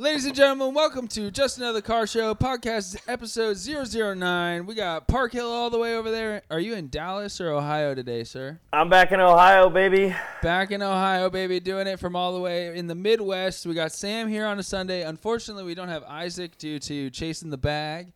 [0.00, 4.64] Ladies and gentlemen, welcome to Just Another Car Show podcast episode 009.
[4.64, 6.40] We got Park Hill all the way over there.
[6.50, 8.58] Are you in Dallas or Ohio today, sir?
[8.72, 10.16] I'm back in Ohio, baby.
[10.42, 13.66] Back in Ohio, baby, doing it from all the way in the Midwest.
[13.66, 15.02] We got Sam here on a Sunday.
[15.02, 18.14] Unfortunately, we don't have Isaac due to chasing the bag,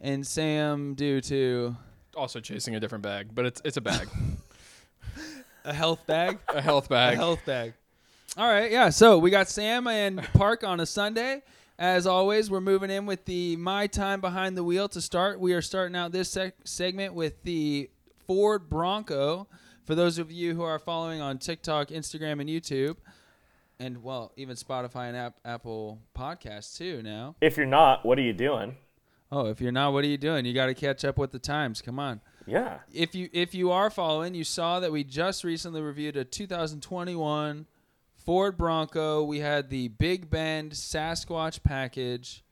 [0.00, 1.74] and Sam due to
[2.14, 4.06] Also chasing a different bag, but it's it's a bag,
[5.64, 6.38] a health bag.
[6.50, 7.14] a health bag.
[7.14, 7.74] A health bag.
[8.36, 8.90] All right, yeah.
[8.90, 11.42] So we got Sam and Park on a Sunday.
[11.78, 15.40] As always, we're moving in with the My Time Behind the Wheel to start.
[15.40, 17.88] We are starting out this sec- segment with the
[18.26, 19.48] Ford Bronco.
[19.84, 22.96] For those of you who are following on TikTok, Instagram, and YouTube,
[23.78, 27.36] and well, even Spotify and App- Apple Podcasts too now.
[27.40, 28.76] If you're not, what are you doing?
[29.32, 30.44] Oh, if you're not, what are you doing?
[30.44, 31.80] You got to catch up with the times.
[31.80, 32.20] Come on.
[32.46, 32.78] Yeah.
[32.92, 37.66] if you if you are following, you saw that we just recently reviewed a 2021
[38.26, 39.22] Ford Bronco.
[39.22, 42.44] We had the Big Bend Sasquatch package.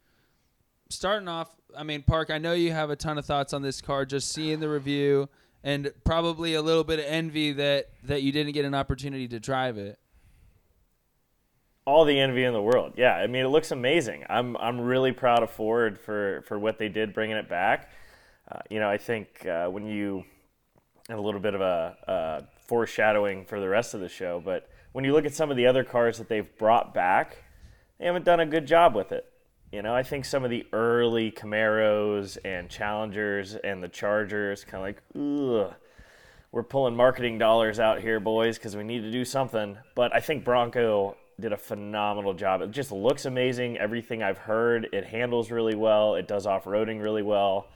[0.88, 3.80] Starting off, I mean, Park, I know you have a ton of thoughts on this
[3.80, 4.06] car.
[4.06, 5.28] Just seeing the review
[5.64, 9.40] and probably a little bit of envy that that you didn't get an opportunity to
[9.40, 9.98] drive it.
[11.86, 12.94] All the envy in the world.
[12.96, 13.16] Yeah.
[13.16, 14.24] I mean, it looks amazing.
[14.30, 17.90] I'm I'm really proud of Ford for for what they did bringing it back.
[18.50, 20.24] Uh, you know, I think uh, when you
[21.08, 24.68] and a little bit of a uh, foreshadowing for the rest of the show, but
[24.94, 27.42] when you look at some of the other cars that they've brought back,
[27.98, 29.28] they haven't done a good job with it.
[29.72, 34.76] You know, I think some of the early Camaros and Challengers and the Chargers kind
[34.76, 35.74] of like, ugh,
[36.52, 39.76] we're pulling marketing dollars out here, boys, because we need to do something.
[39.96, 42.62] But I think Bronco did a phenomenal job.
[42.62, 43.76] It just looks amazing.
[43.78, 46.14] Everything I've heard, it handles really well.
[46.14, 47.66] It does off roading really well.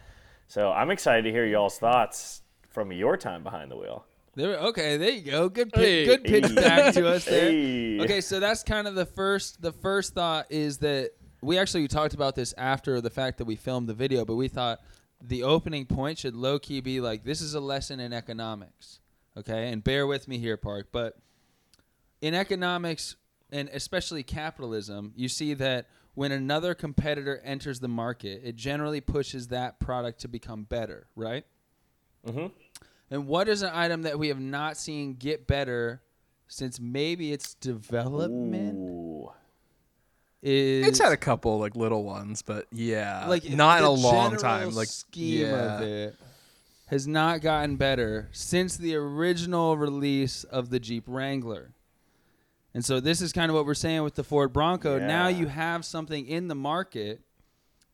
[0.47, 4.05] So I'm excited to hear y'all's thoughts from your time behind the wheel.
[4.39, 5.49] There, okay, there you go.
[5.49, 6.05] Good, pitch, Hey.
[6.05, 7.51] good pitch back to us there.
[7.51, 7.99] Hey.
[8.01, 9.61] Okay, so that's kind of the first.
[9.61, 11.11] The first thought is that
[11.43, 14.47] we actually talked about this after the fact that we filmed the video, but we
[14.47, 14.79] thought
[15.21, 19.01] the opening point should low key be like, "This is a lesson in economics."
[19.37, 21.17] Okay, and bear with me here, Park, but
[22.21, 23.17] in economics
[23.51, 29.49] and especially capitalism, you see that when another competitor enters the market, it generally pushes
[29.49, 31.45] that product to become better, right?
[32.27, 32.53] Mhm.
[33.11, 36.03] And what is an item that we have not seen get better
[36.47, 39.31] since maybe its development Ooh.
[40.43, 44.37] is It's had a couple like little ones, but yeah, like not in a long
[44.37, 44.71] time.
[44.71, 45.77] Like scheme yeah.
[45.77, 46.17] of it
[46.87, 51.75] has not gotten better since the original release of the Jeep Wrangler.
[52.73, 54.99] And so this is kind of what we're saying with the Ford Bronco.
[54.99, 57.21] Now you have something in the market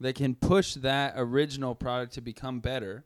[0.01, 3.05] that can push that original product to become better.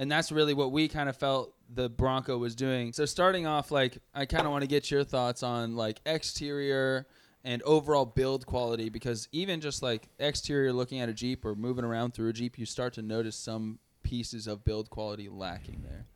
[0.00, 2.94] And that's really what we kind of felt the Bronco was doing.
[2.94, 7.06] So starting off like I kind of want to get your thoughts on like exterior
[7.44, 11.84] and overall build quality because even just like exterior looking at a Jeep or moving
[11.84, 16.06] around through a Jeep you start to notice some pieces of build quality lacking there.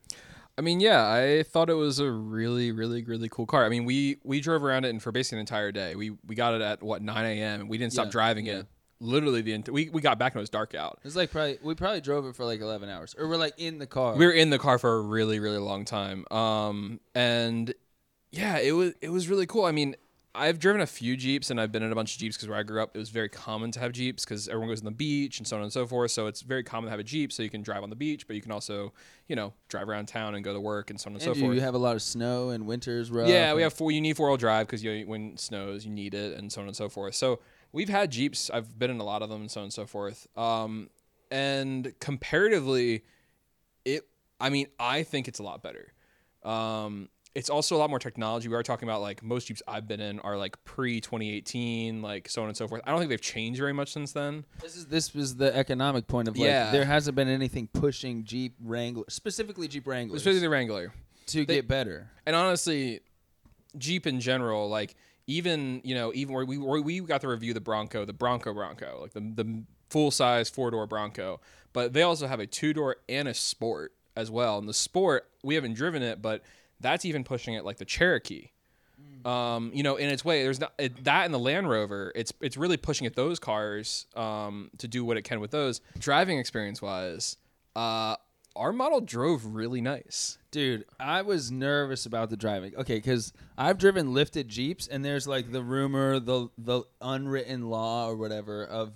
[0.56, 3.66] I mean, yeah, I thought it was a really, really, really cool car.
[3.66, 5.94] I mean, we we drove around it and for basically an entire day.
[5.94, 7.68] We we got it at what 9 a.m.
[7.68, 8.60] we didn't stop Yeah, driving yeah.
[8.60, 8.66] it.
[9.00, 10.98] Literally the ent- we we got back and it was dark out.
[11.02, 13.54] It was like probably we probably drove it for like 11 hours or we're like
[13.58, 14.14] in the car.
[14.14, 16.24] We were in the car for a really, really long time.
[16.30, 17.74] Um, and
[18.30, 19.64] yeah, it was it was really cool.
[19.64, 19.96] I mean,
[20.36, 22.58] I've driven a few Jeeps and I've been in a bunch of Jeeps because where
[22.58, 24.90] I grew up, it was very common to have Jeeps because everyone goes on the
[24.90, 26.10] beach and so on and so forth.
[26.10, 28.26] So it's very common to have a Jeep so you can drive on the beach,
[28.26, 28.92] but you can also,
[29.28, 31.40] you know, drive around town and go to work and so on and, and so
[31.40, 31.54] forth.
[31.54, 33.28] you have a lot of snow and winters rough.
[33.28, 33.92] Yeah, we have four.
[33.92, 36.60] You need four wheel drive because you when it snows, you need it, and so
[36.62, 37.14] on and so forth.
[37.14, 37.38] So
[37.74, 38.48] we've had Jeeps.
[38.50, 40.26] I've been in a lot of them, and so on and so forth.
[40.36, 40.88] Um,
[41.30, 43.02] and comparatively,
[43.84, 44.02] it.
[44.40, 45.92] I mean, I think it's a lot better.
[46.42, 48.48] Um, it's also a lot more technology.
[48.48, 52.28] We are talking about like most Jeeps I've been in are like pre 2018, like
[52.28, 52.80] so on and so forth.
[52.84, 54.44] I don't think they've changed very much since then.
[54.62, 56.70] This is this was the economic point of like Yeah.
[56.70, 60.92] there hasn't been anything pushing Jeep Wrangler specifically Jeep Wranglers Especially the Wrangler.
[61.26, 62.08] to they- get better.
[62.24, 63.00] and honestly,
[63.76, 64.94] Jeep in general, like
[65.26, 68.52] even you know even where we where we got to review the Bronco, the Bronco
[68.52, 71.40] Bronco, like the the full size four door Bronco,
[71.72, 74.58] but they also have a two door and a Sport as well.
[74.58, 76.42] And the Sport we haven't driven it, but
[76.80, 78.50] that's even pushing it like the Cherokee.
[79.24, 82.12] Um, you know, in its way, there's not it, that and the Land Rover.
[82.14, 85.80] It's it's really pushing at those cars um, to do what it can with those.
[85.98, 87.38] Driving experience wise,
[87.74, 88.16] uh,
[88.56, 90.38] our model drove really nice.
[90.50, 92.74] Dude, I was nervous about the driving.
[92.76, 98.08] Okay, because I've driven lifted Jeeps, and there's like the rumor, the the unwritten law
[98.08, 98.92] or whatever of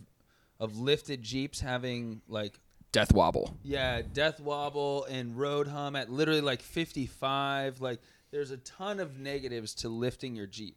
[0.61, 2.59] of lifted Jeeps having like
[2.91, 3.55] Death wobble.
[3.63, 7.81] yeah death wobble and road hum at literally like 55.
[7.81, 8.01] Like
[8.31, 10.77] there's a ton of negatives to lifting your Jeep.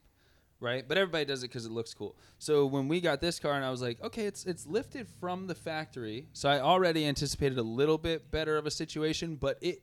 [0.61, 0.87] Right?
[0.87, 2.15] But everybody does it because it looks cool.
[2.37, 5.47] So when we got this car, and I was like, okay, it's it's lifted from
[5.47, 9.81] the factory, so I already anticipated a little bit better of a situation, but it.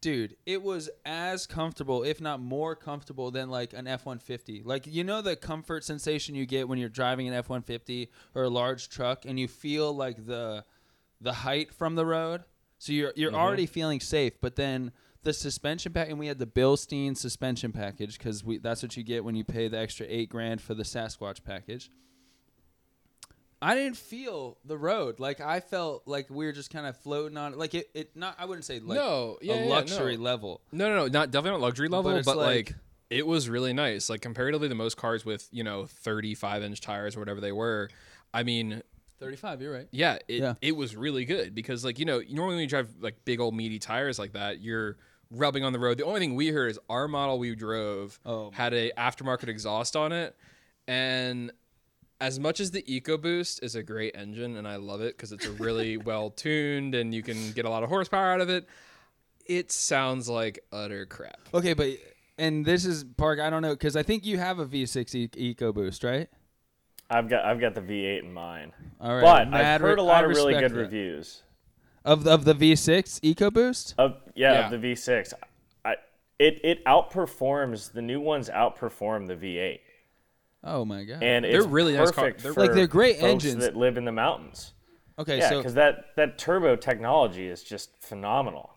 [0.00, 4.60] Dude, it was as comfortable, if not more comfortable, than like an F one fifty.
[4.60, 8.10] Like you know the comfort sensation you get when you're driving an F one fifty
[8.34, 10.64] or a large truck, and you feel like the
[11.20, 12.42] the height from the road.
[12.78, 13.40] So you're you're mm-hmm.
[13.40, 14.90] already feeling safe, but then
[15.22, 19.02] the suspension pack, and we had the Bilstein suspension package because we that's what you
[19.02, 21.90] get when you pay the extra eight grand for the Sasquatch package.
[23.60, 27.36] I didn't feel the road like I felt like we were just kind of floating
[27.38, 27.88] on like it.
[27.94, 30.22] It not I wouldn't say like No, yeah, a yeah, luxury no.
[30.24, 30.60] level.
[30.72, 32.74] No, no, no, not definitely not luxury level, but, it's like, like-
[33.08, 34.10] it was really nice.
[34.10, 37.88] Like comparatively to most cars with you know 35 inch tires or whatever they were.
[38.34, 38.82] I mean,
[39.20, 39.86] Thirty five, you're right.
[39.92, 40.54] yeah, it Yeah.
[40.60, 43.54] it was really good because like you know normally when you drive like big old
[43.54, 44.96] meaty tires like that, you're
[45.32, 45.98] rubbing on the road.
[45.98, 48.50] The only thing we heard is our model we drove Oh.
[48.52, 50.36] had a aftermarket exhaust on it,
[50.86, 51.50] and
[52.20, 55.44] as much as the EcoBoost is a great engine and I love it because it's
[55.46, 58.68] a really well tuned and you can get a lot of horsepower out of it,
[59.46, 61.40] it sounds like utter crap.
[61.52, 61.88] Okay, but
[62.38, 63.40] and this is Park.
[63.40, 66.28] I don't know because I think you have a V6 e- EcoBoost, right?
[67.10, 70.02] I've got I've got the V8 in mine, All right, but mad I've heard a
[70.02, 70.82] lot I of really respect good that.
[70.84, 71.42] reviews
[72.04, 73.94] of the, of the V6 EcoBoost.
[73.98, 74.64] of yeah, Yeah.
[74.72, 75.32] of the V6.
[75.84, 75.96] I
[76.38, 79.80] it it outperforms the new ones outperform the V8,
[80.64, 81.22] Oh my god!
[81.22, 83.64] and They're it's really nice car- perfect they're- for Like, they're great folks engines.
[83.64, 84.72] that live in the mountains.
[85.18, 88.70] okay, Yeah, so because that that turbo technology is just phenomenal.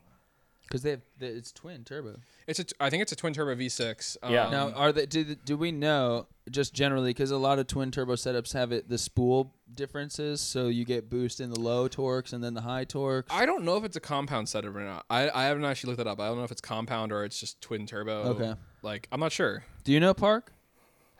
[0.67, 2.17] Because they have the, it's twin turbo.
[2.47, 4.17] It's a t- I think it's a twin turbo V6.
[4.21, 4.49] Um, Yeah.
[4.49, 5.05] Now, are they?
[5.05, 8.87] Do, do we know just generally because a lot of twin turbo setups have it
[8.89, 12.83] the spool differences, so you get boost in the low torques and then the high
[12.83, 13.33] torques.
[13.33, 15.05] I don't know if it's a compound setup or not.
[15.09, 16.19] I, I haven't actually looked that up.
[16.19, 18.23] I don't know if it's compound or it's just twin turbo.
[18.29, 18.53] Okay.
[18.81, 19.63] Like I'm not sure.
[19.83, 20.51] do you know Park?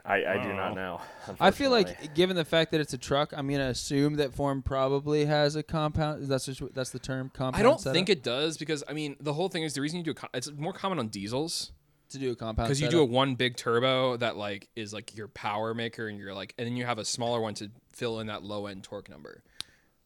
[0.07, 1.01] I, I do not know.
[1.39, 4.63] I feel like, given the fact that it's a truck, I'm gonna assume that Ford
[4.63, 6.27] probably has a compound.
[6.27, 7.59] That's just, that's the term compound.
[7.59, 7.95] I don't setup?
[7.95, 10.15] think it does because I mean the whole thing is the reason you do a
[10.15, 11.71] co- it's more common on diesels
[12.09, 15.17] to do a compound because you do a one big turbo that like is like
[15.17, 18.19] your power maker and you're like and then you have a smaller one to fill
[18.19, 19.41] in that low end torque number.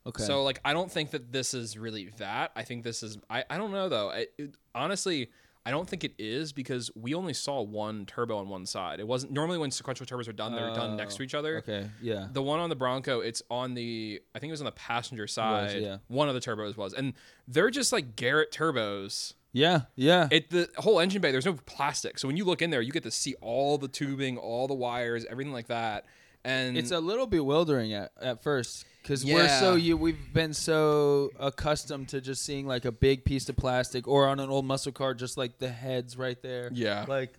[0.08, 0.24] okay.
[0.24, 2.52] So like I don't think that this is really that.
[2.56, 4.12] I think this is I, I don't know though.
[4.12, 5.30] I, it, honestly,
[5.70, 9.00] I don't think it is because we only saw one turbo on one side.
[9.00, 11.60] It wasn't normally when sequential turbos are done, they're done next to each other.
[11.60, 12.28] okay, yeah.
[12.34, 15.28] The one on the Bronco, it's on the I think it was on the passenger
[15.28, 15.80] side.
[15.80, 15.98] yeah.
[16.08, 17.14] One of the turbos was, and
[17.48, 19.36] they're just like Garrett turbos.
[19.54, 20.28] Yeah, yeah.
[20.32, 21.32] It the whole engine bay.
[21.32, 23.88] There's no plastic, so when you look in there, you get to see all the
[23.88, 26.08] tubing, all the wires, everything like that.
[26.44, 31.30] And it's a little bewildering at, at first because we're so you we've been so
[31.40, 34.92] accustomed to just seeing like a big piece of plastic or on an old muscle
[34.92, 37.06] car just like the heads right there Yeah.
[37.08, 37.34] like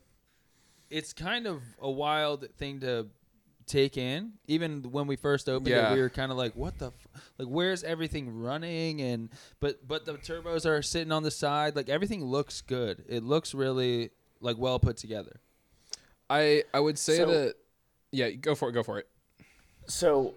[0.90, 3.06] it's kind of a wild thing to
[3.66, 5.90] take in even when we first opened Yeah.
[5.92, 7.22] it we were kind of like what the f-?
[7.38, 9.28] like where's everything running and
[9.60, 13.54] but but the turbos are sitting on the side like everything looks good it looks
[13.54, 14.10] really
[14.40, 15.38] like well put together
[16.28, 17.54] I I would say So- that
[18.12, 19.06] yeah, go for it, go for it.
[19.86, 20.34] So,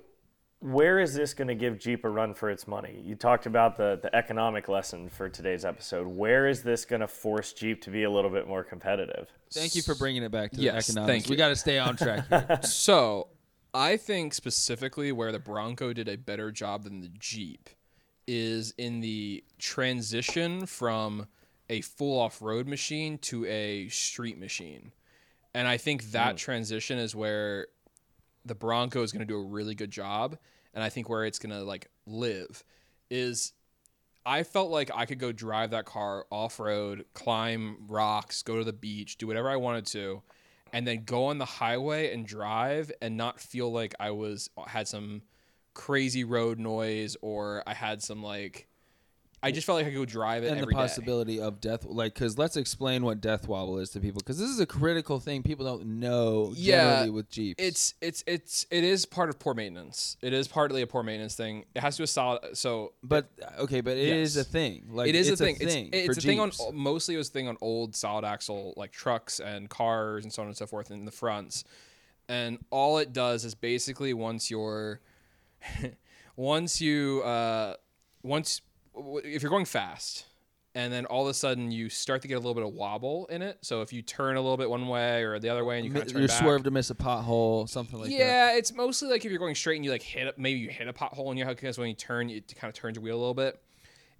[0.63, 3.01] where is this going to give Jeep a run for its money?
[3.04, 6.07] You talked about the, the economic lesson for today's episode.
[6.07, 9.27] Where is this going to force Jeep to be a little bit more competitive?
[9.51, 11.80] thank you for bringing it back to Yes, the economics thank we got to stay
[11.80, 12.60] on track here.
[12.63, 13.27] So,
[13.74, 17.70] I think specifically where the Bronco did a better job than the Jeep
[18.25, 21.27] is in the transition from
[21.70, 24.93] a full off-road machine to a street machine.
[25.53, 26.38] And I think that hmm.
[26.38, 27.67] transition is where
[28.46, 30.38] the Bronco is going to do a really good job
[30.74, 32.63] and I think where it's to like live
[33.10, 33.53] is
[34.25, 38.63] I felt like I could go drive that car off road, climb rocks, go to
[38.63, 40.22] the beach, do whatever I wanted to,
[40.72, 44.88] and then go on the highway and drive and not feel like I was had
[44.88, 45.24] some
[45.74, 48.68] crazy road noise or I had some like
[49.43, 50.77] I just felt like I could drive it and the every day.
[50.79, 54.50] possibility of death like because let's explain what death wobble is to people because this
[54.50, 58.83] is a critical thing people don't know Yeah, generally with jeeps It's it's it's it
[58.85, 60.15] is part of poor maintenance.
[60.21, 61.65] It is partly a poor maintenance thing.
[61.75, 62.57] It has to be a solid.
[62.57, 64.45] So but okay but it is Yes.
[64.47, 65.55] a thing like it is it's a thing.
[65.57, 68.73] thing it's it's a thing on mostly it was a thing on old solid axle
[68.77, 71.65] like trucks and cars and so on and so forth in the fronts.
[72.29, 75.01] And all it does is basically once you're
[76.35, 77.75] once you uh
[78.23, 78.62] once
[78.95, 80.25] if you're going fast
[80.75, 83.27] and then all of a sudden you start to get a little bit of wobble
[83.27, 83.59] in it.
[83.62, 85.91] So if you turn a little bit one way or the other way and you
[85.91, 88.73] kind of turn you back, swerve to miss a pothole something like that yeah, it's
[88.73, 90.93] mostly like if you're going straight and you like hit a, maybe you hit a
[90.93, 93.19] pothole in your hook because when you turn, it kind of turns your wheel a
[93.19, 93.62] little bit.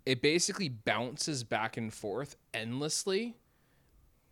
[0.06, 3.36] It basically bounces back and forth endlessly.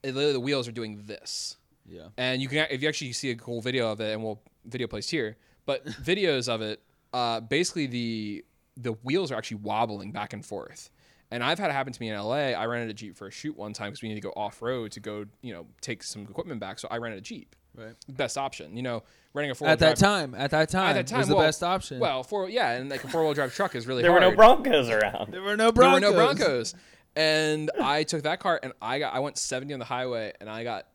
[0.03, 1.57] It, literally, the wheels are doing this
[1.87, 2.07] Yeah.
[2.17, 4.87] and you can if you actually see a cool video of it, and we'll video
[4.87, 6.81] placed here, but videos of it,
[7.13, 8.45] uh, basically the
[8.77, 10.89] the wheels are actually wobbling back and forth.
[11.29, 12.51] And I've had it happen to me in LA.
[12.51, 14.61] I rented a Jeep for a shoot one time because we needed to go off
[14.61, 16.77] road to go, you know, take some equipment back.
[16.77, 17.55] So I rented a Jeep.
[17.73, 17.95] Right.
[18.09, 21.07] Best option, you know, renting a four At that time, at that time, At that
[21.07, 21.99] time, was the best option.
[21.99, 24.35] Well, four yeah, and like a four wheel drive truck is really There were no
[24.35, 25.31] Broncos around.
[25.33, 26.01] there were no Broncos.
[26.01, 26.75] There were no Broncos.
[27.15, 30.49] And I took that car and I got I went 70 on the highway and
[30.49, 30.87] I got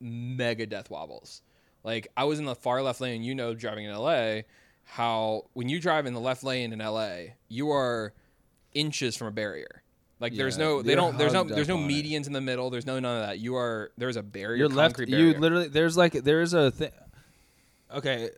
[0.00, 1.42] mega death wobbles.
[1.84, 4.40] Like I was in the far left lane, you know driving in LA,
[4.86, 8.14] how when you drive in the left lane in LA, you are
[8.72, 9.82] inches from a barrier.
[10.18, 11.92] Like there's no they don't there's no there's no on it.
[11.92, 13.38] medians in the middle, there's no none of that.
[13.38, 14.96] You are there's a barrier You're left.
[14.96, 15.68] concrete You literally.
[15.68, 16.90] There's like there's a thing.
[17.94, 18.30] Okay,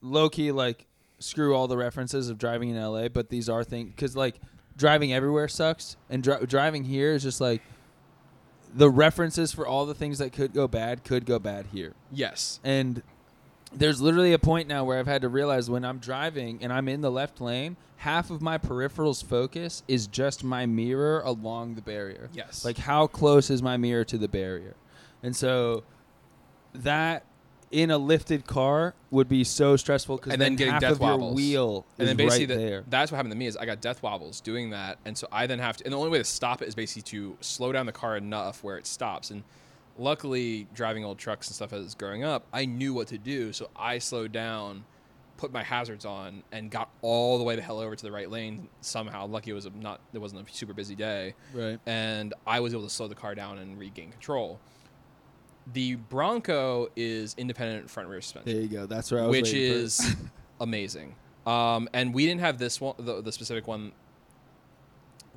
[0.00, 0.86] low key like
[1.18, 4.36] screw all the references of driving in LA, but these are things because like
[4.76, 7.60] driving everywhere sucks, and dri- driving here is just like
[8.74, 11.94] the references for all the things that could go bad could go bad here.
[12.10, 12.58] yes.
[12.64, 13.02] And
[13.72, 16.88] there's literally a point now where I've had to realize when I'm driving and I'm
[16.88, 21.82] in the left lane, half of my peripherals focus is just my mirror along the
[21.82, 22.30] barrier.
[22.32, 22.64] Yes.
[22.64, 24.74] Like how close is my mirror to the barrier?
[25.22, 25.84] And so
[26.72, 27.24] that
[27.70, 30.92] in a lifted car would be so stressful because And then, then getting half death
[30.92, 32.84] of your wheel and is then basically right there.
[32.88, 35.46] that's what happened to me is I got death wobbles doing that, and so I
[35.46, 35.84] then have to.
[35.84, 38.64] And the only way to stop it is basically to slow down the car enough
[38.64, 39.30] where it stops.
[39.30, 39.42] And
[39.98, 43.68] luckily, driving old trucks and stuff as growing up, I knew what to do, so
[43.76, 44.84] I slowed down,
[45.36, 48.30] put my hazards on, and got all the way the hell over to the right
[48.30, 49.26] lane somehow.
[49.26, 51.78] Lucky it was a not it wasn't a super busy day, Right.
[51.86, 54.58] and I was able to slow the car down and regain control.
[55.72, 58.86] The Bronco is independent front rear suspension There you go.
[58.86, 59.82] That's where I was which waiting for it.
[59.82, 60.16] is
[60.60, 61.14] amazing.
[61.46, 63.92] Um, and we didn't have this one, the, the specific one.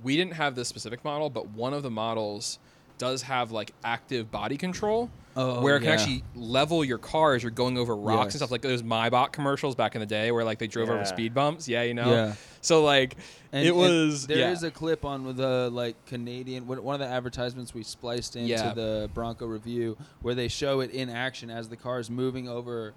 [0.04, 2.60] We didn't have this specific model, but one of the models
[3.02, 5.96] does have like active body control, oh, oh, where it can yeah.
[5.96, 8.34] actually level your car as you're going over rocks Yes.
[8.36, 8.52] and stuff.
[8.52, 11.68] Like those MyBot commercials back in the day, where like they drove over speed bumps.
[11.68, 12.12] Yeah, you know.
[12.12, 12.34] Yeah.
[12.62, 13.16] So like
[13.52, 14.28] And- it and was.
[14.28, 14.52] There yeah.
[14.52, 18.50] is a clip on the like Canadian one one of the advertisements we spliced into
[18.50, 18.74] Yeah.
[18.76, 22.94] the Bronco review where they show it in action as the car is moving over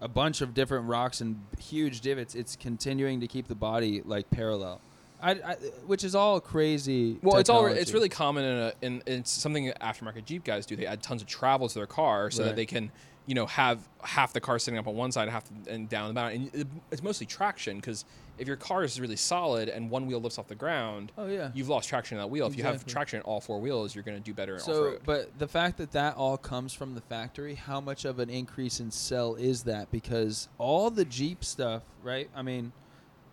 [0.00, 2.34] a bunch of different rocks and huge divots.
[2.34, 4.80] It's continuing to keep the body like parallel.
[5.22, 5.54] I, I
[5.86, 7.18] which is all crazy.
[7.22, 10.76] Well, it's all it's really common in, a, in it's something aftermarket Jeep guys do.
[10.76, 12.48] They add tons of travel to their car so Right.
[12.50, 12.90] that they can
[13.26, 16.14] you know have half the car sitting up on one side, half and down the
[16.14, 16.50] mountain.
[16.52, 18.04] And it, it's mostly traction because
[18.38, 21.50] if your car is really solid and one wheel lifts off the ground, Oh yeah.
[21.54, 22.46] you've lost traction in that wheel.
[22.46, 25.00] If you have traction in all four wheels, you're going to do better So, off-road.
[25.06, 28.78] but the fact that that all comes from the factory, how much of an increase
[28.78, 29.90] in sell is that?
[29.90, 32.28] Because all the Jeep stuff, right?
[32.36, 32.72] I mean,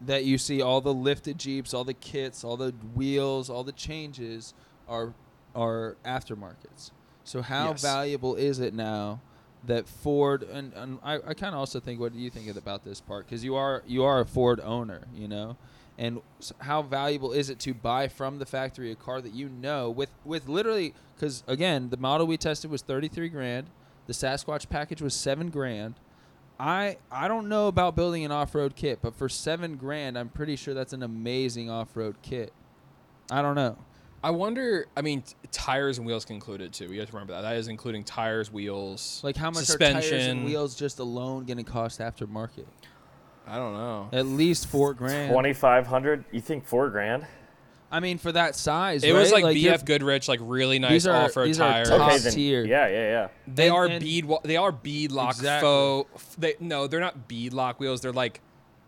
[0.05, 3.71] that you see, all the lifted Jeeps, all the kits, all the wheels, all the
[3.71, 4.53] changes
[4.87, 5.13] are
[5.55, 6.91] are aftermarkets.
[7.23, 7.81] So how Yes.
[7.81, 9.19] valuable is it now
[9.65, 12.83] that Ford and, and I, I kind of also think what do you think about
[12.83, 15.55] this part because you are you are a Ford owner, you know,
[15.97, 16.21] and
[16.59, 20.09] how valuable is it to buy from the factory a car that you know with
[20.25, 23.67] with literally because again the model we tested was 33 grand
[24.07, 25.93] the sasquatch package was 7 grand
[26.59, 30.55] i i don't know about building an off-road kit but for 7 grand i'm pretty
[30.55, 32.53] sure that's an amazing off-road kit
[33.31, 33.77] i don't know
[34.25, 34.85] I wonder.
[34.95, 36.85] I mean, t- tires and wheels can include it too.
[36.93, 37.41] You have to remember that.
[37.41, 39.97] That is including tires, wheels, like how much suspension.
[39.97, 42.63] are tires and wheels just alone going to cost aftermarket
[43.45, 44.07] I don't know.
[44.13, 46.23] at least 4 grand Twenty five hundred.
[46.31, 47.27] You think four grand?
[47.93, 49.43] I mean for that size It was right?
[49.43, 51.89] like, BF Goodrich, like really nice These are- off-road these are tires.
[51.89, 52.33] top Okay, then.
[52.33, 52.65] tier.
[52.65, 53.27] Yeah, yeah, yeah.
[53.47, 54.25] They And- are and- bead.
[54.25, 55.67] wa- They are bead lock Exactly.
[55.67, 56.35] faux.
[56.37, 58.01] They no, they're not bead lock wheels.
[58.01, 58.41] They're like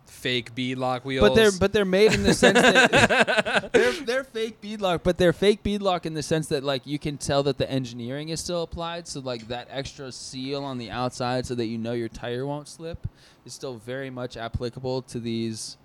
[0.07, 1.27] fake bead lock wheels.
[1.27, 5.33] But they're but they're made in the sense that they're they're fake beadlock, but they're
[5.33, 8.61] fake beadlock in the sense that like you can tell that the engineering is still
[8.63, 9.07] applied.
[9.07, 12.67] So like that extra seal on the outside, so that you know your tire won't
[12.67, 13.07] slip,
[13.45, 15.77] is still very much applicable to these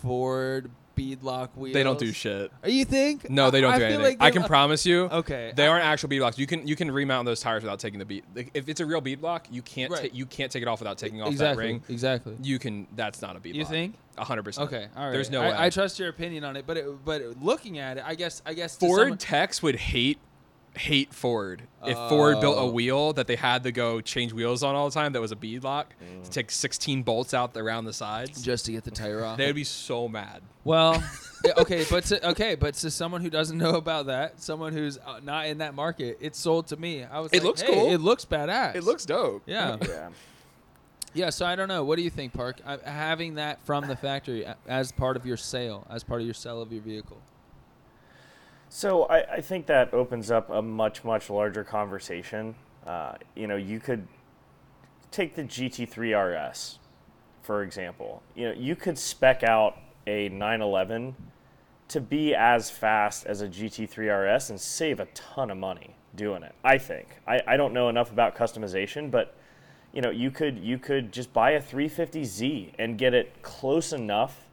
[0.00, 1.74] Ford beadlock wheels.
[1.74, 2.50] they don't do shit.
[2.64, 3.28] Oh, You think?
[3.30, 4.04] No, they don't I do feel anything.
[4.04, 5.04] like I they're- can promise you.
[5.04, 6.38] Okay, They I- aren't actual bead locks.
[6.38, 8.24] You can you can remount those tires without taking the bead.
[8.34, 10.10] Like, if it's a real bead lock, you can't Right.
[10.10, 11.82] ta- you can't take it off without taking off exactly that ring.
[11.88, 12.36] exactly.
[12.42, 12.86] You can.
[12.96, 13.70] That's not a bead You block.
[13.72, 13.94] think?
[14.18, 14.68] hundred percent.
[14.72, 15.12] Okay, all right.
[15.12, 15.54] There's no I, way.
[15.58, 18.54] I trust your opinion on it, but it, but looking at it, I guess I
[18.54, 20.18] guess Ford someone- techs would hate
[20.76, 22.70] hate Ford if Ford built a Oh.
[22.70, 25.36] wheel that they had to go change wheels on all the time that was a
[25.36, 26.24] bead lock Mm.
[26.24, 28.42] to take 16 bolts out around the sides.
[28.42, 29.38] just to get the tire off.
[29.38, 30.42] They would be so mad.
[30.64, 31.02] Well,
[31.58, 35.20] okay, but to, okay, but to someone who doesn't know about that, someone who's uh,
[35.22, 37.04] not in that market, it's sold to me.
[37.04, 37.32] I was.
[37.32, 37.92] It like, looks hey, cool.
[37.92, 38.74] It looks badass.
[38.74, 39.42] It looks dope.
[39.46, 40.08] Yeah, Yeah.
[41.14, 41.30] yeah.
[41.30, 41.84] So I don't know.
[41.84, 42.56] What do you think, Park?
[42.84, 46.60] Having that from the factory as part of your sale, as part of your sale
[46.60, 47.18] of your vehicle.
[48.68, 52.54] So I, I think that opens up a much much larger conversation
[52.86, 54.06] Uh, you know, you could
[55.10, 56.78] take the GT3 RS,
[57.42, 58.22] for example.
[58.36, 61.16] You know, you could spec out a 911
[61.88, 66.42] to be as fast as a GT3 RS and save a ton of money doing
[66.44, 66.54] it.
[66.64, 67.08] I think.
[67.26, 69.34] I, I don't know enough about customization, but
[69.92, 74.46] you know, you could you could just buy a 350Z and get it close enough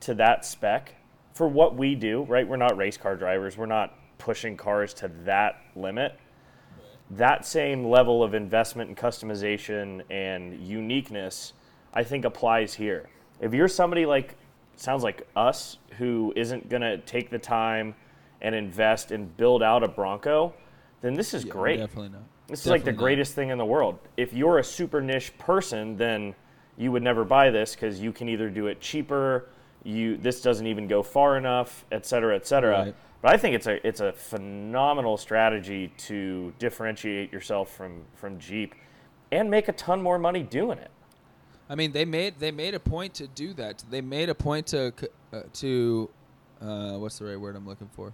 [0.00, 0.94] to that spec
[1.32, 2.46] for what we do, right?
[2.46, 3.56] We're not race car drivers.
[3.56, 6.18] We're not pushing cars to that limit.
[7.10, 11.54] That same level of investment and customization and uniqueness,
[11.92, 13.08] I think applies here.
[13.40, 14.36] If you're somebody like
[14.76, 17.94] sounds like us who isn't going to take the time
[18.40, 20.54] and invest and build out a Bronco,
[21.02, 21.76] then this is Yeah, great.
[21.78, 22.22] Definitely not.
[22.46, 23.04] This is like the Definitely not.
[23.04, 23.98] greatest thing in the world.
[24.16, 26.34] If you're a super niche person, then
[26.76, 29.48] you would never buy this because you can either do it cheaper,
[29.84, 32.78] you this doesn't even go far enough, et cetera, et cetera.
[32.84, 32.94] Right.
[33.22, 38.74] But I think it's a it's a phenomenal strategy to differentiate yourself from from Jeep
[39.30, 40.90] and make a ton more money doing it.
[41.68, 43.84] I mean, they made they made a point to do that.
[43.90, 44.92] They made a point to
[45.32, 46.10] uh, to
[46.60, 48.12] uh, what's the right word I'm looking for?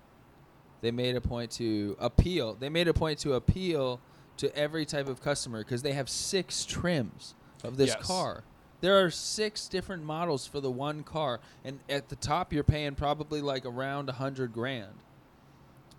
[0.82, 2.54] They made a point to appeal.
[2.54, 4.00] They made a point to appeal
[4.36, 8.06] to every type of customer because they have six trims of this Yes.
[8.06, 8.44] car.
[8.80, 12.94] There are six different models for the one car, and at the top you're paying
[12.94, 14.92] probably like around a hundred grand.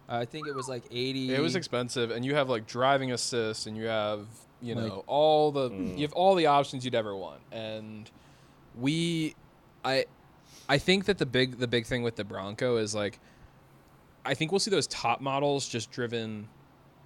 [0.10, 1.34] I think it was like eighty.
[1.34, 4.28] It was expensive, and you have like driving assist, and you have
[4.62, 5.96] you know Like- all the Mm.
[5.98, 7.42] you have all the options you'd ever want.
[7.52, 8.10] And
[8.80, 9.36] we,
[9.84, 10.06] I,
[10.70, 13.20] I think that the big the big thing with the Bronco is like,
[14.24, 16.48] I think we'll see those top models just driven.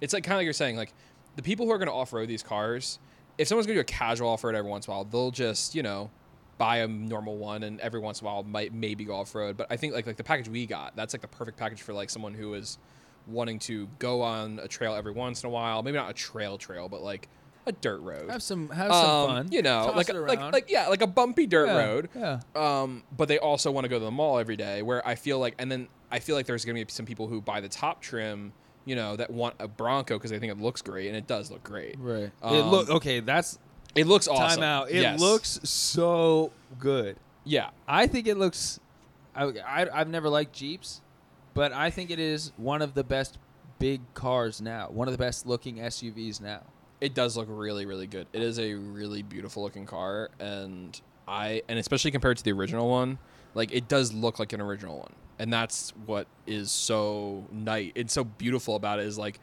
[0.00, 0.92] It's like kind of like you're saying, like
[1.36, 2.98] the people who are going to off road these cars.
[3.38, 5.30] If someone's going to do a casual off road every once in a while, they'll
[5.30, 6.10] just you know
[6.58, 9.56] buy a normal one, and every once in a while might maybe go off road.
[9.56, 11.92] But I think like like the package we got, that's like the perfect package for
[11.92, 12.78] like someone who is
[13.26, 15.82] wanting to go on a trail every once in a while.
[15.82, 17.28] Maybe not a trail trail, but like
[17.66, 18.28] a dirt road.
[18.28, 19.48] have some have some Um, fun.
[19.52, 22.08] You know, Toss like it like like yeah, like a bumpy dirt Yeah, road.
[22.14, 22.40] Yeah.
[22.56, 24.82] Um, but they also want to go to the mall every day.
[24.82, 27.40] Where I feel like, and then I feel like there's gonna be some people who
[27.40, 28.52] buy the top trim,
[28.84, 31.50] you know, that want a Bronco because they think it looks great, and it does
[31.50, 31.96] look great.
[31.98, 32.24] Right.
[32.24, 33.20] it Um, look okay.
[33.20, 33.58] That's
[33.94, 34.60] It looks awesome.
[34.60, 34.90] time out.
[34.90, 35.20] It Yes.
[35.20, 37.16] looks so good.
[37.44, 37.70] yeah.
[37.86, 38.80] I think it looks.
[39.34, 41.00] I, I I've never liked Jeeps,
[41.54, 43.38] but I think it is one of the best
[43.78, 44.88] big cars now.
[44.90, 46.60] One of the best looking SUVs now.
[47.00, 51.60] it does look really really good it is a really beautiful looking car and i
[51.68, 53.18] and especially compared to the original one
[53.54, 58.12] like it does look like an original one and that's what is so nice it's
[58.12, 59.40] so beautiful about it is like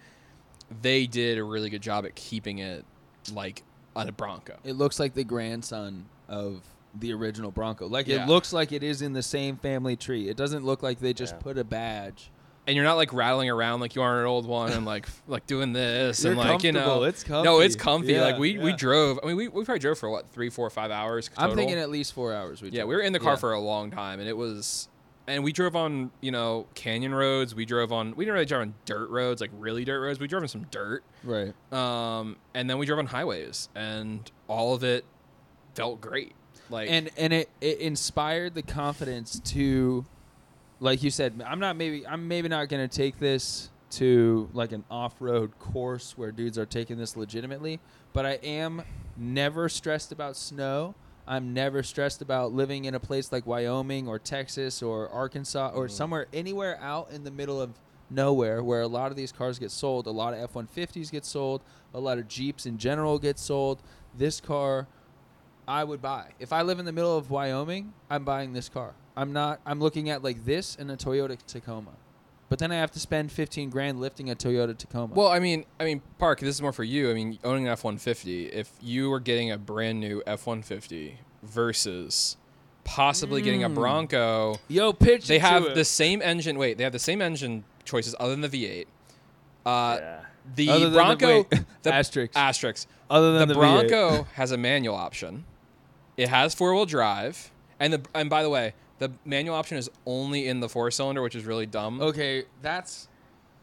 [0.81, 2.85] they did a really good job at keeping it
[3.33, 3.63] like
[3.95, 6.61] on a bronco It looks like the grandson of
[6.99, 7.85] the original Bronco.
[7.87, 8.23] Like Yeah.
[8.23, 10.27] it looks like it is in the same family tree.
[10.27, 11.41] It doesn't look like they just Yeah.
[11.41, 12.31] put a badge.
[12.65, 15.07] and you're not like rattling around like you are in an old one and like
[15.27, 17.03] like doing this You're and like you know comfortable.
[17.05, 18.07] It's no it's comfy.
[18.07, 20.49] comfy Yeah, like we we drove i mean we, we probably drove for what three
[20.49, 22.61] four five hours I'm thinking at least four hours.
[22.61, 22.89] We Yeah, drove.
[22.89, 23.37] we were in the car Yeah.
[23.37, 24.87] for a long time, and it was,
[25.29, 27.55] and we drove on you know canyon roads.
[27.55, 30.19] We drove on, we didn't really drive on dirt roads, like really dirt roads.
[30.19, 31.53] We drove on some dirt, right.
[31.71, 35.05] um, and then we drove on highways, and all of it
[35.75, 36.33] felt great.
[36.69, 40.05] Like, and and it, it inspired the confidence to
[40.79, 44.71] like you said i'm not maybe i'm maybe not going to take this to like
[44.71, 47.79] an off-road course where dudes are taking this legitimately
[48.13, 48.81] but i am
[49.17, 50.95] never stressed about snow
[51.29, 55.87] i'm never stressed about living in a place like wyoming or texas or arkansas or
[55.87, 55.91] mm.
[55.91, 57.71] somewhere anywhere out in the middle of
[58.09, 61.61] nowhere where a lot of these cars get sold a lot of f-150s get sold
[61.93, 63.81] a lot of jeeps in general get sold
[64.17, 64.87] this car
[65.69, 66.31] I would buy.
[66.39, 68.95] If I live in the middle of Wyoming, I'm buying this car.
[69.15, 71.91] I'm not I'm looking at like this and a Toyota Tacoma.
[72.49, 75.13] But then I have to spend 15 grand lifting a Toyota Tacoma.
[75.13, 77.11] well, I mean, I mean, Park, this is more for you.
[77.11, 80.47] I mean, owning an F one fifty, if you were getting a brand new F
[80.47, 82.37] one fifty versus
[82.83, 83.75] possibly getting a Mm.
[83.75, 84.55] Bronco.
[84.67, 85.75] yo, pitch They it to have it.
[85.75, 86.57] the same engine.
[86.57, 88.85] Wait, they have the same engine choices other than the V8.
[89.65, 90.19] Uh, yeah.
[90.55, 92.31] The Other than the- Bronco, wait, the asterisk.
[92.35, 92.87] asterisk.
[93.11, 93.89] Other than the, the, V8.
[93.89, 95.45] Bronco has a manual option.
[96.17, 99.89] It has four wheel drive, and the and by the way, the manual option is
[100.05, 101.99] only in the four cylinder, which is really dumb.
[102.01, 103.07] Okay, that's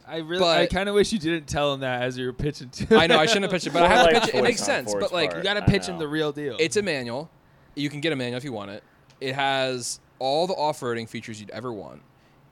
[0.07, 2.71] I really I kind of wish you didn't tell him that as you were pitching
[2.71, 4.29] to I know I shouldn't have pitched it, but I More have to like pitch
[4.31, 4.35] it.
[4.35, 5.43] It voice makes on sense, Ford's but like part.
[5.43, 6.01] You got to I pitch him know.
[6.01, 6.57] the real deal.
[6.59, 7.31] it's a manual.
[7.75, 8.83] You can get a manual if you want it.
[9.21, 12.01] It has all the off-roading features you'd ever want.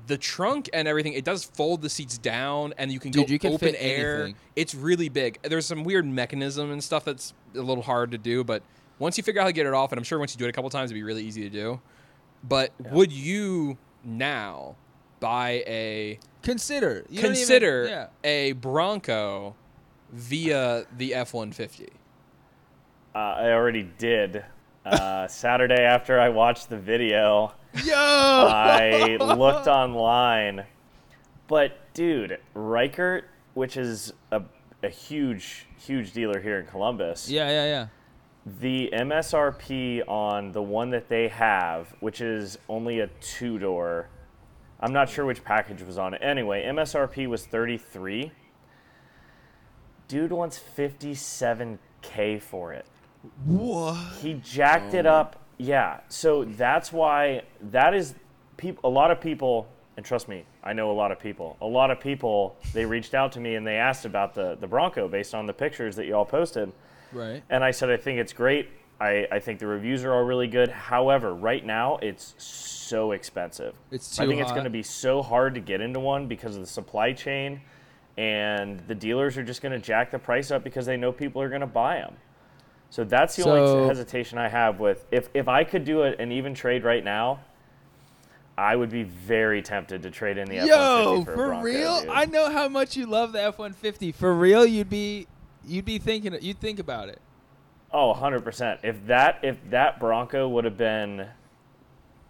[0.07, 3.33] The trunk and everything, it does fold the seats down, and you can Dude, go
[3.33, 4.15] you can open fit air.
[4.25, 4.37] anything.
[4.55, 5.39] It's really big.
[5.43, 8.63] There's some weird mechanism and stuff that's a little hard to do, but
[8.99, 10.45] once you figure out how to get it off, and I'm sure once you do
[10.45, 11.81] it a couple times, it'd be really easy to do.
[12.47, 14.77] But would you now
[15.21, 18.07] buy a consider You don't even- consider yeah.
[18.23, 19.55] a Bronco
[20.13, 21.89] via the F one fifty?
[23.15, 24.45] Uh, I already did.
[24.85, 27.53] Uh, Saturday after I watched the video,
[27.85, 27.95] Yo!
[27.97, 30.65] I looked online.
[31.47, 33.23] But dude, Ricart,
[33.55, 34.43] which is a,
[34.83, 37.87] a huge, huge dealer here in Columbus, yeah, yeah, yeah.
[38.47, 44.09] The MSRP on the one that they have, which is only a two door,
[44.81, 46.21] I'm not sure which package was on it.
[46.23, 48.33] Anyway, MSRP was 33.
[50.09, 52.87] Dude wants 57k for it.
[53.47, 53.97] What?
[54.21, 55.37] He jacked it up.
[55.57, 56.01] Yeah.
[56.09, 58.15] So that's why that is
[58.59, 58.91] people.
[58.91, 61.57] A lot of people, and trust me, I know a lot of people.
[61.63, 64.67] A lot of people they reached out to me and they asked about the the
[64.67, 66.71] Bronco based on the pictures that you all posted.
[67.15, 67.43] Right.
[67.49, 68.69] And I said I think it's great.
[69.01, 70.71] I, I think the reviews are all really good.
[70.71, 73.75] However, right now it's so expensive.
[73.91, 76.55] It's I too think it's going to be so hard to get into one because
[76.55, 77.61] of the supply chain,
[78.17, 81.43] and the dealers are just going to jack the price up because they know people
[81.43, 82.15] are going to buy them.
[82.91, 86.13] So that's the So- only hesitation I have with if if I could do a,
[86.13, 87.41] an even trade right now,
[88.57, 91.65] I would be very tempted to trade in the F-150 Yo, for, a for Bronco,
[91.65, 92.01] real?
[92.03, 92.09] dude.
[92.11, 94.13] I know how much you love the F one fifty.
[94.13, 95.27] For real, you'd be
[95.67, 97.21] you'd be thinking you'd think about it.
[97.93, 98.79] Oh, 100%.
[98.83, 101.29] If that if that Bronco would have been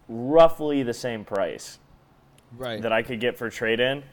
[0.09, 1.79] roughly the same price
[2.57, 2.81] Right.
[2.83, 4.05] that I could get for trade in,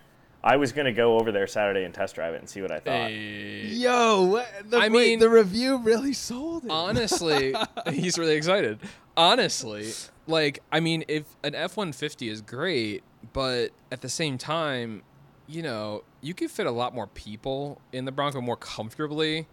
[0.44, 2.72] I was going to go over there Saturday and test drive it and see what
[2.72, 3.12] I thought.
[3.14, 6.72] Yo, what, the, I wait, mean- the review really sold it.
[6.72, 7.54] Honestly,
[7.92, 8.80] he's really excited.
[9.16, 9.92] Honestly,
[10.26, 13.04] like I mean, if an F one fifty is great,
[13.34, 15.04] but at the same time,
[15.52, 19.48] you know, you could fit a lot more people in the Bronco more comfortably,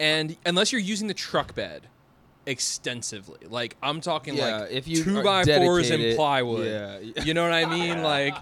[0.00, 1.88] and unless you're using the truck bed
[2.46, 6.66] extensively, like I'm talking Yeah, like if you two are by fours and plywood.
[6.66, 7.22] yeah.
[7.24, 8.02] You know what I mean?
[8.06, 8.34] Like,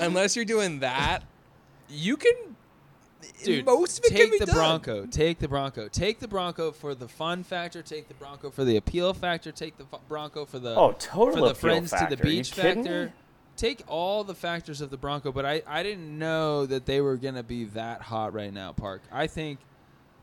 [0.00, 1.22] unless you're doing that,
[1.88, 2.34] you can.
[3.44, 4.54] Dude, most of it take can be the done.
[4.54, 5.06] Bronco.
[5.06, 5.88] Take the Bronco.
[5.88, 7.82] Take the Bronco for the fun factor.
[7.82, 9.52] Take the Bronco for the appeal factor.
[9.52, 12.16] Take the fu- Bronco for the Oh, total for the friends factor.
[12.16, 13.06] to the beach factor.
[13.06, 13.12] me?
[13.60, 17.18] Take all the factors of the Bronco, but I, I didn't know that they were
[17.18, 19.02] gonna be that hot right now, Park.
[19.12, 19.58] I think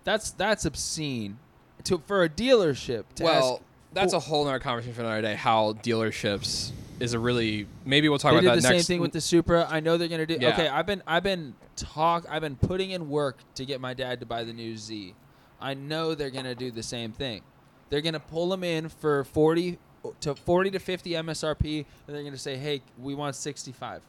[0.04, 1.38] that's that's obscene
[1.84, 3.04] to for a dealership.
[3.18, 3.62] To Well, ask,
[3.94, 5.36] that's a whole nother conversation for another day.
[5.36, 8.88] How dealerships is a really maybe we'll talk about did that the next.
[8.88, 9.68] same thing with the Supra.
[9.70, 10.40] I know they're gonna do.
[10.42, 10.54] Yeah.
[10.54, 12.26] Okay, I've been I've been talk.
[12.28, 15.14] I've been putting in work to get my dad to buy the new Z.
[15.62, 17.44] I know they're gonna do the same thing.
[17.92, 19.78] They're gonna pull them in for forty
[20.22, 24.02] to forty to fifty MSRP, and they're gonna say, "Hey, we want sixty five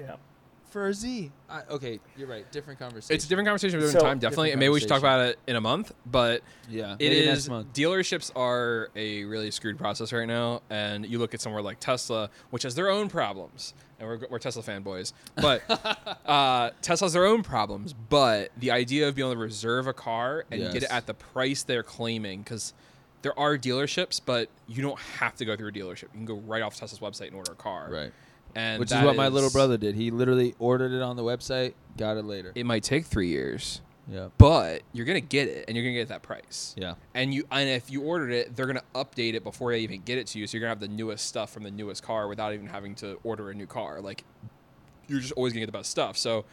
[0.00, 0.16] Yeah.
[0.70, 1.30] for a Z."
[1.70, 2.50] Okay, you're right.
[2.52, 3.14] Different conversation.
[3.16, 4.48] It's a different conversation for a different So- time, definitely.
[4.48, 5.92] Different And maybe we should talk about it in a month.
[6.06, 7.72] But Yeah, it maybe next is month.
[7.72, 10.60] dealerships are a really screwed process right now.
[10.70, 13.72] And you look at somewhere like Tesla, which has their own problems.
[13.98, 15.62] And we're, we're Tesla fanboys, but
[16.26, 17.92] uh, Tesla has their own problems.
[17.94, 21.14] But the idea of being able to reserve a car and get it at the
[21.14, 22.74] price they're claiming, because
[23.22, 26.02] there are dealerships, but you don't have to go through a dealership.
[26.02, 27.88] You can go right off Tesla's website and order a car.
[27.90, 28.12] Right.
[28.54, 29.94] And Which is what my little brother did.
[29.94, 32.52] He literally ordered it on the website, got it later.
[32.54, 34.28] It might take three years, yeah.
[34.38, 36.74] but you're gonna get it, and you're gonna get that price.
[36.76, 36.94] Yeah.
[37.14, 40.18] And you and if you ordered it, they're gonna update it before they even get
[40.18, 40.46] it to you.
[40.46, 43.18] So you're gonna have the newest stuff from the newest car without even having to
[43.22, 44.00] order a new car.
[44.00, 44.24] Like
[45.08, 46.16] you're just always gonna get the best stuff.
[46.16, 46.46] So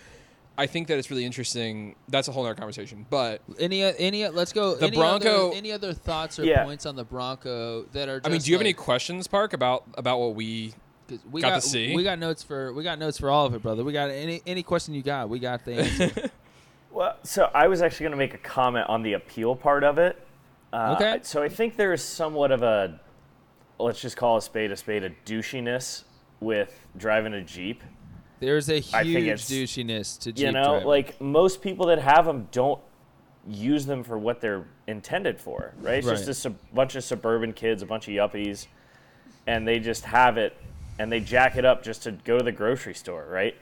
[0.57, 1.95] I think that it's really interesting.
[2.07, 3.05] That's a whole other conversation.
[3.09, 4.75] But Any any let's go.
[4.75, 6.63] The any Bronco- Other, any other thoughts or Yeah.
[6.63, 8.19] points on the Bronco that are?
[8.19, 10.73] Just I mean, do you have any questions, Park, about about what we?
[11.07, 11.95] 'cause we got to see?
[11.95, 13.83] We got notes for we got notes for all of it, brother.
[13.83, 15.29] We got any any question you got.
[15.29, 16.29] We got the answer.
[16.91, 19.97] Well, so I was actually going to make a comment on the appeal part of
[19.97, 20.25] it.
[20.71, 21.19] Uh, Okay.
[21.23, 22.99] So I think there is somewhat of a,
[23.77, 26.05] let's just call a spade a spade, a douchiness
[26.39, 27.83] with driving a Jeep.
[28.39, 30.87] There's a huge douchiness to Jeep you know, driving.
[30.87, 32.81] like most people that have them don't
[33.47, 35.95] use them for what they're intended for, right?
[35.99, 36.17] It's Right.
[36.17, 38.67] just a sub- bunch of suburban kids, a bunch of yuppies,
[39.47, 40.55] and they just have it
[40.97, 43.55] and they jack it up just to go to the grocery store, right?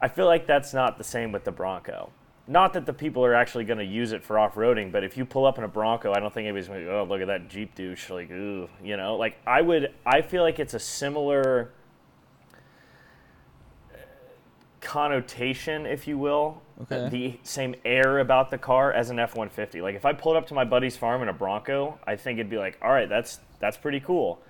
[0.00, 2.10] I feel like that's not the same with the Bronco.
[2.46, 5.24] Not that the people are actually going to use it for off-roading, but if you
[5.26, 7.26] pull up in a Bronco, I don't think anybody's going to go, "Oh, look at
[7.26, 9.92] that Jeep douche!" Like, ooh, you know, like I would.
[10.06, 11.72] I feel like it's a similar
[14.80, 17.08] connotation, if you will, Okay.
[17.08, 19.80] the same air about the car as an F one fifty.
[19.80, 22.50] Like if I pulled up to my buddy's farm in a Bronco, I think it'd
[22.50, 24.40] be like, all right, that's that's pretty cool.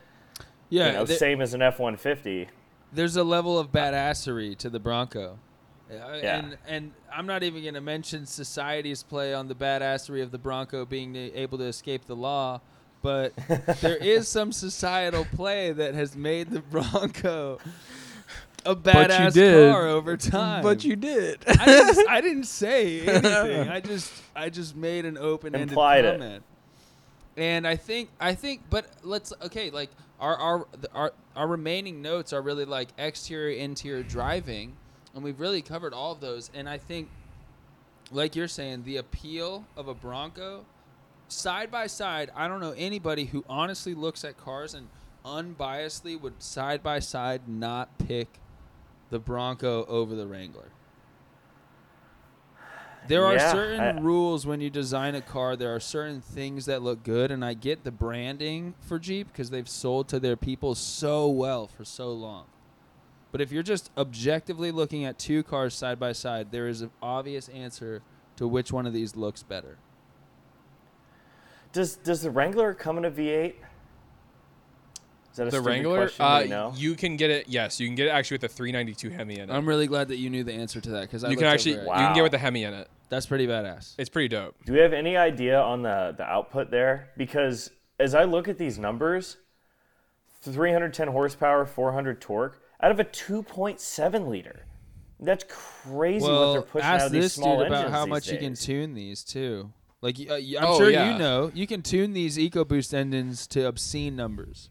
[0.69, 2.49] yeah, you know, there- same as an F one fifty.
[2.93, 5.39] there's a level of badassery to the Bronco.
[5.91, 6.37] Uh, Yeah.
[6.39, 10.39] And and I'm not even going to mention society's play on the badassery of the
[10.39, 12.61] Bronco being able to escape the law,
[13.01, 13.33] but
[13.81, 17.59] there is some societal play that has made the Bronco
[18.69, 19.73] a badass did.
[19.73, 20.63] car over time.
[20.63, 21.43] But you did.
[21.47, 23.69] I didn't, I didn't say anything.
[23.69, 26.21] I just I just made an open-ended Implied it.
[26.21, 26.45] comment.
[27.37, 32.33] And I think I think but let's okay, like our our our our remaining notes
[32.33, 34.77] are really like exterior interior driving
[35.15, 37.09] and we've really covered all of those and I think
[38.11, 40.65] like you're saying the appeal of a Bronco
[41.29, 44.89] side by side, I don't know anybody who honestly looks at cars and
[45.25, 48.29] unbiasedly would side by side not pick
[49.11, 50.69] the Bronco over the Wrangler.
[53.07, 55.57] There are Yeah, certain I- rules when you design a car.
[55.57, 59.49] There are certain things that look good, and I get the branding for Jeep because
[59.49, 62.45] they've sold to their people so well for so long.
[63.33, 66.91] But if you're just objectively looking at two cars side by side, there is an
[67.01, 68.03] obvious answer
[68.37, 69.79] to which one of these looks better.
[71.73, 73.55] Does does the Wrangler come in a V8?
[75.47, 76.25] Is that a the Wrangler, question?
[76.25, 76.73] uh, Do you know?
[76.77, 77.49] you can get it.
[77.49, 79.53] Yes, you can get it actually with the 392 Hemi in it.
[79.53, 81.87] I'm really glad that you knew the answer to that because you can actually you
[81.87, 82.89] can get with the Hemi in it.
[83.09, 83.95] That's pretty badass.
[83.99, 84.55] It's pretty dope.
[84.67, 87.09] Do we have any idea on the, the output there?
[87.17, 89.39] Because as I look at these numbers,
[90.43, 94.65] 310 horsepower, 400 torque, out of a 2.7 liter.
[95.21, 98.05] That's crazy what Well, they're pushing out ask of these this small dude about how
[98.05, 99.73] these much you can tune these too.
[100.01, 101.13] Like y- uh, y- I'm Oh, sure yeah.
[101.13, 104.71] you know, you can tune these EcoBoost engines to obscene numbers.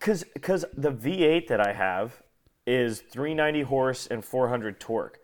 [0.00, 2.22] Cause, cause the V8 that I have
[2.66, 5.18] is 390 horse and 400 torque.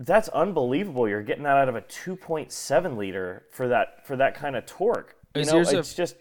[0.00, 1.08] That's unbelievable.
[1.08, 5.14] You're getting that out of a 2.7 liter for that for that kind of torque.
[5.34, 6.16] You Is know, yours a- it's just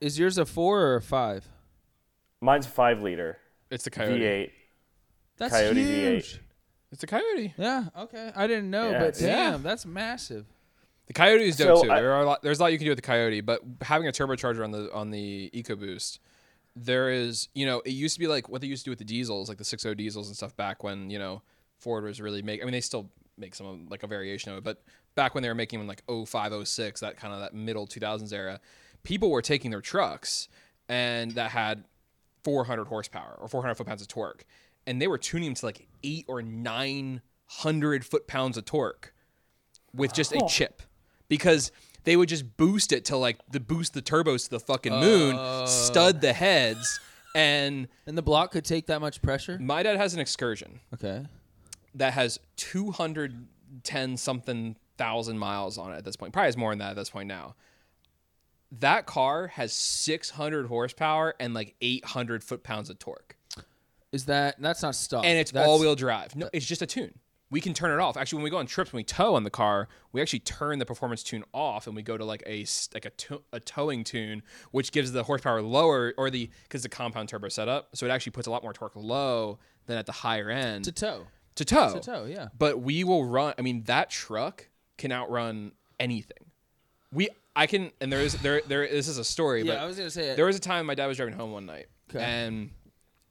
[0.00, 1.48] Is yours a four or a five?
[2.42, 3.38] mine's a five liter
[3.70, 4.20] It's the Coyote.
[4.20, 4.50] V8.
[5.38, 6.34] That's Coyote huge.
[6.34, 6.38] V8.
[6.92, 7.54] It's the Coyote.
[7.56, 7.84] Yeah.
[7.98, 8.32] Okay.
[8.36, 9.56] I didn't know, Yeah, but damn, Yeah.
[9.58, 10.46] that's massive.
[11.06, 11.90] The Coyote is dope So too.
[11.92, 13.62] I- there are a lot, there's a lot you can do with the Coyote, but
[13.80, 16.18] having a turbocharger on the on the EcoBoost,
[16.76, 18.98] there is you know it used to be like what they used to do with
[18.98, 21.42] the diesels, like the 6.0 diesels and stuff back when you know
[21.78, 22.60] Ford was really make.
[22.62, 24.82] I mean they still make some of, like a variation of it, but
[25.14, 28.32] back when they were making them like 05, 06, that kind of that middle 2000s
[28.32, 28.60] era,
[29.02, 30.48] people were taking their trucks
[30.88, 31.84] and that had
[32.44, 34.44] 400 horsepower or 400 foot pounds of torque,
[34.86, 39.14] and they were tuning them to like eight or nine hundred foot pounds of torque
[39.94, 40.82] with just a chip
[41.28, 41.72] because
[42.06, 45.66] they would just boost it to like the boost the turbos to the fucking moon,
[45.66, 46.98] stud the heads,
[47.34, 49.58] and And the block could take that much pressure.
[49.58, 51.26] my dad has an excursion Okay.
[51.94, 56.32] that has 210 something thousand miles on it at this point.
[56.32, 57.54] Probably has more than that at this point now.
[58.80, 63.36] That car has 600 horsepower and like 800 foot pounds of torque.
[64.12, 65.24] Is that that's not stock?
[65.24, 66.34] and it's That's- all wheel drive.
[66.36, 67.18] No, it's just a tune.
[67.48, 68.16] We can turn it off.
[68.16, 70.80] Actually, when we go on trips, when we tow on the car, we actually turn
[70.80, 74.02] the performance tune off, and we go to like a like a, to- a towing
[74.02, 78.10] tune, which gives the horsepower lower, or the because the compound turbo setup, so it
[78.10, 81.26] actually puts a lot more torque low than at the higher end to tow.
[81.54, 81.92] to tow.
[81.94, 82.48] To tow, yeah.
[82.58, 83.54] But we will run.
[83.56, 86.50] I mean, that truck can outrun anything.
[87.12, 88.88] We, I can, and there is there there.
[88.88, 90.84] This is a story, Yeah, but I was gonna say uh, there was a time
[90.86, 92.24] my dad was driving home one night, Okay.
[92.24, 92.70] and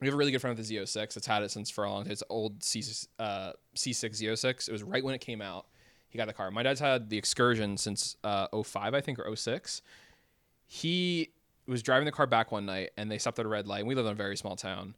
[0.00, 1.90] we have a really good friend with the Z06 that's had it since for a
[1.90, 2.12] long time.
[2.12, 2.82] It's old C
[3.18, 4.68] uh, C6 Z06.
[4.68, 5.66] It was right when it came out.
[6.08, 6.50] He got the car.
[6.50, 9.82] My dad's had the Excursion since uh, 05, I think, or 06.
[10.66, 11.30] He
[11.66, 13.80] was driving the car back one night, and they stopped at a red light.
[13.80, 14.94] And we live in a very small town,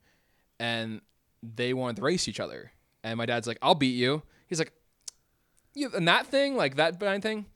[0.59, 1.01] and
[1.43, 2.73] they wanted to race each other.
[3.03, 4.73] And my dad's like, "I'll beat you." He's like,
[5.75, 7.47] "You and that thing, like that blind thing."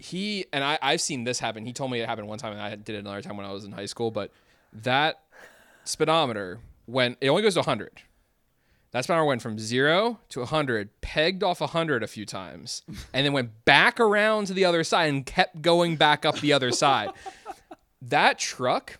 [0.00, 1.64] he and I, I've seen this happen.
[1.66, 3.52] He told me it happened one time, and I did it another time when I
[3.52, 4.10] was in high school.
[4.10, 4.32] But
[4.72, 5.20] that
[5.84, 7.18] speedometer went.
[7.20, 8.02] It only goes to 100.
[8.92, 12.82] That speedometer went from zero to 100, pegged off 100 a few times,
[13.14, 16.52] and then went back around to the other side and kept going back up the
[16.52, 17.10] other side.
[18.02, 18.98] That truck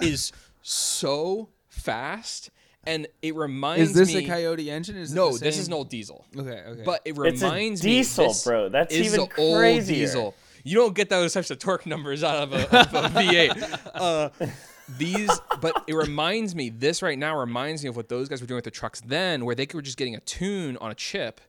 [0.00, 0.32] is
[0.62, 2.50] so fast,
[2.84, 4.00] and it reminds me.
[4.02, 4.24] is this me.
[4.24, 4.96] a Coyote engine?
[4.96, 6.24] Is no, the this is an old diesel.
[6.36, 6.82] Okay, okay.
[6.84, 8.68] But it It's a reminds diesel, me, this bro.
[8.70, 9.94] That's is even the old crazier.
[9.94, 10.34] diesel.
[10.64, 13.80] You don't get those types of torque numbers out of a, of a V8.
[13.94, 14.28] Uh,
[14.98, 16.70] these, but it reminds me.
[16.70, 19.44] This right now reminds me of what those guys were doing with the trucks then,
[19.44, 21.40] where they were just getting a tune on a chip,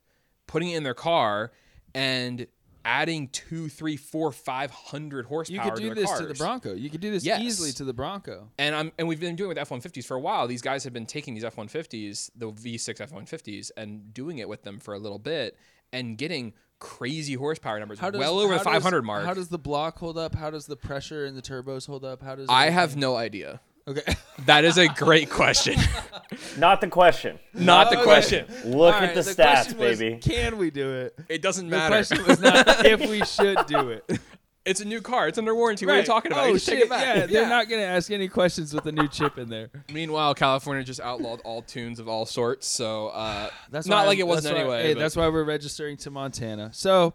[0.48, 1.52] putting it in their car,
[1.94, 2.48] and
[2.86, 5.56] adding two, three, four, five hundred horsepower.
[5.66, 6.22] you could do to this cars.
[6.22, 6.74] to the Bronco.
[6.74, 7.42] You could do this Yes.
[7.42, 8.50] easily to the Bronco.
[8.58, 10.48] And I'm and we've been doing it with F150s for a while.
[10.48, 14.80] These guys have been taking these F150s, the V6 F150s, and doing it with them
[14.80, 15.58] for a little bit
[15.94, 19.26] and getting crazy horsepower numbers, How does, well over the 500 does, mark.
[19.26, 20.36] How does the block hold up?
[20.36, 22.22] How does the pressure in the turbos hold up?
[22.22, 23.60] How does I have no idea.
[23.88, 24.02] Okay.
[24.46, 25.76] That is a great question.
[26.60, 27.40] Not the question.
[27.56, 28.04] Not the Okay.
[28.06, 28.46] question.
[28.66, 30.18] Look All at the, the stats, question was, baby.
[30.20, 31.20] Can we do it?
[31.28, 31.96] It doesn't The matter.
[31.96, 34.20] question was not if we should do it.
[34.68, 35.28] It's a new car.
[35.28, 35.86] It's under warranty.
[35.86, 36.46] What are you talking about?
[36.46, 36.76] Oh, you shit.
[36.76, 37.06] take it back.
[37.06, 39.70] Yeah, they're not gonna ask any questions with the new chip in there.
[39.94, 42.68] Meanwhile, California just outlawed all tunes of all sorts.
[42.68, 44.84] So uh, That's not like it wasn't that's why- anyway.
[44.90, 46.72] Hey, that's why we're registering to Montana.
[46.74, 47.14] So,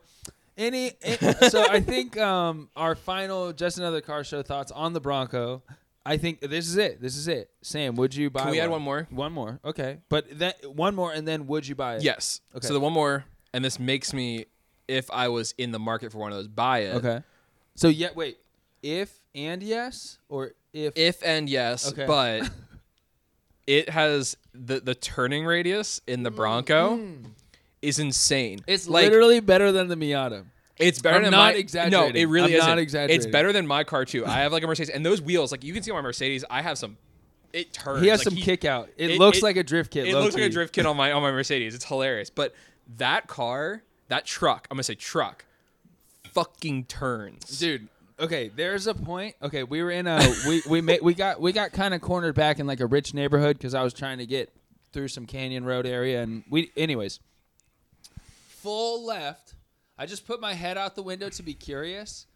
[0.57, 0.93] any,
[1.49, 5.63] so I think um, our final, just another car show thoughts on the Bronco.
[6.05, 7.01] I think this is it.
[7.01, 7.51] This is it.
[7.63, 8.43] Sam, would you buy?
[8.43, 9.07] Can we add one more?
[9.11, 9.61] One more.
[9.65, 12.03] Okay, but then one more, and then would you buy it?
[12.03, 12.41] Yes.
[12.57, 12.67] Okay.
[12.67, 14.47] So the one more, and this makes me,
[14.89, 16.97] if I was in the market for one of those, buy it.
[16.97, 17.23] Okay.
[17.75, 18.39] So yeah, wait.
[18.83, 22.05] If and yes, or if If and yes, Okay.
[22.07, 22.51] but
[23.67, 27.01] it has the the turning radius in the Bronco
[27.81, 28.59] is insane.
[28.59, 28.71] Mm-hmm.
[28.71, 30.45] it's like literally better than the Miata.
[30.79, 32.15] it's better I'm than not my exaggerating.
[32.15, 32.69] No, it really I'm isn't.
[32.69, 33.31] not It's exaggerating.
[33.31, 34.27] better than my car too.
[34.27, 36.45] I have like a Mercedes, and those wheels, like you can see on my Mercedes,
[36.51, 36.97] I have some.
[37.53, 38.01] It turns.
[38.03, 38.89] He has Like, some kick out.
[38.97, 40.07] It, it- looks it- like a drift kit.
[40.09, 40.53] It looks like a low-key.
[40.55, 41.75] drift kit on my on my Mercedes.
[41.75, 42.31] It's hilarious.
[42.31, 42.55] But
[42.97, 45.45] that car, that truck, I'm gonna say truck,
[46.33, 47.59] fucking turns.
[47.59, 51.41] dude okay there's a point okay we were in a we we made we got
[51.41, 54.19] we got kind of cornered back in like a rich neighborhood because i was trying
[54.19, 54.53] to get
[54.93, 57.21] through some canyon road area and we anyways
[58.49, 59.55] full left
[59.99, 62.27] i just put my head out the window to be curious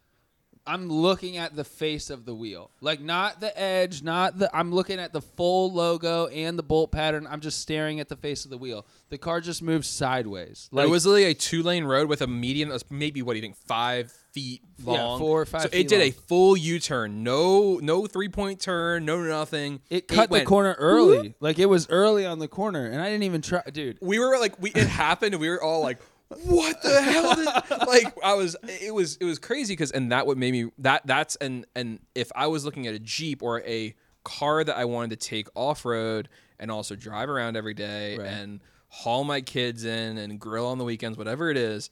[0.67, 2.69] i'm looking at the face of the wheel.
[2.81, 6.91] Like not the edge not the i'm looking at the full logo and the bolt
[6.91, 7.25] pattern.
[7.29, 8.85] I'm just staring at the face of the wheel.
[9.09, 10.69] The car just moves sideways.
[10.71, 13.37] Like it was literally a two lane road with a median that's maybe what do
[13.37, 15.19] you think five feet Yeah, long?
[15.19, 17.23] four or five so feet it did a full u-turn.
[17.23, 19.81] No no three point turn no nothing.
[19.89, 21.33] It cut the went corner early.
[21.39, 23.97] Like it was early on the corner, and I didn't even try, dude.
[24.01, 25.99] we were like we it happened and we were all like
[26.43, 30.27] what the hell did, like i was it was it was crazy because and that
[30.27, 33.61] what made me that that's and and if i was looking at a jeep or
[33.61, 36.27] a car that i wanted to take off-road
[36.59, 38.27] and also drive around every day Right.
[38.27, 38.59] and
[38.89, 41.89] haul my kids in and grill on the weekends whatever it is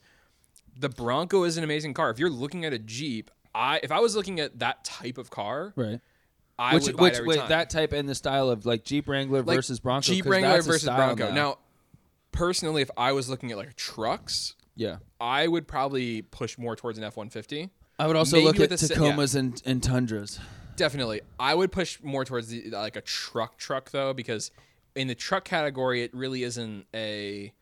[0.78, 4.00] the bronco is an amazing car if you're looking at a jeep i if i
[4.00, 6.00] was looking at that type of car Right.
[6.58, 7.48] i which would buy which wait time.
[7.48, 10.06] that type and the style of like Jeep Wrangler Like, versus Bronco.
[10.12, 11.32] Jeep Wrangler versus Bronco.
[11.32, 11.56] Now.
[12.36, 14.96] Personally, if I was looking at like trucks, yeah.
[15.20, 17.70] I would probably push more towards an F one fifty.
[17.98, 20.38] I would also Maybe look at the Tacomas and, and Tundras.
[20.76, 24.50] Definitely, I would push more towards the like a truck truck though, because
[24.94, 27.52] in the truck category, it really isn't a.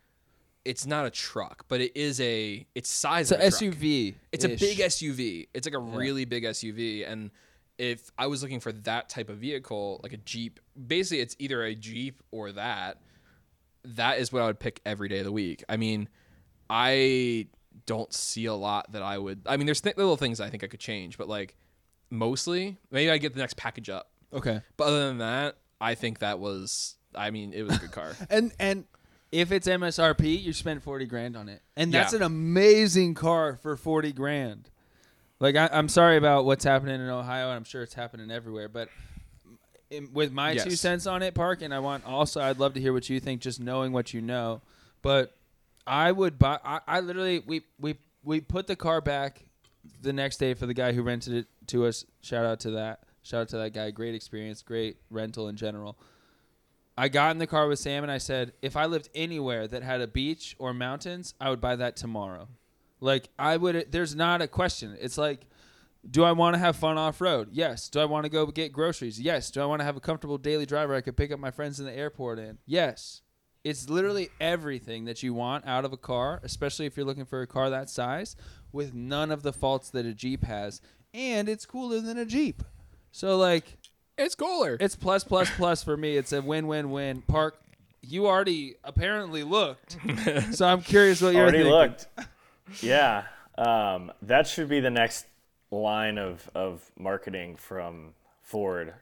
[0.65, 2.67] It's not a truck, but it is a.
[2.75, 3.31] It's size.
[3.31, 3.71] It's of a a.
[3.71, 4.15] SUV.
[4.33, 5.49] It's a big SUV.
[5.55, 7.31] It's like a really big SUV, and
[7.79, 11.63] if I was looking for that type of vehicle, like a Jeep, basically it's either
[11.65, 12.99] a Jeep or that.
[13.85, 15.63] That is what I would pick every day of the week.
[15.69, 16.09] I mean,
[16.71, 17.49] I
[17.87, 19.43] don't see a lot that I would.
[19.47, 21.57] I mean, there's th- little things I think I could change, but like
[22.11, 24.11] mostly, maybe I get the next package up.
[24.33, 24.61] Okay.
[24.77, 26.97] But other than that, I think that was.
[27.15, 28.13] I mean, it was a good car.
[28.31, 28.85] And and
[29.31, 32.19] if it's MSRP, you spend forty grand on it, and that's Yeah.
[32.21, 34.71] an amazing car for forty grand.
[35.41, 38.69] Like I, I'm sorry about what's happening in Ohio, and I'm sure it's happening everywhere.
[38.69, 38.89] But
[40.13, 42.93] with my two cents on it, Park, and I want also, I'd love to hear
[42.93, 44.61] what you think, just knowing what you know.
[45.03, 45.37] But
[45.87, 46.59] I would buy.
[46.65, 49.45] I, I literally we we we put the car back
[50.01, 52.05] the next day for the guy who rented it to us.
[52.23, 53.05] Shout out to that.
[53.23, 53.91] Shout out to that guy.
[53.91, 54.63] Great experience.
[54.63, 55.99] Great rental in general.
[56.97, 59.83] I got in the car with Sam and I said, if I lived anywhere that
[59.83, 62.49] had a beach or mountains, I would buy that tomorrow.
[63.01, 63.91] Like I would.
[63.91, 64.97] There's not a question.
[65.01, 65.47] It's like,
[66.11, 67.49] do I want to have fun off road?
[67.53, 67.89] Yes.
[67.89, 69.21] Do I want to go get groceries?
[69.21, 69.51] Yes.
[69.51, 71.81] Do I want to have a comfortable daily driver I could pick up my friends
[71.81, 72.59] in the airport in?
[72.67, 73.23] Yes.
[73.65, 77.41] It's literally everything that you want out of a car, especially if you're looking for
[77.41, 78.37] a car that size,
[78.73, 80.83] with none of the faults that a Jeep has,
[81.15, 82.63] and it's cooler than a Jeep.
[83.11, 83.79] So like,
[84.19, 84.77] it's cooler.
[84.81, 86.19] it's plus plus plus for me.
[86.19, 87.23] It's a win win win.
[87.23, 87.57] Park,
[88.03, 89.97] you already apparently looked,
[90.53, 91.73] so I'm curious what you're Already thinking.
[91.73, 92.07] looked.
[92.83, 93.23] Yeah,
[93.57, 95.25] um, that should be the next
[95.75, 98.95] line of of marketing from Ford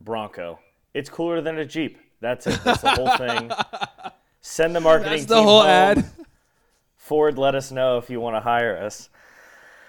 [0.00, 0.58] Bronco.
[0.94, 1.98] It's cooler than a Jeep.
[2.20, 2.60] That's it.
[2.64, 3.50] That's the whole thing.
[4.40, 5.68] Send the marketing That's the team whole home.
[5.70, 6.10] ad.
[6.96, 9.08] Ford, let us know if you want to hire us.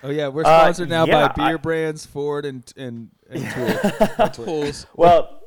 [0.04, 3.50] Oh yeah, we're Uh, sponsored now yeah, by beer I- brands, Ford, and and, and
[3.52, 4.30] Tool.
[4.46, 4.86] Pulls.
[4.96, 5.42] Well,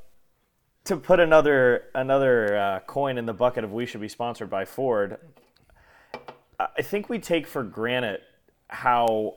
[0.84, 4.64] to put another another uh, coin in the bucket of we should be sponsored by
[4.64, 5.18] Ford,
[6.58, 8.20] I think we take for granted
[8.68, 9.36] how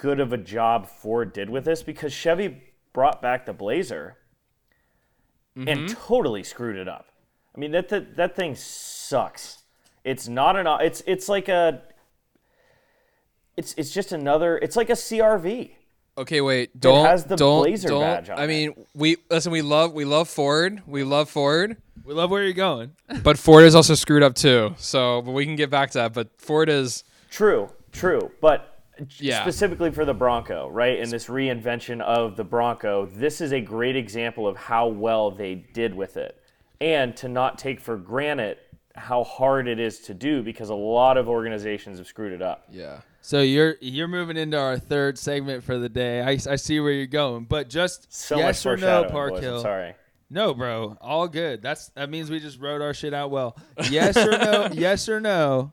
[0.00, 4.16] good of a job Ford did with this because Chevy brought back the Blazer
[5.54, 5.86] and mm-hmm.
[6.06, 7.08] totally screwed it up.
[7.54, 9.58] I mean that that, that thing sucks.
[10.04, 11.82] It's not an it's it's like a
[13.56, 15.72] it's it's just another it's like a CRV.
[16.16, 16.78] Okay, wait.
[16.78, 18.00] Don't has the don't Blazer don't.
[18.00, 18.48] badge on I it.
[18.48, 19.52] mean, we listen.
[19.52, 20.82] We love we love Ford.
[20.86, 22.92] We love Ford, We love where you're going.
[23.22, 24.74] but Ford is also screwed up too.
[24.78, 26.12] So, but we can get back to that.
[26.12, 28.30] But Ford is True, true.
[28.40, 28.69] But
[29.18, 29.42] Yeah.
[29.42, 30.98] specifically for the Bronco, right?
[30.98, 35.54] And this reinvention of the Bronco, this is a great example of how well they
[35.54, 36.36] did with it.
[36.80, 38.58] And to not take for granted
[38.94, 42.64] how hard it is to do because a lot of organizations have screwed it up.
[42.70, 43.00] Yeah.
[43.22, 46.22] So you're you're moving into our third segment for the day.
[46.22, 49.42] I, I see where you're going, but just So yes or no, Park boys.
[49.42, 49.62] Hill.
[49.62, 49.94] sorry.
[50.30, 51.60] No, bro, all good.
[51.60, 53.56] That's that means we just wrote our shit out well.
[53.90, 54.68] Yes or no?
[54.72, 55.72] yes or no?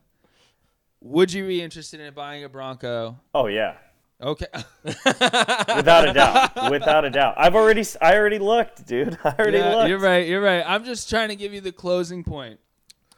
[1.01, 3.19] Would you be interested in buying a Bronco?
[3.33, 3.75] Oh yeah.
[4.21, 4.47] Okay.
[4.83, 6.71] Without a doubt.
[6.71, 7.35] Without a doubt.
[7.37, 9.17] I've already I already looked, dude.
[9.23, 9.89] I already Yeah, looked.
[9.89, 10.27] you're right.
[10.27, 10.63] You're right.
[10.65, 12.59] I'm just trying to give you the closing point.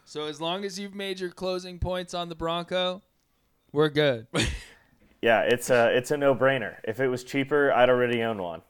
[0.05, 3.01] So as long as you've made your closing points on the Bronco,
[3.71, 4.27] we're good.
[5.21, 6.75] Yeah, it's a it's a no-brainer.
[6.85, 8.61] If it was cheaper, I'd already own one.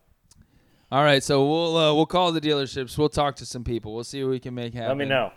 [0.91, 2.97] All right, so we'll uh, we'll call the dealerships.
[2.97, 3.93] We'll talk to some people.
[3.93, 4.87] We'll see what we can make happen.
[4.87, 5.31] Let me know.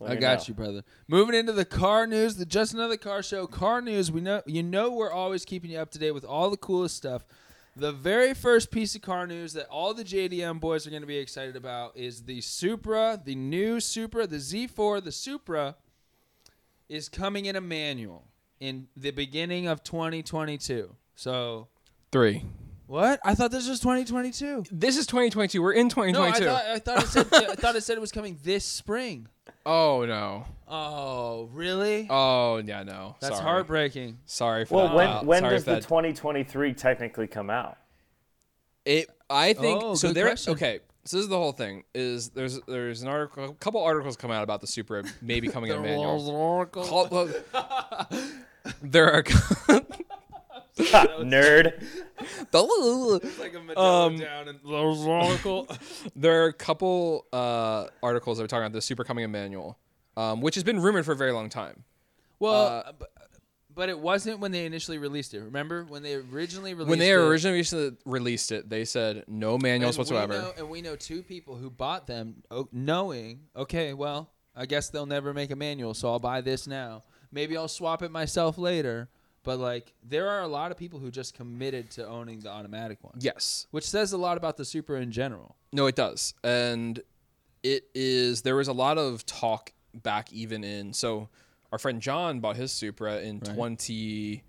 [0.00, 0.44] Let I got know.
[0.48, 0.84] you, brother.
[1.08, 3.46] Moving into the car news, the just another car show.
[3.46, 4.12] Car news.
[4.12, 6.96] We know you know we're always keeping you up to date with all the coolest
[6.96, 7.24] stuff.
[7.74, 11.06] The very first piece of car news that all the JDM boys are going to
[11.06, 15.76] be excited about is the Supra, the new Supra, the Z4, the Supra
[16.88, 18.24] is coming in a manual
[18.58, 20.94] in the beginning of 2022.
[21.14, 21.68] So,
[22.10, 22.44] Three.
[22.88, 23.20] What?
[23.24, 24.64] I thought this was 2022.
[24.72, 25.62] This is 2022.
[25.62, 26.44] We're in No, I 2022.
[26.46, 29.28] thought I thought it said I thought it said it was coming this spring.
[29.64, 30.46] oh no.
[30.66, 32.06] Oh, really?
[32.10, 33.16] Oh yeah, no.
[33.20, 33.44] That's Sorry.
[33.48, 34.18] heartbreaking.
[34.26, 35.24] Sorry for Well, that.
[35.24, 37.76] when when sorry does if the that- 2023 technically come out?
[38.84, 39.08] It.
[39.30, 40.08] I oh, think Oh, so.
[40.08, 40.26] good There.
[40.26, 40.52] question.
[40.54, 40.80] Okay.
[41.04, 41.84] So this is the whole thing.
[41.94, 45.70] Is there's there's an article, a couple articles come out about the Supra maybe coming
[45.72, 46.66] in a manual.
[46.66, 47.28] Call-
[48.82, 49.22] there are
[51.24, 51.82] Nerd.
[52.50, 54.58] the, like a Madonna Um, down and
[56.16, 59.78] there are a couple uh, articles that are talking about the Supra coming in manual,
[60.16, 61.84] um, which has been rumored for a very long time.
[62.38, 63.10] Well, Uh, but,
[63.74, 65.40] but it wasn't when they initially released it.
[65.40, 69.24] Remember when they originally released When they it, originally released it- released it, they said
[69.28, 70.42] no manuals and we whatsoever.
[70.42, 75.06] know- and we know two people who bought them, knowing, okay, well, I guess they'll
[75.06, 77.04] never make a manual, so I'll buy this now.
[77.30, 79.08] Maybe I'll swap it myself later.
[79.44, 82.98] But like, there are a lot of people who just committed to owning the automatic
[83.02, 83.66] one, Yes.
[83.70, 85.56] which says a lot about the Supra in general.
[85.72, 86.34] No, it does.
[86.44, 87.00] And
[87.62, 91.28] it is there was a lot of talk back even in so
[91.72, 93.54] our friend John bought his Supra in Right.
[93.54, 94.42] 20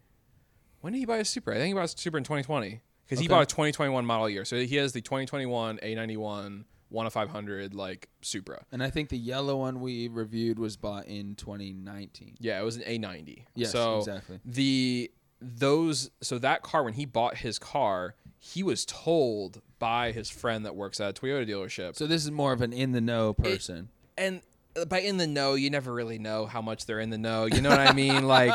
[0.81, 1.55] When did he buy his Supra?
[1.55, 4.45] I think he bought his Supra in 2020 cuz he bought a 2021 model year.
[4.45, 8.63] So he has the 2021 A91 1 of 500 like Supra.
[8.71, 12.37] And I think the yellow one we reviewed was bought in 2019.
[12.39, 13.45] Yeah, it was an A90.
[13.55, 14.39] Yes, so exactly.
[14.45, 15.11] The
[15.41, 20.65] those so that car when he bought his car, he was told by his friend
[20.65, 21.95] that works at a Toyota dealership.
[21.95, 23.89] So this is more of an in the know person.
[24.17, 24.41] and
[24.87, 27.45] by in the know, you never really know how much they're in the know.
[27.45, 28.27] You know what I mean?
[28.27, 28.53] like,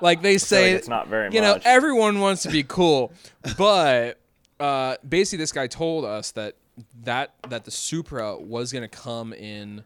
[0.00, 3.12] like they say, like it's not very you know, everyone wants to be cool,
[3.58, 4.18] but
[4.60, 6.56] uh, basically, this guy told us that
[7.04, 9.84] that that the Supra was going to come in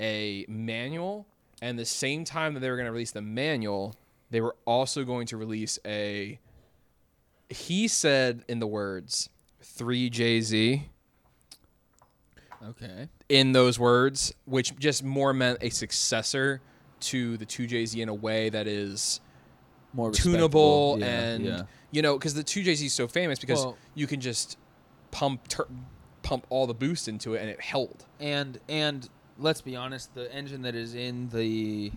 [0.00, 1.26] a manual,
[1.62, 3.94] and the same time that they were going to release the manual,
[4.30, 6.38] they were also going to release a.
[7.50, 9.28] He said in the words,
[9.60, 10.82] three JZ
[12.66, 13.08] Okay.
[13.28, 16.60] in those words, which just more meant a successor
[17.00, 19.20] to the 2JZ in a way that is
[19.92, 20.96] More tunable.
[20.98, 21.62] Yeah, and yeah.
[21.90, 24.56] you know because the 2JZ is so famous because Well- you can just
[25.10, 25.68] pump tur-
[26.24, 28.04] pump all the boost into it and it held.
[28.18, 29.08] and and
[29.38, 31.92] let's be honest, the engine that is in the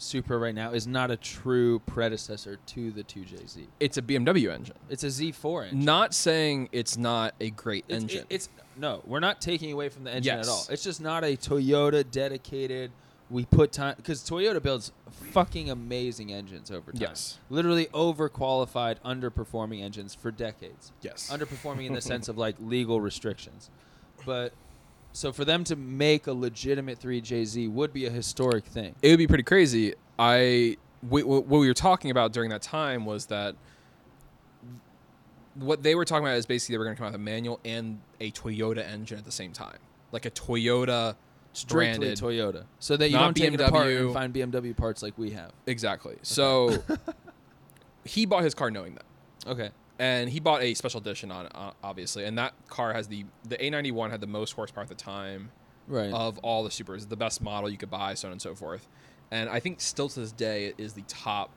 [0.00, 3.66] Supra right now is not a true predecessor to the 2JZ.
[3.80, 4.76] It's a BMW engine.
[4.88, 5.84] It's a Z4 engine.
[5.84, 8.18] Not saying it's not a great It's, engine.
[8.20, 10.46] it- it's no, we're not taking away from the engine Yes.
[10.46, 10.64] at all.
[10.70, 12.92] It's just not a Toyota dedicated.
[13.30, 17.00] We put time because Toyota builds fucking amazing engines over time.
[17.02, 17.38] Yes.
[17.50, 20.92] literally overqualified, underperforming engines for decades.
[21.02, 21.30] yes.
[21.30, 23.70] underperforming in the sense of like legal restrictions.
[24.24, 24.52] But
[25.12, 28.94] so for them to make a legitimate 3JZ would be a historic thing.
[29.02, 29.94] it would be pretty crazy.
[30.18, 30.76] I
[31.08, 33.54] we, what we were talking about during that time was that
[35.54, 37.24] what they were talking about is basically they were going to come out with a
[37.24, 39.78] manual and a Toyota engine at the same time,
[40.12, 41.16] like a Toyota
[41.60, 42.18] Strictly branded.
[42.18, 42.64] Toyota.
[42.78, 44.00] So that you Not don't take it apart BMW.
[44.06, 45.52] and find BMW parts like we have.
[45.66, 46.16] exactly.
[46.22, 46.82] So
[48.04, 49.04] he bought his car knowing that.
[49.46, 49.70] Okay.
[49.98, 52.24] and he bought a special edition on it, uh, obviously.
[52.24, 55.50] And that car has the the A91 had the most horsepower at the time
[55.86, 56.12] Right.
[56.12, 58.86] of all the Supras, the best model you could buy, so on and so forth.
[59.30, 61.50] And I think still to this day it is the top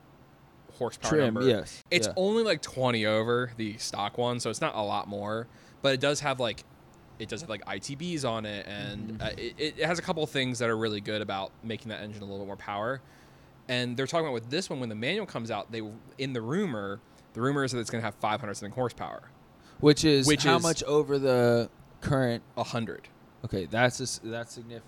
[0.78, 1.48] horsepower Trim, number.
[1.48, 1.82] yes.
[1.90, 2.14] It's Yeah.
[2.16, 5.46] only like 20 over the stock one, so it's not a lot more,
[5.82, 6.64] but it does have like
[7.22, 9.22] it does have like ITBs on it, and Mm-hmm.
[9.22, 12.00] uh, it, it has a couple of things that are really good about making that
[12.02, 13.00] engine a little bit more power.
[13.68, 15.82] And they're talking about with this one when the manual comes out, they
[16.18, 17.00] in the rumor
[17.34, 19.22] The rumor is that it's going to have 500 something horsepower,
[19.80, 21.70] Which is Which how is- much over the
[22.00, 22.42] current?
[22.54, 23.08] 100.
[23.44, 24.84] Okay, that's a that's significant.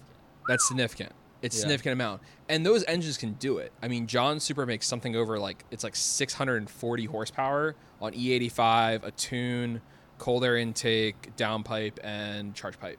[0.48, 1.12] That's significant.
[1.40, 1.62] It's a Yeah.
[1.62, 3.72] significant amount, and those engines can do it.
[3.82, 9.10] I mean, John Supra makes something over like it's like 640 horsepower on E85, a
[9.10, 9.80] tune,
[10.24, 12.98] cold air intake, downpipe, and charge pipe,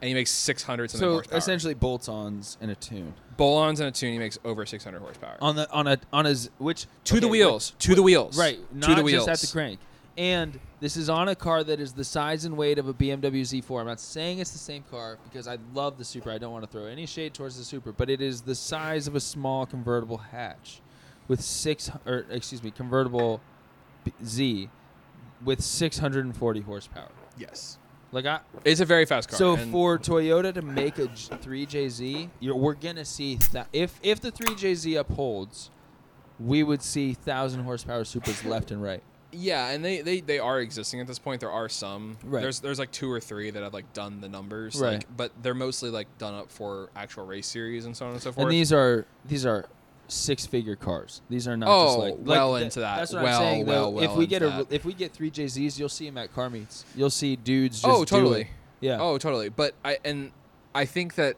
[0.00, 1.38] and he makes 600 something So horsepower.
[1.38, 5.36] essentially, bolt-ons in a tune Bolt-ons and a tune, he makes over 600 horsepower.
[5.42, 8.38] on the on a on a z- which to the okay, wheels, to the wheels,
[8.38, 9.26] Right, Not to the wheels.
[9.26, 9.78] just at the crank.
[10.18, 13.42] And this is on a car that is the size and weight of a BMW
[13.42, 13.80] Z4.
[13.82, 16.34] I'm not saying it's the same car because I love the Supra.
[16.34, 19.06] I don't want to throw any shade towards the Supra, but it is the size
[19.06, 20.80] of a small convertible hatch
[21.28, 23.42] with six or excuse me, convertible
[24.24, 24.70] Z
[25.44, 27.10] with 640 horsepower.
[27.38, 27.78] Yes,
[28.12, 29.38] Like I it's a very fast car.
[29.38, 34.32] so and- for Toyota to make a 3JZ, we're gonna see that if if the
[34.32, 35.70] 3JZ upholds,
[36.38, 39.02] we would see thousand horsepower Supras left and right.
[39.32, 41.40] Yeah, and they, they, they are existing at this point.
[41.40, 42.16] There are some.
[42.24, 42.40] Right.
[42.40, 44.80] There's there's like two or three that have like done the numbers.
[44.80, 44.94] Right.
[44.94, 48.22] Like, but they're mostly like done up for actual race series and so on and
[48.22, 48.44] so forth.
[48.44, 49.66] And these are these are
[50.08, 51.20] six figure cars.
[51.28, 52.96] These are not Oh, just like well like, into that.
[52.98, 53.66] That's what Well, I'm saying.
[53.66, 54.02] well, though.
[54.02, 54.66] if we get a that.
[54.70, 56.84] if we get three JZs, you'll see them at car meets.
[56.94, 57.82] You'll see dudes.
[57.84, 58.48] Oh, just oh, do totally.
[58.80, 58.98] Yeah.
[59.00, 59.48] Oh, totally.
[59.48, 60.32] But I and
[60.74, 61.36] I think that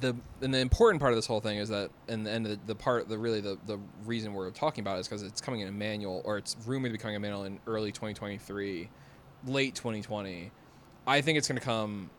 [0.00, 2.74] the and the important part of this whole thing is that and and the, the
[2.74, 5.68] part the really the the reason we're talking about it is because it's coming in
[5.68, 8.88] a manual or it's rumored to be coming in a manual in early 2023,
[9.46, 10.50] late 2020.
[11.06, 12.10] I think it's going to come.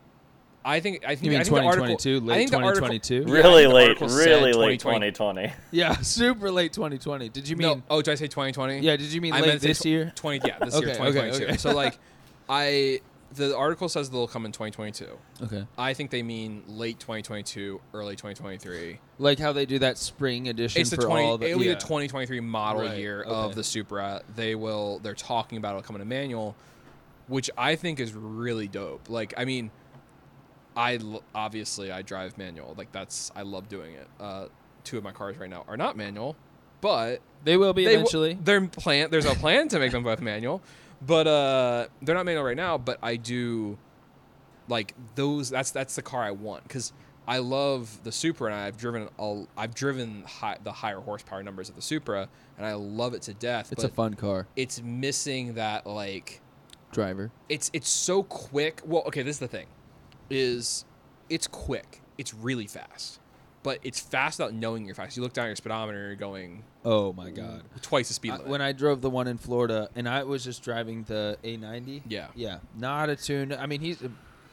[0.69, 2.57] I think I think You mean I think the article- 2022, I late think the
[2.57, 3.15] article- 2022?
[3.27, 5.11] Yeah, Really late, really late 2020.
[5.11, 5.53] 2020.
[5.71, 5.95] Yeah.
[6.01, 7.29] Super late 2020.
[7.29, 7.67] Did you mean?
[7.67, 8.79] no, oh, did I say 2020?
[8.79, 8.97] Yeah.
[8.97, 10.11] Did you mean I late meant this tw- year?
[10.15, 11.45] 20 yeah, this Okay, year okay, 2022.
[11.45, 11.57] okay.
[11.57, 11.97] So like
[12.49, 12.99] I
[13.35, 15.05] the article says they'll come in 2022.
[15.43, 15.65] Okay.
[15.77, 18.99] I think they mean late 2022, early 2023.
[19.19, 21.67] Like how they do that spring edition It's the for 20 all the it'll be
[21.69, 23.29] the 2023 model Right, year okay.
[23.31, 24.21] of the Supra.
[24.35, 26.55] They will they're talking about it'll come in manual,
[27.27, 29.09] which I think is really dope.
[29.09, 29.71] Like I mean
[30.77, 32.73] I l- obviously I drive manual.
[32.77, 34.07] Like that's I love doing it.
[34.19, 34.45] Uh
[34.83, 36.35] two of my cars right now are not manual,
[36.81, 38.37] but They will be they w- eventually.
[38.41, 39.09] they're plan.
[39.11, 40.61] There's a plan to make them both manual,
[41.05, 42.77] but uh, they're not manual right now.
[42.77, 43.77] But I do
[44.69, 45.49] like those.
[45.49, 46.93] That's that's the car I want because
[47.27, 51.67] I love the Supra, and I've driven a, I've driven high, the higher horsepower numbers
[51.69, 53.71] of the Supra, and I love it to death.
[53.73, 54.47] it's but a fun car.
[54.55, 56.39] it's missing that like
[56.93, 57.31] Driver.
[57.49, 58.81] it's it's so quick.
[58.85, 59.67] Well, okay, this is the thing,
[60.29, 60.85] is
[61.29, 62.01] it's quick.
[62.17, 63.19] It's really fast,
[63.63, 65.17] but it's fast without knowing you're fast.
[65.17, 67.63] You look down at your speedometer, and you're going Oh my god.
[67.81, 68.47] twice the speed I- limit.
[68.49, 72.01] when I drove the one in Florida, and I was just driving the A90.
[72.07, 72.27] Yeah.
[72.35, 72.59] Yeah.
[72.77, 73.51] Not a tune.
[73.53, 74.01] I mean, he's.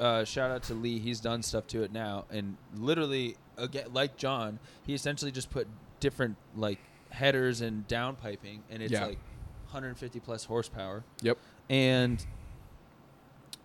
[0.01, 0.99] Uh, shout out to Lee.
[0.99, 5.68] He's done stuff to it now, and literally, again, like John, he essentially just put
[6.01, 9.07] different like headers and downpiping, and it's Yeah.
[9.07, 9.18] like
[9.66, 11.05] 150 plus horsepower.
[11.22, 11.39] Yep.
[11.70, 12.27] And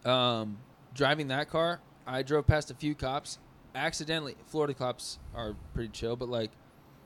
[0.06, 0.58] um,
[0.94, 1.80] driving that car,
[2.10, 3.38] I drove past a few cops.
[3.76, 6.52] Accidentally, Florida cops are pretty chill, but like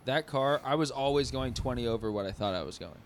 [0.06, 2.97] that car, I was always going 20 over what I thought I was going.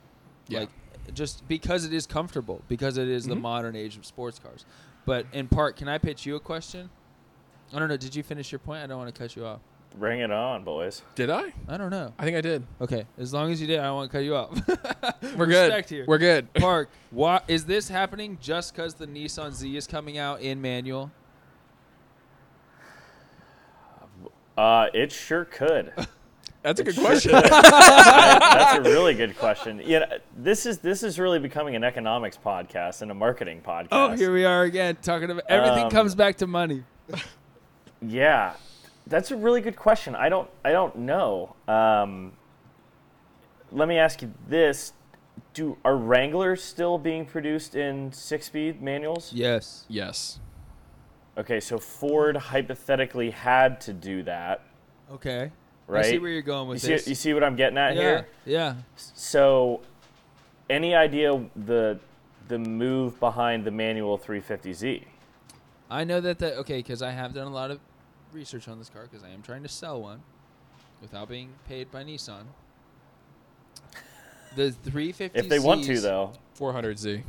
[0.47, 0.59] Yeah.
[0.59, 0.69] Like
[1.13, 3.41] just because it is comfortable, because it is the Mhm.
[3.41, 4.65] modern age of sports cars.
[5.05, 6.89] But in part, can I pitch you a question?
[7.73, 7.97] I don't know.
[7.97, 8.83] Did you finish your point?
[8.83, 9.59] I don't want to cut you off.
[9.97, 11.01] Bring it on, boys.
[11.15, 11.53] Did I?
[11.67, 12.13] I don't know.
[12.19, 12.63] I think I did.
[12.81, 14.51] Okay, as long as you did, I don't want to cut you off.
[15.37, 15.67] We're good.
[15.67, 16.05] Respect here.
[16.07, 16.53] We're good.
[16.53, 21.09] Park, why is this happening just because the Nissan Z is coming out in manual?
[24.57, 25.93] Uh, it sure could.
[26.63, 27.31] That's a good question.
[27.31, 29.81] That's a really good question.
[29.85, 33.87] Yeah, this is this is really becoming an economics podcast and a marketing podcast.
[33.91, 36.83] Oh, here we are again talking about everything Um, comes back to money.
[38.01, 38.53] Yeah,
[39.05, 40.13] that's a really good question.
[40.15, 41.55] I don't I don't know.
[41.69, 42.33] Um,
[43.71, 44.91] let me ask you this:
[45.53, 49.31] Do are Wranglers still being produced in six-speed manuals?
[49.33, 49.85] Yes.
[49.87, 50.39] yes.
[51.37, 54.63] Okay, so Ford hypothetically had to do that,
[55.11, 55.51] Okay.
[55.85, 56.05] right?
[56.05, 57.07] I see where you're going you with see, this.
[57.07, 58.01] you see what I'm getting at yeah.
[58.01, 58.27] here?
[58.45, 58.75] Yeah.
[58.95, 59.81] So,
[60.69, 61.99] any idea the
[62.47, 65.03] the move behind the manual 350Z?
[65.91, 67.79] I know that the okay because I have done a lot of
[68.33, 70.21] research on this car because I am trying to sell one
[71.01, 72.43] without being paid by Nissan.
[74.55, 75.37] The 350.
[75.37, 76.33] If they want to, though.
[76.57, 77.21] 400Z.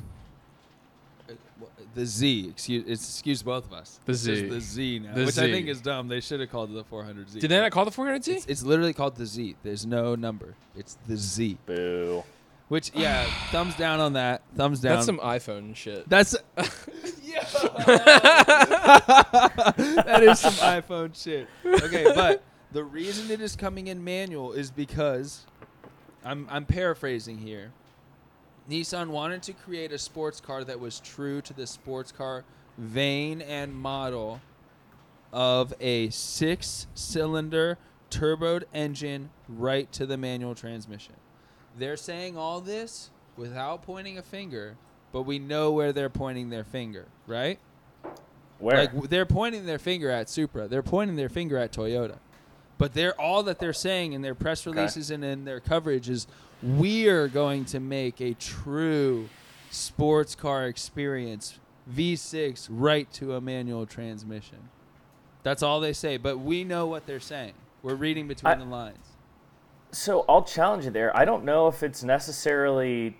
[1.99, 3.99] The Z, excuse, it's, excuse both of us.
[4.05, 4.49] The It's just Z.
[4.49, 5.53] the Z now, The which I Z.
[5.53, 6.07] think is dumb.
[6.07, 7.41] They should have called it the 400Z.
[7.41, 8.29] Did they not call the 400Z?
[8.29, 9.57] It's, it's literally called the Z.
[9.65, 10.55] There's no number.
[10.77, 11.59] It's the Z.
[11.67, 12.23] Boo.
[12.69, 14.43] Which yeah, thumbs down on that.
[14.55, 14.95] Thumbs down.
[14.95, 16.09] That's some iPhone shit.
[16.09, 16.37] That's
[20.07, 21.49] that is some iPhone shit.
[21.67, 25.47] Okay, but the reason it is coming in manual is because
[26.25, 27.73] I'm I'm paraphrasing here.
[28.69, 32.45] Nissan wanted to create a sports car that was true to the sports car
[32.77, 34.41] vein and model
[35.33, 37.79] of a six-cylinder
[38.11, 41.15] turboed engine right to the manual transmission.
[41.77, 44.77] They're saying all this without pointing a finger,
[45.13, 47.59] but we know where they're pointing their finger, right?
[48.59, 48.77] Where?
[48.77, 50.67] Like they're pointing their finger at Supra.
[50.69, 52.17] They're pointing their finger at Toyota.
[52.77, 54.77] But they're all that they're saying in their press Okay.
[54.77, 56.27] releases and in their coverage is
[56.63, 59.29] we're going to make a true
[59.71, 61.59] sports car experience
[61.93, 64.69] V6 right to a manual transmission.
[65.43, 67.55] That's all they say, but we know what they're saying.
[67.83, 69.07] We're reading between I- the lines.
[69.91, 71.17] So I'll challenge you there.
[71.17, 73.17] I don't know if it's necessarily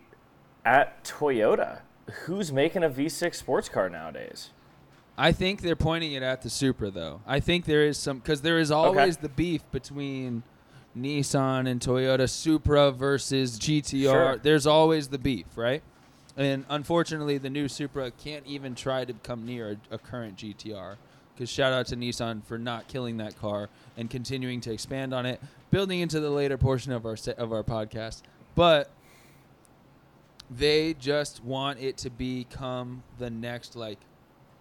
[0.67, 1.81] at Toyota.
[2.25, 4.51] Who's making a V6 sports car nowadays?
[5.17, 7.23] I think they're pointing it at the Supra, though.
[7.27, 10.43] I think there is some because there is always the beef between
[10.97, 14.11] Nissan and Toyota Supra versus GTR.
[14.11, 14.37] Sure.
[14.37, 15.83] There's always the beef, right?
[16.37, 20.97] And unfortunately, the new Supra can't even try to come near a, a current GTR.
[21.35, 25.25] Because shout out to Nissan for not killing that car and continuing to expand on
[25.25, 28.23] it, building into the later portion of our se- of our podcast.
[28.57, 28.91] But
[30.51, 33.99] they just want it to become the next like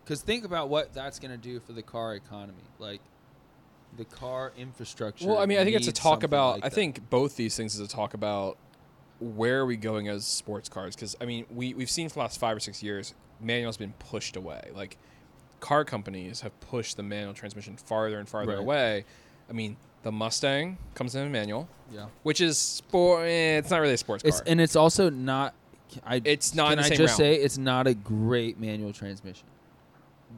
[0.04, 3.00] because think about what that's going to do for the car economy like
[3.98, 6.56] the car infrastructure Well, I mean, I think it's a talk about.
[6.56, 6.76] like I that.
[6.76, 8.58] think both these things is a talk about
[9.20, 10.96] where are we going as sports cars?
[10.96, 13.94] Because I mean, we we've seen for the last five or six years, manual's been
[14.00, 14.70] pushed away.
[14.76, 14.98] Like
[15.60, 18.60] car companies have pushed the manual transmission farther and farther Right.
[18.60, 19.06] away.
[19.50, 23.24] I mean, the Mustang comes in a manual, yeah which is sport.
[23.26, 24.30] Eh, it's not really a sports car.
[24.30, 25.56] it's and it's also not
[26.06, 29.48] I, It's not can I just say it's not a great manual transmission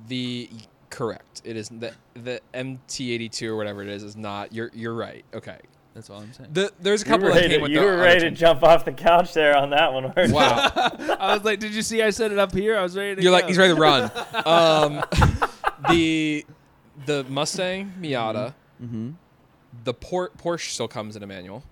[0.08, 0.50] the
[0.90, 1.42] correct.
[1.46, 4.54] It is the the MT82 or whatever it is is not.
[4.54, 5.24] You're you're right.
[5.34, 5.58] Okay.
[5.94, 7.72] that's all i'm saying The, there's a You were couple that ready, came to, with
[7.72, 10.14] you the were ready to jump off the couch there on that one.
[10.16, 10.32] weren't?
[10.32, 10.72] Wow.
[11.20, 13.22] i was like did you see i set it up here i was ready to
[13.24, 14.12] You're like he's ready to run.
[14.46, 15.04] Um,
[15.90, 16.46] the
[17.06, 19.12] the Mustang Miata, mm-hmm.
[19.84, 21.64] the Por- Porsche still comes in a manual.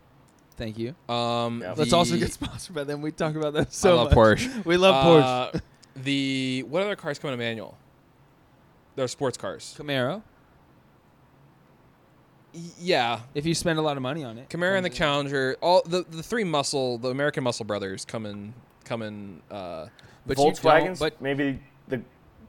[0.55, 1.77] thank you Um, Yep.
[1.77, 4.17] let's the- also get sponsored by them we talk about them so I love much.
[4.17, 4.65] Porsche.
[4.65, 5.59] we love porsche Uh,
[6.03, 7.77] the what other cars come in a manual?
[8.97, 9.73] They're sports cars.
[9.79, 10.21] camaro
[12.79, 14.89] yeah, if you spend a lot of money on it Camaro and the.
[14.89, 15.57] Challenger.
[15.61, 19.41] All the the three muscle, the American Muscle brothers come in come in.
[19.51, 19.87] Uh,
[20.25, 22.01] but you don't- Volkswagens, but maybe the,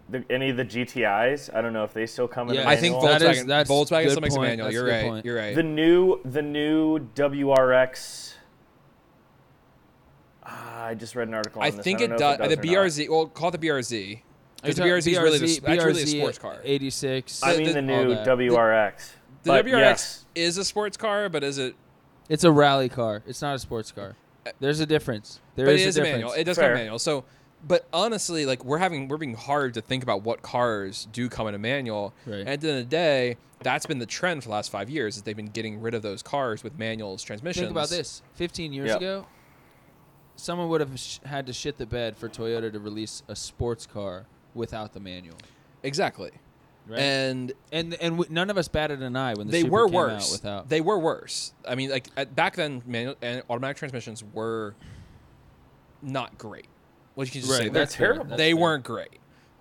[0.09, 1.55] the any of the GTIs.
[1.55, 2.55] I don't know if they still come in.
[2.55, 2.62] Yeah.
[2.62, 3.03] a I think manual.
[3.18, 3.32] That Volkswagen.
[3.34, 4.46] is- that's Volkswagen good still makes point.
[4.46, 4.64] a manual.
[4.66, 5.05] That's a You're good right.
[5.11, 5.24] point.
[5.26, 5.55] You're right.
[5.55, 8.34] the new the new WRX.
[10.44, 11.61] Ah, I just read an article.
[11.61, 11.84] On I this.
[11.84, 12.49] think don't it know if does.
[12.49, 12.64] The or not.
[12.86, 13.09] BRZ.
[13.11, 14.22] Well, call it the BRZ.
[14.62, 16.56] Because the BRZ is really the, BRZ that's really a sports car.
[16.64, 18.14] 86 I mean the- the new.
[18.16, 19.12] WRX.
[19.44, 20.24] The But WRX yes.
[20.34, 21.74] is a sports car, but is it?
[22.28, 24.14] it's a rally car it's not a sports car
[24.46, 26.32] uh, there's a difference There but is it is a a difference manual.
[26.40, 26.98] It does come manual.
[26.98, 27.24] So,
[27.66, 31.48] but honestly, like we're having we're being hard to think about what cars do come
[31.48, 32.12] in a manual.
[32.26, 32.40] Right.
[32.40, 34.90] And at the end of the day, that's been the trend for the last five
[34.90, 35.16] years.
[35.16, 37.62] Is they've been getting rid of those cars with manuals, transmissions.
[37.66, 38.96] think about this 15 years Yep.
[38.98, 39.26] ago
[40.36, 43.86] someone would have sh- had to shit the bed for toyota to release a sports
[43.86, 44.24] car
[44.59, 45.36] without the manual
[45.82, 46.30] Exactly.
[46.86, 49.82] right And and and w- none of us batted an eye when the they Supra
[49.82, 50.32] were came out worse.
[50.32, 51.52] without They were worse.
[51.66, 54.74] I mean, like at, back then, manual and automatic transmissions were
[56.02, 56.66] not great.
[57.14, 58.06] Well, you can just right say they're they're that's fair.
[58.12, 58.24] terrible.
[58.30, 58.61] That's they fair.
[58.61, 59.18] weren't great.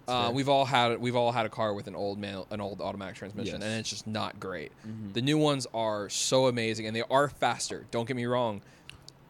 [0.08, 2.80] Uh, we've all had we've all had a car with an old manual, an old
[2.82, 3.64] automatic transmission, Yes.
[3.64, 4.72] and it's just not great.
[4.88, 5.14] Mhm.
[5.14, 7.86] The new ones are so amazing, and they are faster.
[7.92, 8.62] Don't get me wrong.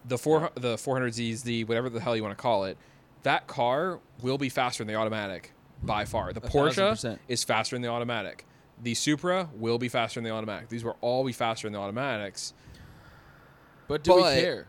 [0.06, 2.78] The four the 400Z, the whatever the hell you want to call it,
[3.24, 5.52] that car will be faster than the automatic
[5.84, 6.34] by far.
[6.34, 7.22] The A thousand Porsche percent.
[7.28, 8.46] is faster than the automatic.
[8.82, 10.70] The Supra will be faster than the automatic.
[10.70, 12.54] These will all be faster than the automatics.
[13.88, 14.68] but do but- we care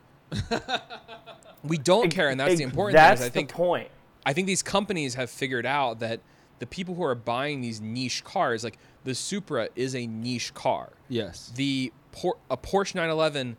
[1.64, 3.26] We don't Ex- care, and that's ex- the important That's thing.
[3.26, 3.88] Is I think the point.
[4.24, 6.20] I think these companies have figured out that
[6.60, 10.90] the people who are buying these niche cars, like the Supra, is a niche car.
[11.08, 13.56] yes The Por- a Porsche 911,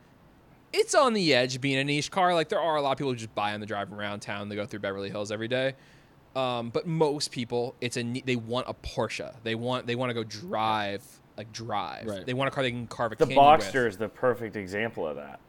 [0.74, 2.34] it's on the edge being a niche car.
[2.34, 4.48] Like there are a lot of people who just buy them to drive around town.
[4.50, 5.74] They go through Beverly Hills every day.
[6.36, 9.34] Um, but most people, it's a they want a Porsche.
[9.44, 11.04] They want they want to go drive
[11.38, 12.06] like drive.
[12.06, 12.26] Right.
[12.26, 13.62] They want a car they can carve a The canyon with.
[13.68, 15.40] Boxster is the perfect example of that.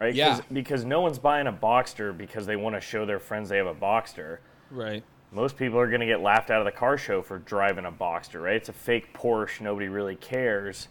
[0.00, 0.10] Right?
[0.10, 0.40] 'Cause- Yeah.
[0.52, 3.66] Because no one's buying a Boxster because they want to show their friends they have
[3.66, 4.38] a Boxster.
[4.70, 5.02] right
[5.32, 7.92] Most people are going to get laughed out of the car show for driving a
[7.92, 8.54] Boxster, right?
[8.56, 9.60] It's a fake Porsche.
[9.60, 10.88] Nobody really cares.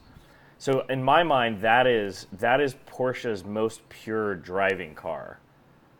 [0.60, 5.40] So in my mind, that is that is Porsche's most pure driving car.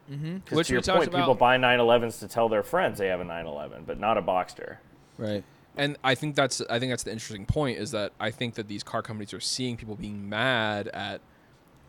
[0.10, 0.56] Mm-hmm.
[0.56, 3.26] Which to your point, about people buy 911s to tell their friends they have a
[3.26, 4.78] 911, but not a Boxster.
[5.18, 5.44] right
[5.76, 8.68] And I think that's I think that's the interesting point is that I think that
[8.68, 11.22] these car companies are seeing people being mad at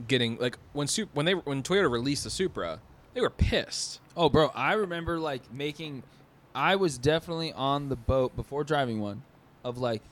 [0.06, 2.80] getting like when Sup- when they when Toyota released the Supra,
[3.14, 4.00] they were pissed.
[4.16, 6.02] Oh, bro, I remember like making.
[6.54, 9.22] I was definitely on the boat before driving one,
[9.64, 10.02] of like,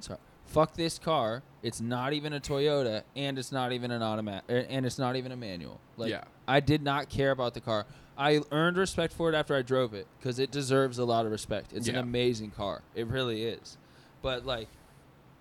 [0.00, 0.18] sorry,
[0.52, 1.42] fuck this car.
[1.62, 5.32] It's not even a Toyota, and it's not even an automatic, and it's not even
[5.32, 5.80] a manual.
[5.96, 6.24] Like, Yeah.
[6.46, 7.86] I did not care about the car.
[8.18, 11.32] I earned respect for it after I drove it because it deserves a lot of
[11.32, 11.72] respect.
[11.72, 12.82] It's an amazing car.
[12.94, 13.78] It really is.
[14.20, 14.68] But like,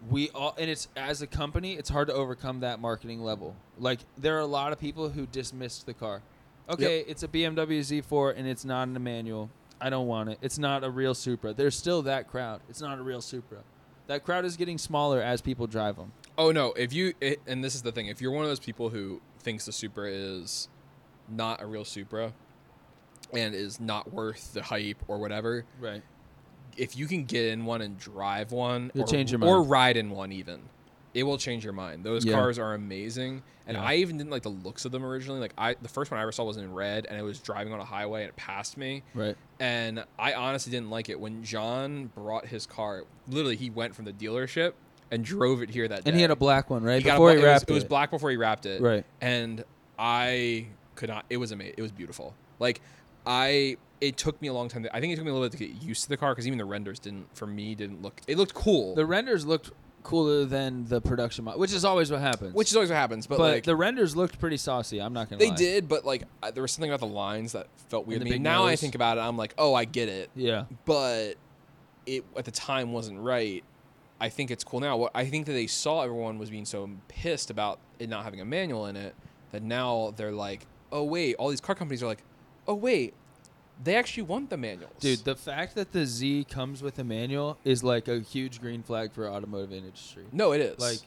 [0.10, 4.00] we all and it's as a company it's hard to overcome that marketing level like
[4.18, 6.24] there are a lot of people who dismissed the car
[6.68, 9.50] okay it's a bmw z4 and it's not an manual
[9.80, 12.98] i don't want it it's not a real supra there's still that crowd it's not
[12.98, 13.60] a real supra
[14.12, 16.72] that crowd is getting smaller as people drive them Oh no!
[16.74, 19.22] If you it, and this is the thing, if you're one of those people who
[19.40, 20.70] thinks the Supra is
[21.30, 22.34] not a real Supra
[23.34, 26.02] and is not worth the hype or whatever, right
[26.78, 29.52] if you can get in one and drive one, You'll or, change your mind.
[29.52, 30.62] or ride in one, even
[31.14, 32.04] it will change your mind.
[32.04, 32.34] Those Yeah.
[32.34, 33.84] cars are amazing, and Yeah.
[33.84, 35.40] I even didn't like the looks of them originally.
[35.40, 37.74] Like I, the first one I ever saw was in red, and it was driving
[37.74, 41.44] on a highway and it passed me, right and I honestly didn't like it when
[41.44, 43.04] John brought his car.
[43.28, 44.74] Literally, he went from the dealership
[45.12, 46.10] and drove it here that day.
[46.10, 47.84] and he had a black one right He before he it was- wrapped it was
[47.84, 49.64] black before he wrapped it, right and
[50.00, 51.26] I could not.
[51.30, 51.76] It was amazing.
[51.78, 52.34] It was beautiful.
[52.60, 52.82] Like
[53.26, 54.84] I, it took me a long time.
[54.84, 56.32] To, I think it took me a little bit to get used to the car
[56.34, 58.20] because even the renders didn't, for me, didn't look.
[58.28, 59.70] It looked cool, the renders looked
[60.04, 63.28] cooler than the production model which is always what happens which is always what happens.
[63.28, 65.56] But, but like the renders looked pretty saucy i'm not gonna they lie.
[65.56, 68.40] did, but like I, there was something about the lines that felt weird to me.
[68.40, 71.36] Now I think about it, I'm like, oh, I get it, yeah but
[72.06, 73.64] it at the time wasn't right.
[74.20, 74.98] I think it's cool now.
[74.98, 78.42] What I think that they saw everyone was being so pissed about it not having
[78.42, 79.16] a manual in it
[79.52, 82.24] that now they're like, oh wait, all these car companies are like,
[82.68, 83.14] oh wait,
[83.84, 87.58] they actually want the manuals, Dude, the fact that the Z comes with a manual
[87.64, 90.24] is like a huge green flag for automotive industry.
[90.32, 91.00] no, it is Like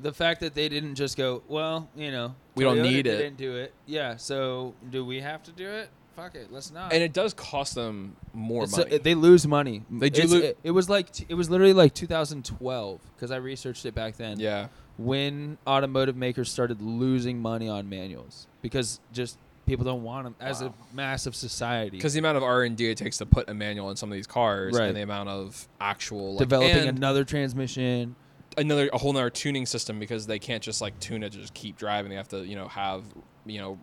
[0.00, 3.36] the fact that they didn't just go, well, you know, We don't need it." Didn't
[3.38, 3.72] do it.
[3.86, 4.16] Yeah.
[4.16, 5.88] So do we have to do it?
[6.14, 6.50] Fuck it.
[6.50, 6.92] Let's not.
[6.94, 8.96] and it does cost them more It's- money.
[8.96, 9.82] uh, they lose money.
[9.90, 13.36] They do lo- it, it was like t- it was literally like 2012 because I
[13.36, 14.40] researched it back then.
[14.40, 19.36] yeah, When automotive makers started losing money on manuals because just
[19.66, 20.68] people don't want them as Wow.
[20.92, 21.90] a massive society.
[21.96, 24.10] because the amount of R and D it takes to put a manual in some
[24.10, 24.86] of these cars, Right.
[24.88, 28.14] and the amount of actual like, developing another transmission.
[28.56, 31.52] another a whole nother tuning system because they can't just like tune it to just
[31.52, 32.08] keep driving.
[32.10, 33.04] They have to you know have
[33.44, 33.78] you know.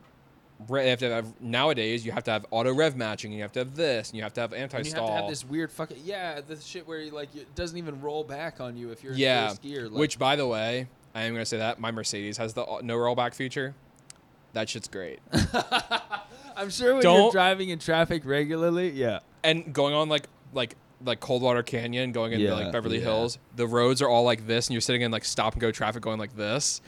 [0.67, 2.05] re- They have to have nowadays.
[2.05, 4.23] You have to have auto rev matching, and you have to have this, and you
[4.23, 5.07] have to have anti you have stall.
[5.07, 8.23] to have this weird fucking yeah, the shit where you, like it doesn't even roll
[8.23, 9.89] back on you if you're yeah, in first gear.
[9.89, 12.95] Like, which by the way, I am gonna say that my Mercedes has the no
[12.97, 13.75] rollback feature.
[14.53, 15.19] That shit's great.
[16.55, 20.75] I'm sure when you're Don't- driving in traffic regularly, yeah, and going on like like
[21.03, 23.05] like Coldwater Canyon, going into Yeah, like Beverly yeah.
[23.05, 25.71] Hills, the roads are all like this, and you're sitting in like stop and go
[25.71, 26.81] traffic going like this.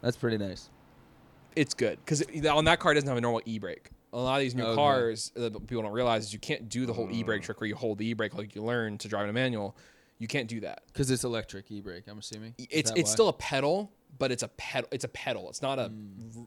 [0.00, 0.70] that's pretty nice.
[1.56, 3.90] It's good because on that car it doesn't have a normal e brake.
[4.12, 4.76] A lot of these new Okay.
[4.76, 7.26] cars that people don't realize is you can't do the whole e Mm.
[7.26, 9.34] brake trick where you hold the e brake like you learn to drive in a
[9.34, 9.76] manual.
[10.18, 10.82] You can't do that.
[10.86, 12.04] Because it's electric e-brake.
[12.08, 13.12] I'm assuming Is It's that it's why?
[13.14, 14.88] still a pedal, but it's a pedal.
[14.92, 15.48] It's a pedal.
[15.48, 15.90] It's not a,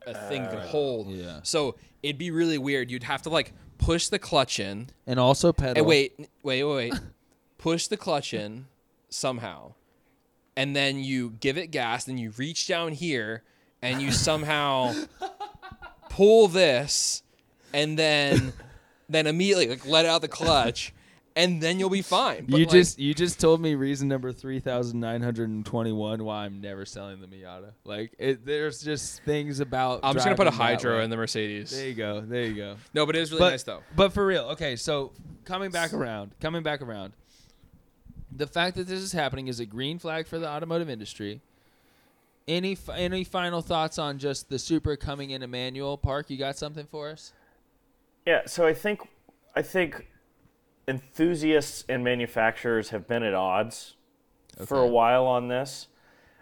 [0.08, 1.08] a thing to hold.
[1.08, 1.24] Mm.
[1.24, 1.40] yeah.
[1.44, 2.92] So it'd be really weird.
[2.92, 4.90] You'd have to like push the clutch in.
[5.08, 5.78] and also pedal.
[5.78, 6.94] And wait, wait, wait, wait.
[7.58, 8.66] Push the clutch in
[9.10, 9.74] somehow,
[10.58, 12.06] and then you give it gas.
[12.06, 13.44] Then you reach down here,
[13.84, 14.96] and you somehow
[16.10, 17.22] pull this,
[17.72, 18.52] and then
[19.10, 20.92] then immediately like let out the clutch,
[21.36, 22.46] and then you'll be fine.
[22.48, 25.66] But, you like, just you just told me reason number three thousand nine hundred and
[25.66, 27.72] twenty one why I'm never selling the Miata.
[27.86, 30.02] Like it, there's just things about.
[30.04, 31.04] I'm just gonna put a hydro way.
[31.04, 31.72] in the Mercedes.
[31.72, 32.22] There you go.
[32.22, 32.76] There you go.
[32.94, 33.82] No, but it is really but, nice though.
[33.96, 34.76] But for real, okay.
[34.76, 35.12] So
[35.46, 37.14] coming back around, coming back around,
[38.32, 41.42] the fact that this is happening is a green flag for the automotive industry.
[42.48, 45.98] Any any final thoughts on just the Supra coming in a manual?
[45.98, 47.34] Park, you got something for us?
[48.26, 49.02] Yeah, so I think
[49.56, 50.08] I think
[50.92, 53.96] enthusiasts and manufacturers have been at odds
[54.66, 55.88] for a while on this.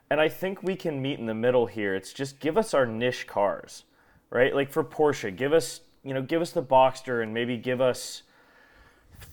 [0.10, 1.94] And I think we can meet in the middle here.
[1.94, 3.86] It's just give us our niche cars,
[4.32, 4.54] right?
[4.56, 8.24] Like for Porsche, give us, you know, give us the Boxster and maybe give us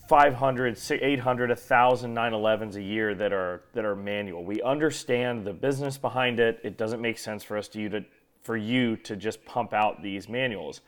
[0.07, 4.45] 500, 800, 1000 911s a year that are that are manual.
[4.45, 6.61] We understand the business behind it.
[6.63, 8.05] It doesn't make sense for us to you to
[8.43, 10.83] for you to just pump out these manuals.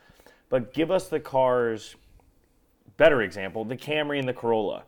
[0.49, 1.95] But give us the cars
[2.99, 4.83] better example, the Camry and the Corolla.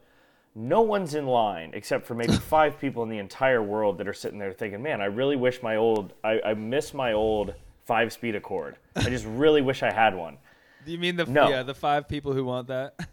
[0.54, 4.14] No one's in line except for maybe five people in the entire world that are
[4.14, 7.56] sitting there thinking, "Man, I really wish my old I, I miss my old
[7.86, 8.76] five-speed Accord.
[8.96, 10.38] I just really wish I had one."
[10.86, 11.50] Do you mean the No.
[11.50, 12.94] yeah the five people who want that?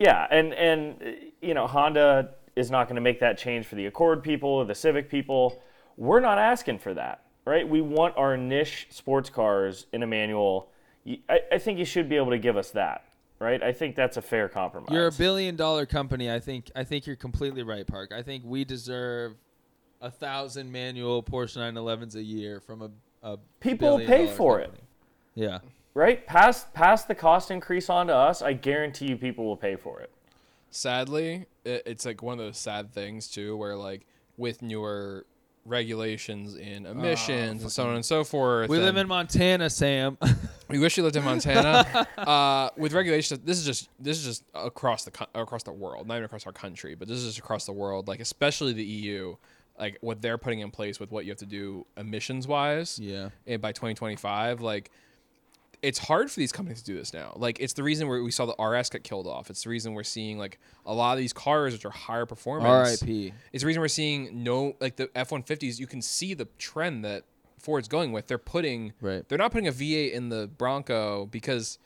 [0.00, 3.86] Yeah, and and you know Honda is not going to make that change for the
[3.86, 5.60] Accord people or the Civic people.
[5.96, 7.68] We're not asking for that, right?
[7.68, 10.70] We want our niche sports cars in a manual.
[11.28, 13.06] I think you should be able to give us that,
[13.38, 13.62] right?
[13.62, 14.90] I think that's a fair compromise.
[14.92, 16.30] You're a billion dollar company.
[16.30, 18.12] I think I think you're completely right, Park.
[18.12, 19.36] I think we deserve
[20.00, 22.90] a thousand manual Porsche 911s a year from a,
[23.22, 24.82] a People will pay for company.
[25.34, 25.58] Yeah.
[25.94, 26.24] right?
[26.26, 28.42] Pass pass the cost increase on to us.
[28.42, 30.10] I guarantee you, people will pay for it.
[30.70, 35.26] sadly it, it's like one of those sad things too where like with newer
[35.68, 40.18] regulations in emissions and so on and so forth We live and in Montana, Sam.
[40.68, 44.44] we wish we lived in montana uh, with regulations this is just this is just
[44.54, 47.38] across the co- across the world not even across our country but this is just
[47.38, 49.34] across the world like especially the eu
[49.78, 53.30] like what they're putting in place with what you have to do emissions wise yeah.
[53.46, 54.90] and by 2025 like
[55.82, 58.30] it's hard for these companies to do this now like it's the reason where we
[58.30, 61.18] saw the rs get killed off it's the reason we're seeing like a lot of
[61.18, 63.32] these cars which are higher performance R.I.P.
[63.52, 67.24] it's the reason we're seeing no like the f-150s you can see the trend that
[67.58, 69.28] ford's going with they're putting Right.
[69.28, 71.78] they're not putting a v8 in the bronco because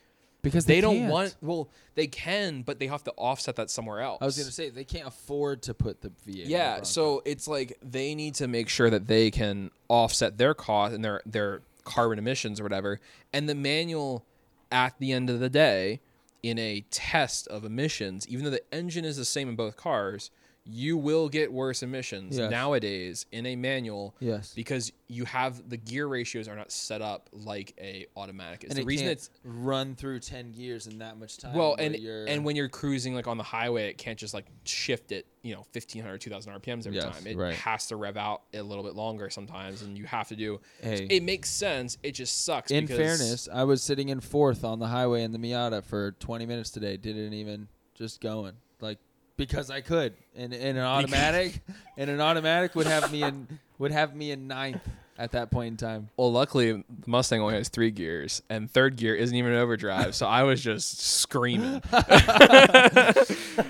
[0.43, 4.01] Because they, they, don't want well they can but they have to offset that somewhere
[4.01, 6.27] else I was gonna say they can't afford to put the V8.
[6.29, 10.39] in the yeah, so it's like they need to make sure that they can offset
[10.39, 13.01] their cost and their their carbon emissions or whatever.
[13.33, 14.25] And the manual
[14.71, 16.01] at the end of the day
[16.43, 20.31] in a test of emissions, even though the engine is the same in both cars,
[20.65, 22.49] you will get worse emissions Yes.
[22.51, 24.53] nowadays in a manual Yes.
[24.55, 28.63] because you have the gear ratios are not set up like a automatic.
[28.63, 31.55] It's and the it reason can't it's run through ten gears in that much time.
[31.57, 34.47] well, and you're, and when you're cruising like on the highway, it can't just like
[34.65, 37.27] shift it, you know, 1500, 2000 RPMs every Yes, time.
[37.27, 37.55] It right.
[37.57, 40.61] has to rev out a little bit longer sometimes, and you have to do.
[40.81, 41.07] Hey.
[41.11, 41.99] It makes sense.
[42.05, 42.71] It just sucks.
[42.71, 46.47] in fairness, I was sitting in fourth on the highway in the Miata for 20
[46.47, 46.97] minutes today.
[46.97, 48.99] Didn't even just going like
[49.37, 50.15] because I could.
[50.37, 51.61] And in an automatic,
[51.97, 53.47] and an automatic would have me in
[53.79, 54.83] would have me in ninth
[55.19, 56.09] at that point in time.
[56.17, 60.27] well, luckily the Mustang only has three gears, and third gear isn't even overdrive, so
[60.27, 61.83] I was just screaming.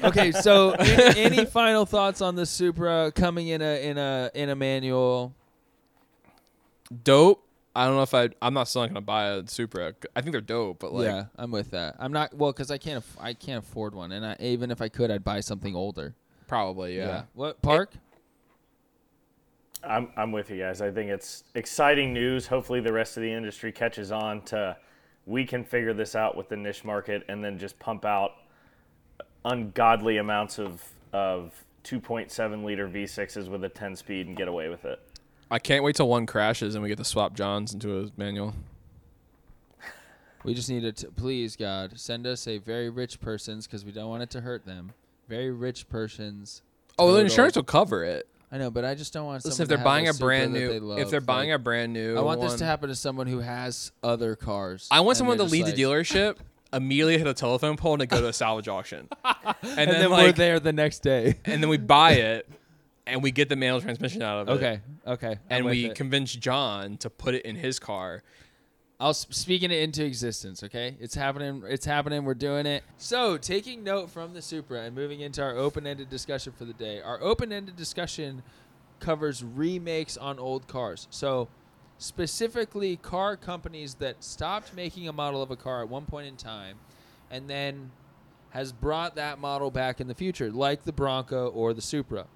[0.05, 4.49] Okay, so any, any final thoughts on the Supra coming in a in a in
[4.49, 5.35] a manual?
[7.05, 7.45] dope.
[7.75, 8.29] I don't know if I.
[8.43, 9.95] I'm not still not gonna buy a Supra.
[10.15, 11.97] I think they're dope, but like, yeah, I'm with that.
[11.99, 14.83] I'm not well because I can't aff- I can't afford one, and I, even if
[14.83, 16.15] I could, I'd buy something older.
[16.47, 17.23] probably yeah.
[17.35, 17.95] What park?
[19.83, 20.81] I'm I'm with you guys.
[20.81, 22.47] I think it's exciting news.
[22.47, 24.77] Hopefully, the rest of the industry catches on to
[25.25, 28.33] we can figure this out with the niche market, and then just pump out
[29.45, 34.85] ungodly amounts of of 2.7 liter V6s with a 10 speed and get away with
[34.85, 35.01] it.
[35.53, 38.55] I can't wait till one crashes and we get to swap Johns into a manual.
[40.45, 44.09] We just need to please God send us a very rich person's because we don't
[44.09, 44.93] want it to hurt them.
[45.29, 46.63] Very rich person's.
[46.99, 48.27] Oh, the insurance will cover it.
[48.51, 49.45] I know, but I just don't want.
[49.45, 51.63] Listen, someone if they're buying a Supra brand new, they if they're buying like, a
[51.63, 54.89] brand new, I want this to happen to someone who has other cars.
[54.91, 56.37] I want someone to leave just the dealership,
[56.73, 60.11] immediately hit a telephone pole, and go to a salvage auction, and, and then, then,
[60.11, 61.39] we're there the next day.
[61.45, 62.49] and then we buy it,
[63.07, 64.53] and we get the manual transmission out of it.
[64.53, 65.95] okay, okay, and we it.
[65.95, 68.23] convince John to put it in his car.
[69.01, 70.63] I'll speaking it into existence.
[70.63, 71.65] Okay, it's happening.
[71.67, 72.25] It's happening.
[72.25, 72.85] We're doing it.
[72.99, 77.01] So, taking note from the Supra and moving into our open-ended discussion for the day.
[77.01, 78.45] Our open-ended discussion
[79.01, 81.09] covers remakes on old cars.
[81.11, 81.49] So,
[81.99, 86.37] specifically, car companies that stopped making a model of a car at one point in
[86.37, 86.79] time,
[87.29, 87.91] and then
[88.51, 92.27] has brought that model back in the future, like the Bronco or the Supra.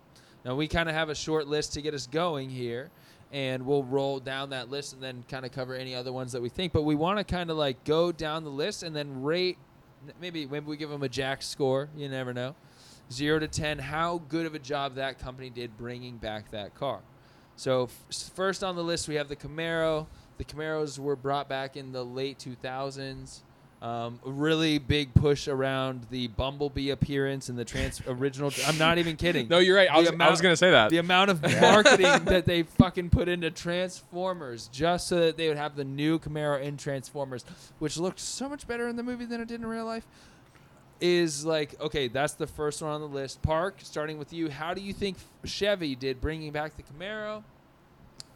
[0.45, 2.91] Now, we kind of have a short list to get us going here
[3.33, 6.43] and we'll roll down that list and then kind of cover any other ones that
[6.43, 6.73] we think.
[6.73, 9.59] But we want to kind of like go down the list and then rate.
[10.21, 11.89] Maybe maybe we give them a Jack score.
[11.97, 12.55] You never know.
[13.13, 17.01] Zero to ten, how good of a job that company did bringing back that car.
[17.57, 20.07] So f- first on the list we have the Camaro.
[20.39, 23.41] The Camaros were brought back in the late 2000s.
[23.83, 28.51] Um, a really big push around the Bumblebee appearance and the trans original.
[28.67, 29.49] I'm not even kidding.
[29.49, 29.91] No, you're right.
[29.91, 30.89] I The was, I was gonna say that.
[30.91, 35.59] The amount of marketing that they fucking put into Transformers just so that they would
[35.59, 37.45] have the new Camaro in Transformers,
[37.79, 40.07] which looked so much better in the movie than it did in real life,
[40.99, 43.43] is like, okay, that's the first one on the list.
[43.43, 47.43] Park, starting with you, how do you think Chevy did bringing back the Camaro?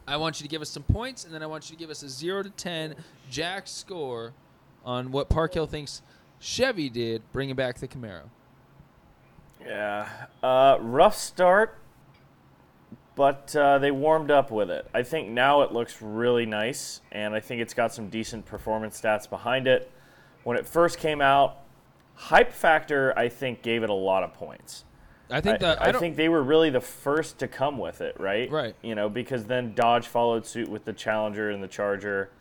[0.07, 1.89] I want you to give us some points, and then I want you to give
[1.89, 2.95] us a 0 to 10
[3.31, 4.33] Jack score
[4.85, 6.01] on what Park Hill thinks
[6.39, 8.23] Chevy did bringing back the Camaro.
[9.65, 10.07] Yeah,
[10.41, 11.77] uh, rough start,
[13.15, 14.87] but uh, they warmed up with it.
[14.93, 18.99] I think now it looks really nice, and I think it's got some decent performance
[18.99, 19.91] stats behind it.
[20.43, 21.57] When it first came out,
[22.15, 24.85] hype factor I think gave it a lot of points.
[25.29, 28.19] I think that I, I, think they were really the first to come with it,
[28.19, 28.51] right?
[28.51, 28.75] Right.
[28.81, 32.31] You know, because then Dodge followed suit with the Challenger and the Charger.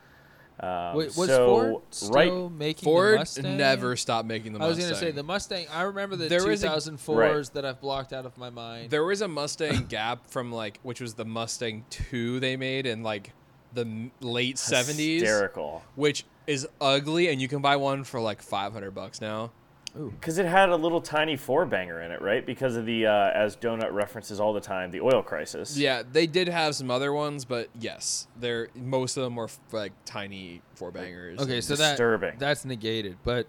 [0.63, 3.57] Um, Wait, was so Ford still right, making the Mustang?
[3.57, 5.67] never stopped making the I was gonna say the Mustang.
[5.73, 8.91] I remember the There is a- 2004s that I've blocked out of my mind.
[8.91, 13.03] There was a Mustang Gap from like, which was the Mustang Two they made in
[13.03, 13.33] like
[13.73, 15.83] the m- late seventies, hysterical.
[15.95, 19.53] which is ugly, and you can buy one for like five hundred bucks now.
[19.95, 22.45] Because it had a little tiny four banger in it, right?
[22.47, 25.76] Because of the, uh, as Donut references all the time, the oil crisis.
[25.76, 29.59] Yeah, they did have some other ones, but yes, they're most of them were f-
[29.72, 31.41] like tiny four bangers.
[31.41, 32.34] okay, and- so that disturbing.
[32.38, 33.47] that's negated, but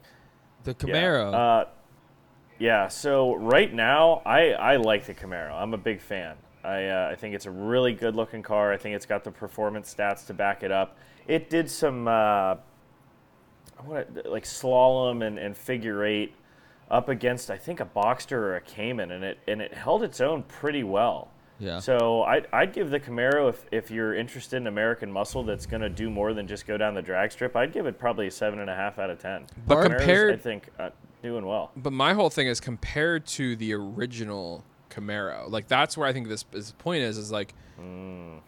[0.63, 0.93] the Yeah.
[0.95, 1.33] Camaro.
[1.33, 1.65] Uh,
[2.59, 2.87] yeah.
[2.87, 5.53] So right now, I I like the Camaro.
[5.53, 6.35] I'm a big fan.
[6.63, 8.71] I uh, I think it's a really good looking car.
[8.71, 10.97] I think it's got the performance stats to back it up.
[11.27, 12.55] It did some uh,
[13.86, 16.34] what like slalom and, and figure eight
[16.89, 20.19] up against I think a Boxster or a Cayman, and it and it held its
[20.21, 21.29] own pretty well.
[21.59, 21.79] yeah.
[21.79, 25.82] So I'd, I'd give the Camaro if, if you're interested in American muscle that's going
[25.82, 27.55] to do more than just go down the drag strip.
[27.55, 29.45] I'd give it probably a seven and a half out of ten.
[29.67, 30.89] But Camaro's, compared- I think uh,
[31.23, 31.71] doing well.
[31.75, 35.49] But my whole thing is compared to the original Camaro.
[35.49, 37.53] Like that's where I think this, this point is is like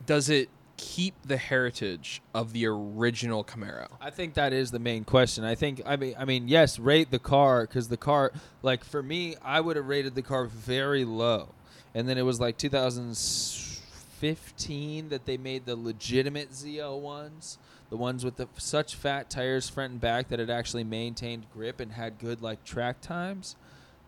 [0.05, 3.89] does it keep the heritage of the original Camaro?
[4.01, 5.43] I think that is the main question.
[5.43, 9.03] I think I mean I mean yes, rate the car because the car like for
[9.03, 11.49] me I would have rated the car very low,
[11.93, 17.57] and then it was like 2015 that they made the legitimate ZL ones,
[17.89, 21.79] the ones with the such fat tires front and back that it actually maintained grip
[21.79, 23.55] and had good like track times.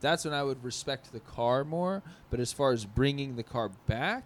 [0.01, 2.03] That's when I would respect the car more.
[2.29, 4.23] But as far as bringing the car back,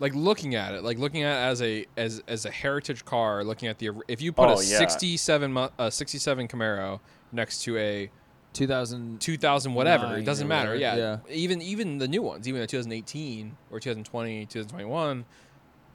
[0.00, 3.42] Like looking at it, like looking at it as a as as a heritage car,
[3.42, 4.78] looking at the if you put Oh, a yeah.
[4.78, 7.00] 67 mu- a 67 Camaro
[7.32, 8.10] next to a
[8.52, 10.70] 2000 2000 whatever, it doesn't matter.
[10.74, 11.18] whatever, Yeah.
[11.28, 11.34] yeah.
[11.34, 15.24] Even even the new ones, even the 2018 or 2020, 2021,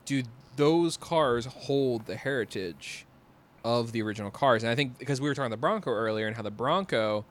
[0.05, 0.27] dude,
[0.57, 3.05] those cars hold the heritage
[3.63, 4.63] of the original cars.
[4.63, 7.23] And I think because we were talking the Bronco earlier and how the Bronco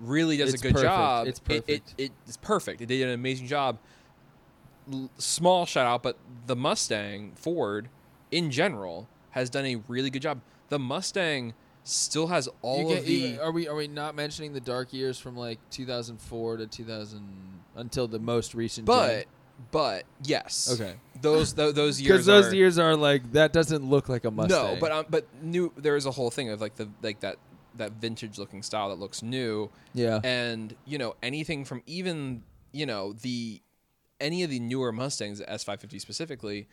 [0.00, 0.88] really does It's a good perfect.
[0.92, 1.26] job.
[1.28, 1.68] It's perfect.
[1.70, 2.80] It, it, it's perfect.
[2.80, 3.78] It did an amazing job.
[5.18, 6.16] Small shout out, but
[6.46, 7.88] the Mustang Ford
[8.30, 10.40] in general has done a really good job.
[10.68, 14.14] The Mustang still has all You of get- the you- are we are we not
[14.14, 18.86] mentioning the dark years from like 2004 to 2000 until the most recent?
[18.86, 19.26] But
[19.72, 20.70] but yes.
[20.72, 20.94] Okay.
[21.20, 24.30] Those th- those years because those are, years are like that doesn't look like a
[24.30, 24.74] Mustang.
[24.74, 27.36] No, but um, but new there is a whole thing of like the like that
[27.76, 32.84] that vintage looking style that looks new yeah, and you know anything from even you
[32.86, 33.60] know the
[34.20, 36.68] any of the newer Mustangs, the S550 specifically,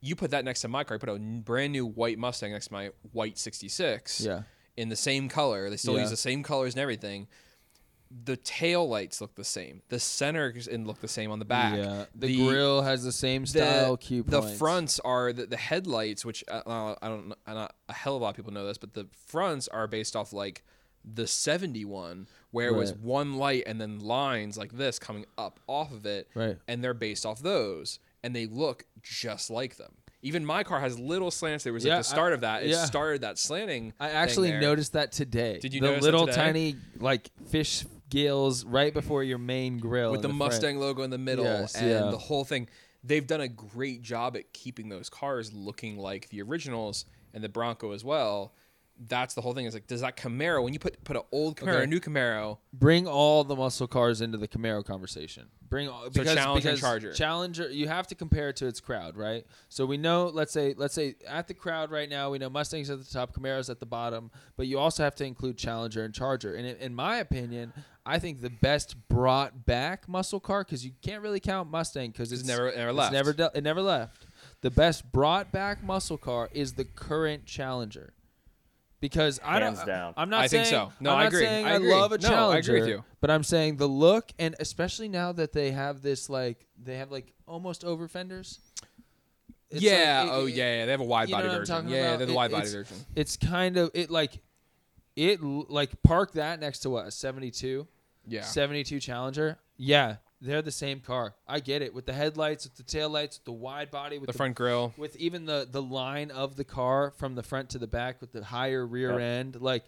[0.00, 2.68] you put that next to my car, you put a brand new white Mustang next
[2.68, 4.42] to my white 66 yeah,
[4.76, 5.70] in the same color.
[5.70, 6.02] They still Yeah.
[6.02, 7.26] use the same colors and everything.
[8.24, 9.82] The tail lights look the same.
[9.90, 11.76] The centers and look the same on the back.
[11.76, 12.04] yeah.
[12.14, 14.58] The, grill has the same the, style cue the points.
[14.58, 18.22] fronts are the, the headlights, which uh, uh, I don't know, not a hell of
[18.22, 20.64] a lot of people know this, but the fronts are based off like
[21.14, 25.92] the 71, where it was one light and then lines like this coming up off
[25.92, 26.56] of it, Right.
[26.66, 29.92] and they're based off those, and they look just like them.
[30.22, 31.62] Even my car has little slants.
[31.64, 32.62] There was Yeah, at the start I- of that.
[32.64, 32.84] It yeah.
[32.84, 33.92] started that slanting.
[34.00, 35.58] I actually noticed that today.
[35.60, 40.10] Did you the notice that little tiny like fish gills right before your main grill
[40.10, 40.38] with the, front.
[40.38, 42.10] Mustang logo in the middle Yes, and yeah.
[42.10, 42.68] the whole thing.
[43.04, 47.48] They've done a great job at keeping those cars looking like the originals and the
[47.48, 48.54] Bronco as well.
[49.06, 49.66] That's the whole thing.
[49.66, 51.84] Is like, does that Camaro when you put put an old Camaro, Okay.
[51.84, 55.46] a new Camaro, Bring all the muscle cars into the Camaro conversation.
[55.68, 57.12] Bring all because, Challenger because Charger.
[57.12, 59.46] Challenger, you have to compare it to its crowd, right?
[59.68, 62.88] So we know, let's say, let's say at the crowd right now, we know Mustangs
[62.90, 66.14] at the top, Camaros at the bottom, but you also have to include Challenger and
[66.14, 66.54] Charger.
[66.54, 67.72] And in, in my opinion,
[68.06, 72.32] I think the best brought back muscle car because you can't really count Mustang because
[72.32, 73.12] it's, It's never- never it's left.
[73.12, 74.24] never de- it never left.
[74.62, 78.14] The best brought back muscle car is the current Challenger.
[79.00, 80.12] Because I don't, down.
[80.16, 80.92] I'm not I think saying so.
[80.98, 81.40] No, I'm I not agree.
[81.44, 81.92] saying I I, agree.
[81.92, 82.58] love a No, I Challenger.
[82.72, 83.04] agree with you.
[83.20, 87.10] But I'm saying the look, and especially now that they have this like they have
[87.12, 88.58] like almost over fenders.
[89.70, 91.48] It's yeah, like- it- oh it- yeah, yeah, they have a wide you know body
[91.48, 91.74] what I'm version.
[91.76, 92.18] talking Yeah, yeah, about?
[92.18, 93.06] they're the It- wide body it's- version.
[93.14, 94.40] It's kind of it like
[95.14, 97.86] it l- like park that next to what a 72,
[98.26, 99.58] Yeah, 72 Challenger.
[99.76, 101.34] Yeah, they're the same car.
[101.46, 104.32] I get it with the headlights, with the taillights, with the wide body, with the
[104.32, 104.94] the, front grill.
[104.96, 108.32] with even the the line of the car from the front to the back with
[108.32, 109.20] the higher rear Yep.
[109.20, 109.84] end like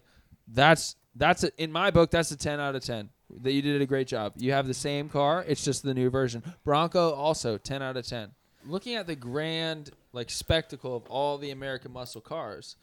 [0.47, 3.09] that's that's a, in my book that's a 10 out of 10
[3.41, 6.09] that you did a great job you have the same car it's just the new
[6.09, 8.31] version bronco also 10 out of 10
[8.65, 12.75] looking at the grand like spectacle of all the american muscle cars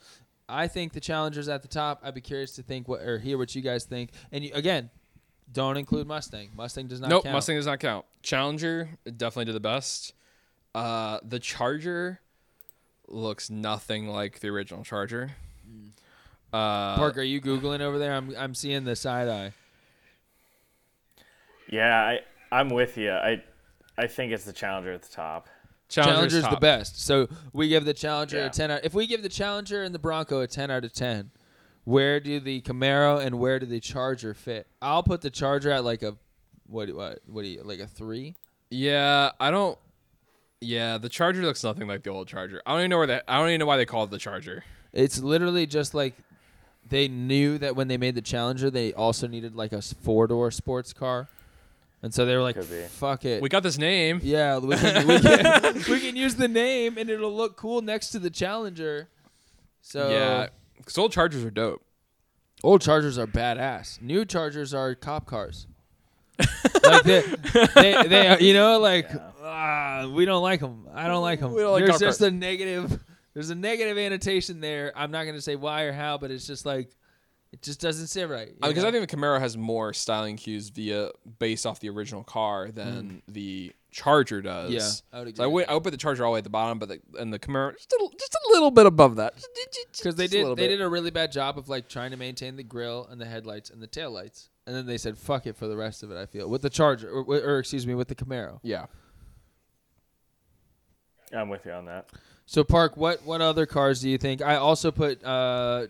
[0.48, 3.36] i think the challengers at the top i'd be curious to think what or hear
[3.38, 4.88] what you guys think and you, again
[5.52, 8.04] don't include mustang mustang does not Nope, count Mustang does not count.
[8.22, 10.12] Challenger definitely did the best.
[10.74, 12.20] Uh, the Charger
[13.08, 15.30] looks nothing like the original Charger.
[16.52, 18.14] Uh, Park, are you googling over there?
[18.14, 19.52] I'm I'm seeing the side eye.
[21.70, 22.20] Yeah, I
[22.50, 23.12] I'm with you.
[23.12, 23.42] I
[23.96, 25.48] I think it's the Challenger at the top.
[25.88, 27.00] Challenger's, Challenger's the best.
[27.02, 28.46] So we give the Challenger Yeah.
[28.46, 28.80] a 10 out.
[28.84, 31.30] If we give the Challenger and the Bronco a 10 out of 10,
[31.88, 34.66] where do the Camaro and where do the Charger fit?
[34.82, 36.16] I'll put the Charger at like a
[36.66, 38.36] what what what do you like a 3?
[38.70, 39.78] Yeah, I don't.
[40.60, 42.60] Yeah, the Charger looks nothing like the old Charger.
[42.66, 43.24] I don't even know where that.
[43.26, 44.64] I don't even know why they call it the Charger.
[44.92, 46.14] It's literally just like
[46.86, 50.92] they knew that when they made the Challenger, they also needed like a four-door sports
[50.92, 51.28] car.
[52.02, 54.20] And so they were like, "Fuck it." We got this name.
[54.22, 58.10] yeah, we can, we, can, we can use the name and it'll look cool next
[58.10, 59.08] to the Challenger.
[59.80, 60.48] So Yeah,
[60.78, 61.84] because old Chargers are dope.
[62.62, 64.00] Old Chargers are badass.
[64.00, 65.66] New Chargers are cop cars.
[66.84, 67.22] like they,
[67.74, 69.10] they, they, are- you know, like
[69.42, 70.86] ah, we don't like them.
[70.92, 71.52] I don't like them.
[71.52, 72.28] We don't like there's cop just cars.
[72.28, 73.00] a negative.
[73.34, 74.92] There's a negative annotation there.
[74.96, 76.90] I'm not gonna say why or how, but it's just like
[77.52, 78.48] it just doesn't sit right.
[78.48, 78.88] you uh, Because know?
[78.88, 83.22] I think the Camaro has more styling cues via based off the original car than
[83.28, 83.32] mm.
[83.32, 83.72] the
[84.02, 84.70] Charger does.
[84.70, 84.88] Yeah,
[85.18, 85.54] I would So I agree.
[85.54, 87.32] would, I would put the Charger all the way at the bottom, but the, and
[87.32, 89.34] the Camaro just a, just a little bit above that.
[89.92, 90.76] because they Just a little did they bit.
[90.78, 93.70] did a really bad job of like trying to maintain the grill and the headlights
[93.70, 94.48] and the taillights.
[94.66, 96.16] And then they said fuck it for the rest of it.
[96.16, 98.60] I feel with the Charger or, or excuse me with the Camaro.
[98.62, 98.86] Yeah.
[101.34, 102.08] I'm with you on that.
[102.46, 104.40] So Park, what what other cars do you think?
[104.40, 105.86] I also put uh,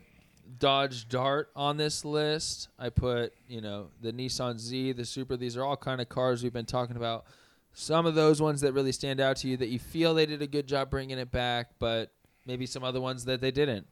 [0.58, 2.68] Dodge Dart on this list.
[2.78, 5.36] I put you know the Nissan Z, the Supra.
[5.36, 7.26] These are all kind of cars we've been talking about.
[7.72, 10.42] Some of those ones that really stand out to you that you feel they did
[10.42, 12.12] a good job bringing it back, but
[12.46, 13.86] maybe some other ones that they didn't.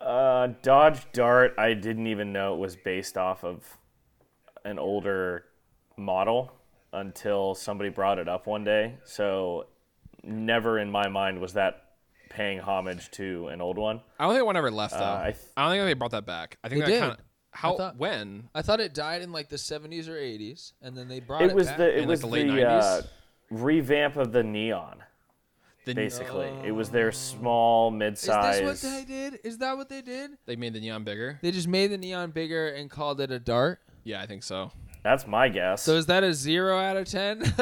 [0.00, 3.78] Uh, Dodge Dart, I didn't even know it was based off of
[4.64, 5.44] an older
[5.96, 6.52] model
[6.92, 8.96] until somebody brought it up one day.
[9.04, 9.66] So,
[10.22, 11.84] never in my mind was that
[12.28, 14.00] paying homage to an old one.
[14.18, 14.98] I don't think one ever left though.
[15.04, 16.58] Uh, I th- I don't think they brought that back.
[16.62, 17.00] I think They that did.
[17.00, 17.18] kind of
[17.54, 21.08] how thought- when I thought it died in like the 70s or 80s, and then
[21.08, 21.78] they brought it, It was back.
[21.78, 23.02] the it in, like, was the late the uh,
[23.50, 25.02] revamp of the Neon.
[25.84, 28.56] the, Basically, it was their small Is mid-size.
[28.60, 29.40] Is this what they did?
[29.44, 30.32] Is that what they did?
[30.46, 31.38] they made the neon bigger.
[31.42, 33.80] They just made the neon bigger and called it a dart.
[34.02, 34.72] Yeah, I think so.
[35.04, 35.82] That's my guess.
[35.82, 37.40] So is that a zero out of ten?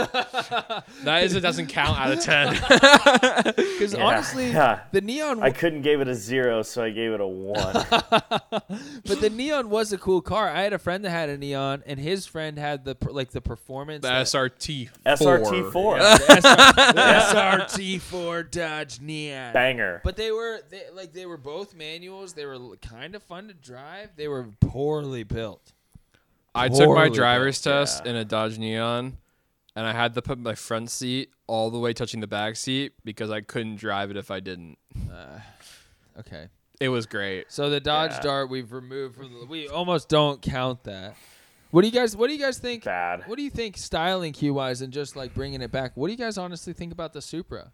[1.05, 2.55] That is it doesn't count out of ten.
[3.73, 4.81] Because Yeah, honestly, yeah.
[4.93, 7.75] the neon, I couldn't give it a zero, so I gave it a one.
[7.91, 10.49] but the neon was a cool car.
[10.49, 13.41] I had a friend that had a neon, and his friend had the like the
[13.41, 14.03] performance.
[14.03, 14.91] the that- SRT.
[15.05, 19.53] SRT four, Yeah, the SR the SRT4 Dodge Neon.
[19.53, 20.01] banger.
[20.05, 22.35] But they were they, like they were both manuals.
[22.35, 24.11] They were kind of fun to drive.
[24.17, 25.73] They were poorly built.
[26.55, 28.11] I took my driver's built, test yeah.
[28.11, 29.17] in a Dodge Neon,
[29.75, 32.93] and I had to put my front seat all the way touching the back seat
[33.05, 34.79] because I couldn't drive it if I didn't.
[35.11, 35.41] Uh,
[36.19, 36.49] okay.
[36.81, 37.51] It was great.
[37.51, 38.21] So the Dodge Yeah.
[38.21, 39.47] Dart we've removed from the.
[39.47, 41.17] We almost don't count that.
[41.71, 42.15] What do you guys?
[42.17, 42.85] What do you guys think?
[42.85, 43.23] Bad.
[43.27, 45.93] What do you think styling cue wise and just like bringing it back?
[45.95, 47.73] What do you guys honestly think about the Supra?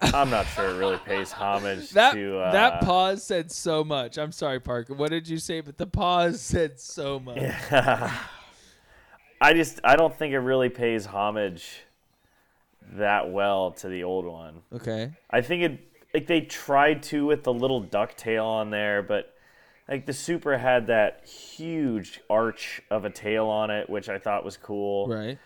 [0.00, 4.18] I'm not sure it really pays homage That to uh, that pause said so much.
[4.18, 4.94] I'm sorry, Parker.
[4.94, 5.60] What did you say?
[5.60, 7.38] But the pause said so much.
[9.40, 11.82] I just I don't think it really pays homage
[12.92, 14.62] that well to the old one.
[14.72, 15.12] Okay.
[15.30, 15.80] I think it
[16.14, 19.34] like they tried to with the little ducktail on there, but
[19.88, 24.44] like the Supra had that huge arch of a tail on it, which I thought
[24.44, 25.08] was cool.
[25.08, 25.38] Right.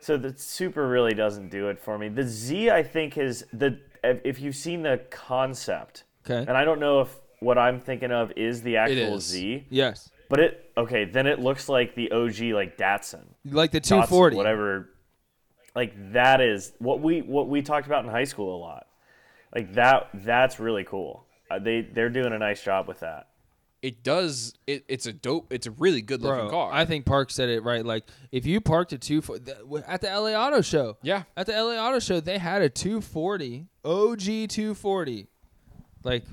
[0.00, 2.08] So the Supra really doesn't do it for me.
[2.08, 6.38] The Z, I think, is the if you've seen the concept, Okay.
[6.48, 9.24] and I don't know if what I'm thinking of is the actual is.
[9.24, 10.10] Z, Yes.
[10.30, 11.04] but it okay.
[11.04, 14.36] Then it looks like the OG like Datsun, Like the Datsun, 240.
[14.36, 14.88] whatever.
[15.74, 18.86] Like that is what we what we talked about in high school a lot.
[19.54, 21.24] Like that that's really cool.
[21.50, 23.28] Uh, they they're doing a nice job with that.
[23.82, 24.54] It does.
[24.66, 25.52] It, it's a dope.
[25.52, 26.70] It's a really good looking Bro, car.
[26.72, 27.84] I think Park said it right.
[27.84, 31.22] Like, if you parked a two fo- th- at the LA Auto Show, yeah.
[31.36, 34.20] at the LA Auto Show, they had a 240 OG
[34.50, 35.28] 240.
[36.04, 36.24] Like,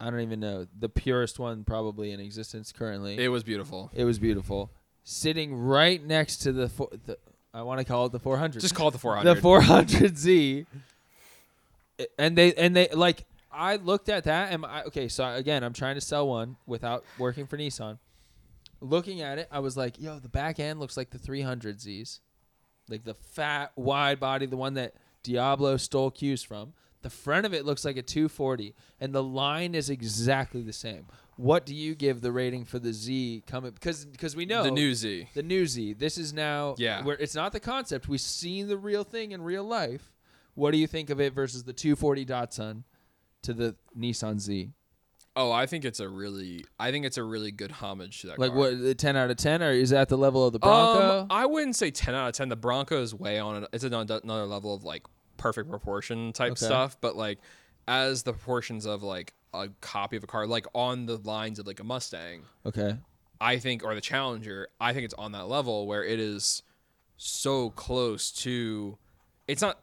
[0.00, 3.18] I don't even know the purest one probably in existence currently.
[3.18, 3.90] It was beautiful.
[3.94, 4.70] It was beautiful,
[5.04, 6.68] sitting right next to the.
[6.68, 7.18] fo- the
[7.52, 8.60] I want to call it the 400.
[8.60, 9.32] Just call it the 400.
[9.32, 10.66] the 400Z.
[12.18, 15.72] And they and they like I looked at that and I, okay, so again, I'm
[15.72, 17.98] trying to sell one without working for Nissan.
[18.80, 22.20] Looking at it, I was like, "Yo, the back end looks like the 300Zs,
[22.88, 26.74] like the fat, wide body, the one that Diablo stole cues from.
[27.02, 31.06] The front of it looks like a 240, and the line is exactly the same.
[31.36, 33.72] What do you give the rating for the Z coming?
[33.72, 35.28] Because because we know the new Z.
[35.34, 35.94] the new Z.
[35.94, 37.02] This is now Yeah.
[37.04, 38.08] where it's not the concept.
[38.08, 40.12] We've seen the real thing in real life.
[40.54, 42.84] What do you think of it versus the 240 Datsun
[43.44, 44.70] to the Nissan Z?
[45.36, 48.38] Oh, I think it's a really, I think it's a really good homage to that.
[48.38, 48.58] Like car.
[48.58, 51.20] what, the 10 out of 10, or is that the level of the Bronco?
[51.22, 52.48] Um, I wouldn't say ten out of ten.
[52.48, 53.66] The Bronco is way on.
[53.72, 55.02] It's another another level of like
[55.36, 56.64] perfect proportion type Okay.
[56.66, 56.96] stuff.
[57.00, 57.40] But like,
[57.88, 61.66] as the proportions of like a copy of a car, like on the lines of
[61.66, 62.96] like a Mustang, okay.
[63.40, 66.62] I think, or the Challenger, I think it's on that level where it is
[67.16, 68.98] so close to.
[69.48, 69.80] It's not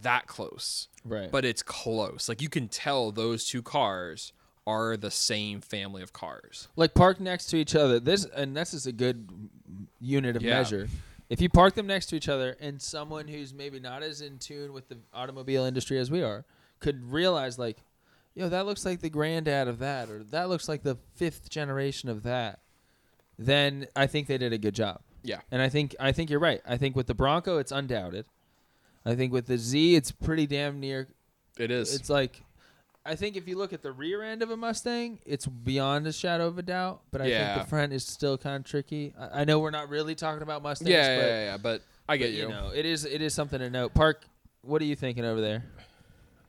[0.00, 1.30] that close, Right.
[1.30, 2.28] but it's close.
[2.28, 4.32] Like you can tell those two cars
[4.66, 6.68] are the same family of cars.
[6.76, 7.98] like parked next to each other.
[8.00, 9.28] This and this is a good
[10.00, 10.58] unit of Yeah.
[10.58, 10.88] measure.
[11.28, 14.38] If you park them next to each other, and someone who's maybe not as in
[14.38, 16.44] tune with the automobile industry as we are
[16.78, 17.78] could realize, like,
[18.34, 22.08] yo, that looks like the granddad of that, or that looks like the fifth generation
[22.08, 22.60] of that,
[23.38, 25.00] then I think they did a good job.
[25.22, 25.40] Yeah.
[25.50, 26.60] And I think I think you're right.
[26.66, 28.26] I think with the Bronco, it's undoubted.
[29.04, 31.08] I think with the Z, it's pretty damn near
[31.58, 31.94] It is.
[31.94, 32.42] it's like
[33.04, 36.12] I think if you look at the rear end of a Mustang, it's beyond a
[36.12, 37.02] shadow of a doubt.
[37.10, 39.12] But I think the front is still kind of tricky.
[39.18, 41.82] I, I know we're not really talking about Mustangs, yeah, yeah, but, yeah, yeah, But
[42.08, 42.48] I get but, you.
[42.48, 43.92] know, it is it is something to note.
[43.94, 44.22] Park,
[44.62, 45.64] what are you thinking over there?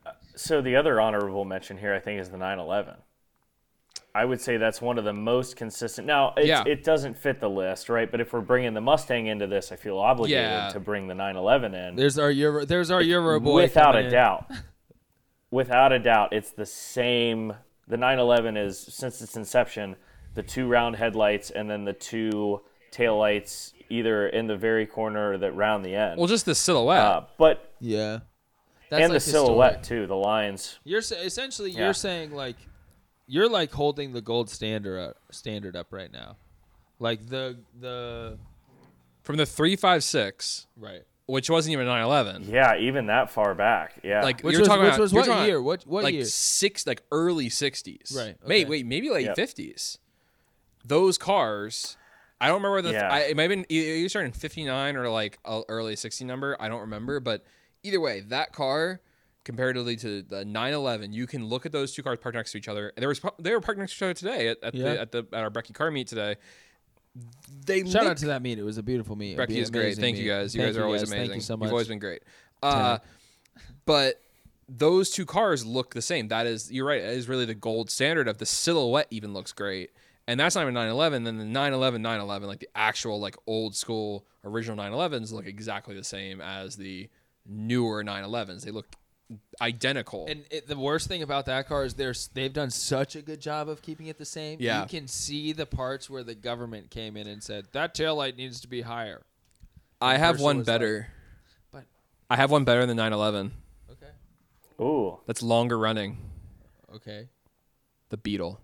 [0.06, 2.94] Uh, so the other honorable mention here, I think, is the 911.
[4.16, 6.06] I would say that's one of the most consistent.
[6.06, 6.62] Now, Yeah.
[6.66, 8.08] it doesn't fit the list, right?
[8.08, 10.68] But if we're bringing the Mustang into this, I feel obligated Yeah.
[10.68, 11.96] to bring the 911 in.
[11.96, 13.62] There's our Euro, there's our Euro boy.
[13.62, 14.12] Without a in.
[14.12, 14.48] doubt.
[15.50, 17.54] Without a doubt, it's the same.
[17.88, 19.96] The 911 is, since its inception,
[20.34, 22.60] the two round headlights and then the two
[22.92, 26.18] taillights either in the very corner or that round the end.
[26.18, 27.00] Well, just the silhouette.
[27.00, 28.20] uh, but Yeah,
[28.90, 30.02] That's and like the silhouette historic.
[30.02, 30.78] too, the lines.
[30.84, 31.84] You're essentially Yeah.
[31.84, 32.56] you're saying like
[33.26, 36.36] you're like holding the gold standard up, standard up right now,
[36.98, 38.38] like the the
[39.22, 41.02] From the 356, right.
[41.26, 42.50] which wasn't even a 911.
[42.52, 44.00] Yeah, even that far back.
[44.04, 44.22] Yeah.
[44.22, 45.56] Like Which you're was, talking which about, was you're what talking year?
[45.58, 46.24] about, What what like year?
[46.24, 48.16] six, like early 60s.
[48.16, 48.64] Right, Wait, okay.
[48.66, 49.36] wait, maybe late Yep.
[49.36, 49.98] 50s.
[50.84, 51.96] Those cars,
[52.40, 52.92] I don't remember the.
[52.92, 53.08] Yeah.
[53.10, 56.24] I, it might have been either you started in 59 or like a early 60
[56.26, 56.56] number.
[56.60, 57.42] I don't remember, but
[57.82, 59.00] either way, that car
[59.44, 62.68] comparatively to the 911, you can look at those two cars parked next to each
[62.68, 62.92] other.
[62.96, 64.84] There was they were parked next to each other today at, at Yeah.
[64.84, 66.36] the at the at our Brecky car meet today.
[67.66, 68.58] They Shout out to that meet.
[68.58, 69.38] It was a beautiful meet.
[69.38, 69.96] Brecky is great.
[69.96, 70.54] Thank you guys.
[70.54, 71.28] You guys are always amazing.
[71.28, 71.66] Thank you so much.
[71.66, 72.22] You've always been great.
[72.62, 72.98] Uh,
[73.86, 74.20] but
[74.68, 76.28] those two cars look the same.
[76.28, 77.00] That is, you're right.
[77.00, 79.06] It is really the gold standard of the silhouette.
[79.10, 79.90] Even looks great,
[80.26, 81.24] and that's not even 911.
[81.24, 86.02] Then the 911 911, like the actual like old school original 911s, look exactly the
[86.04, 87.08] same as the
[87.46, 88.62] newer 911s.
[88.62, 88.86] They look
[89.60, 90.26] identical.
[90.28, 93.40] And it, the worst thing about that car is there's they've done such a good
[93.40, 94.58] job of keeping it the same.
[94.60, 94.82] Yeah.
[94.82, 98.60] You can see the parts where the government came in and said that taillight needs
[98.62, 99.22] to be higher.
[100.00, 101.08] I have one was like- better.
[101.72, 101.84] But
[102.28, 103.52] I have one better than 911.
[103.92, 104.12] okay.
[104.84, 105.18] Ooh.
[105.26, 106.18] That's longer running.
[106.94, 107.28] Okay.
[108.10, 108.60] The Beetle.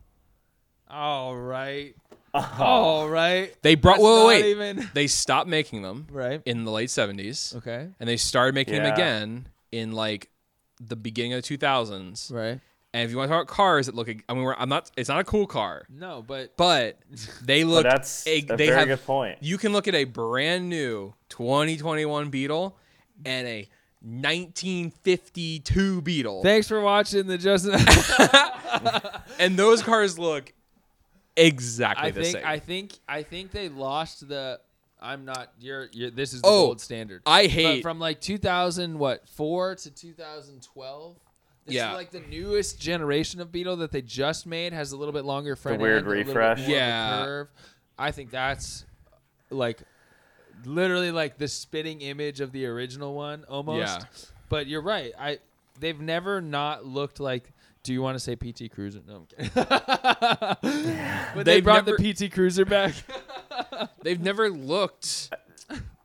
[0.88, 1.94] All right.
[2.34, 3.54] All right.
[3.62, 3.94] They brought.
[3.94, 4.44] That's Whoa, not wait.
[4.46, 6.42] even- They stopped making them Right.
[6.44, 7.56] in the late 70s.
[7.56, 7.88] Okay.
[7.98, 10.28] and they started making them again in like
[10.80, 12.32] the beginning of the 2000s.
[12.32, 12.60] Right.
[12.92, 14.90] And if you want to talk about cars that look, I mean, we're, I'm not.
[14.96, 16.98] It's not a cool car, No, but but
[17.44, 17.82] they But look.
[17.84, 18.88] that's a- a they very have.
[18.88, 19.38] good point.
[19.40, 22.76] You can look at a brand new 2021 Beetle
[23.24, 23.68] and a
[24.02, 27.74] 1952 Beetle, thanks for watching the Justin.
[29.38, 30.52] and those cars look
[31.36, 32.46] exactly I the think same.
[32.46, 34.60] I think I think they lost the.
[35.02, 35.52] I'm not.
[35.60, 35.88] You're.
[35.92, 36.10] You're.
[36.10, 37.22] This is the Oh, gold standard.
[37.26, 37.82] I But hate.
[37.82, 41.16] from like 2000 what four to 2012.
[41.66, 41.90] This Yeah.
[41.90, 45.24] is like the newest generation of Beetle that they just made has a little bit
[45.24, 46.58] longer front weird end, a little bit refresh.
[46.58, 47.24] more of a Yeah.
[47.24, 47.48] curve.
[47.98, 48.84] I think that's
[49.50, 49.80] like
[50.64, 54.00] literally like the spitting image of the original one almost.
[54.00, 54.06] Yeah.
[54.48, 55.12] But you're right.
[55.18, 55.38] I
[55.78, 57.52] they've never not looked like.
[57.82, 59.00] Do you want to say PT Cruiser?
[59.06, 59.50] No, I'm kidding.
[61.34, 62.94] but they brought never- the PT Cruiser back.
[64.02, 65.32] they've never looked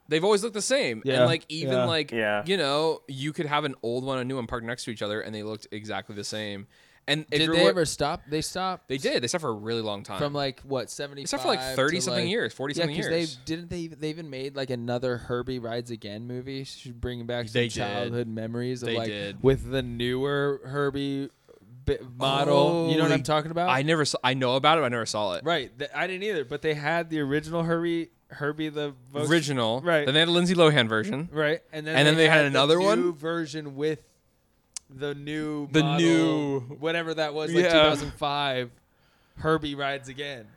[0.07, 1.85] they've always looked the same Yeah, and like even yeah.
[1.85, 2.43] like Yeah.
[2.45, 4.91] you know you could have an old one and a new one parked next to
[4.91, 6.67] each other and they looked exactly the same
[7.07, 8.21] and if Did they wa- ever stop?
[8.27, 8.87] They stopped.
[8.87, 11.21] they did they stopped for a really long time from like what seventy?
[11.23, 14.09] they stopped for like 30 something years 40 Yeah, something years they didn't they they
[14.09, 17.73] even made like another Herbie Rides Again movie, should bring back some They did.
[17.73, 19.43] childhood memories of They like did.
[19.43, 21.29] with the newer Herbie
[22.17, 22.89] model.
[22.91, 23.69] you know what I'm talking about?
[23.69, 25.71] i never saw i know about it i never saw it right.
[25.93, 30.05] I didn't either, but they had the original Herbie Herbie the original Right.
[30.05, 32.47] then they had a lindsay lohan version right, and then And then they had the
[32.47, 32.99] another one?
[33.01, 34.03] new version with
[34.89, 37.71] the new The model, new- whatever that was like Yeah.
[37.71, 38.71] 2005
[39.37, 40.47] Herbie Rides Again.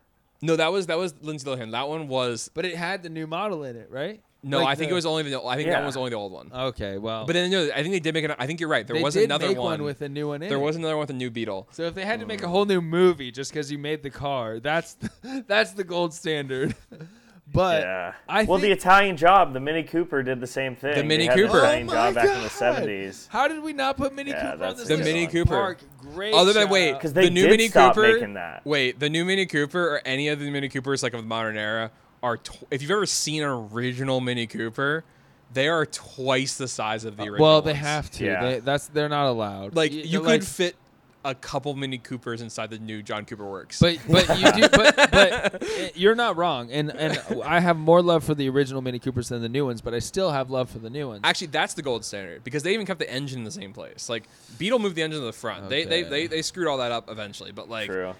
[0.42, 3.26] no that was that was lindsay lohan that one was But it had the new
[3.26, 4.20] model in it, right?
[4.42, 5.42] No, Like I think the- it was only the.
[5.42, 5.78] I think that Yeah.
[5.78, 6.50] one was only the old one.
[6.52, 8.30] Okay, well, But then no, I think they did make it.
[8.38, 8.86] I think you're right.
[8.86, 9.82] There was another make one.
[9.82, 10.62] with a new one in there it.
[10.62, 11.68] was another one with a new Beetle.
[11.72, 12.52] So if they had to make a hmm.
[12.52, 16.76] whole new movie just because you made the car, that's the, that's the gold standard.
[17.52, 18.12] but yeah.
[18.28, 20.94] I well, the Italian Job, the Mini Cooper did the same thing.
[20.94, 21.54] The Mini had Cooper.
[21.54, 23.28] The Italian Oh Job my back in the seventies.
[23.32, 25.08] How did we not put Mini Yeah, Cooper on this The list?
[25.08, 25.50] Mini Cooper.
[25.50, 25.80] Park,
[26.14, 26.32] great.
[26.32, 27.00] Other than wait, out.
[27.00, 28.12] 'Cause they the new did Mini stop Cooper.
[28.12, 28.64] making that.
[28.64, 31.56] Wait, the new Mini Cooper or any of the Mini Coopers like of the modern
[31.56, 31.90] era
[32.22, 32.36] are.
[32.36, 35.04] Tw- if you've ever seen an original Mini Cooper,
[35.52, 37.42] they are twice the size of the original.
[37.42, 37.84] well, they ones.
[37.84, 38.24] have to.
[38.24, 38.42] Yeah.
[38.42, 39.74] They, that's they're not allowed.
[39.76, 40.76] Like Y- you could like- fit
[41.24, 43.80] a couple Mini Coopers inside the new John Cooper Works.
[43.80, 48.00] But but you do but but uh, you're not wrong, and and I have more
[48.00, 50.70] love for the original Mini Coopers than the new ones, but I still have love
[50.70, 51.22] for the new ones.
[51.24, 54.08] Actually, that's the gold standard because they even kept the engine in the same place.
[54.08, 54.24] Like
[54.58, 55.68] Beetle moved the engine to the front.
[55.68, 58.14] They, they they they screwed all that up eventually, but like True.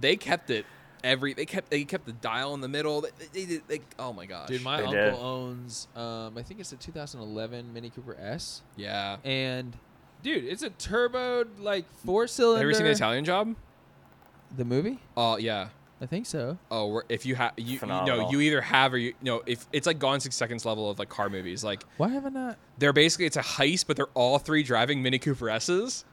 [0.00, 0.64] they kept it
[1.04, 1.34] every.
[1.34, 3.00] They kept they kept the dial in the middle.
[3.02, 5.14] They, they, they, they oh my gosh, Dude, my They uncle did.
[5.14, 9.16] owns um I think it's a 2011 Mini Cooper S, yeah.
[9.24, 9.76] and
[10.22, 12.60] dude, it's a turboed like four cylinder.
[12.60, 13.54] Have you seen the Italian Job?
[14.56, 14.98] The movie?
[15.16, 15.68] Oh yeah.
[16.00, 16.58] I think so.
[16.70, 19.66] Oh, we're- if you have you, you know you either have or you no if
[19.72, 21.64] it's like Gone Six Seconds level of like car movies.
[21.64, 22.58] Like Why haven't I not?
[22.78, 26.04] they're basically it's a heist, but they're all three driving Mini Cooper S's.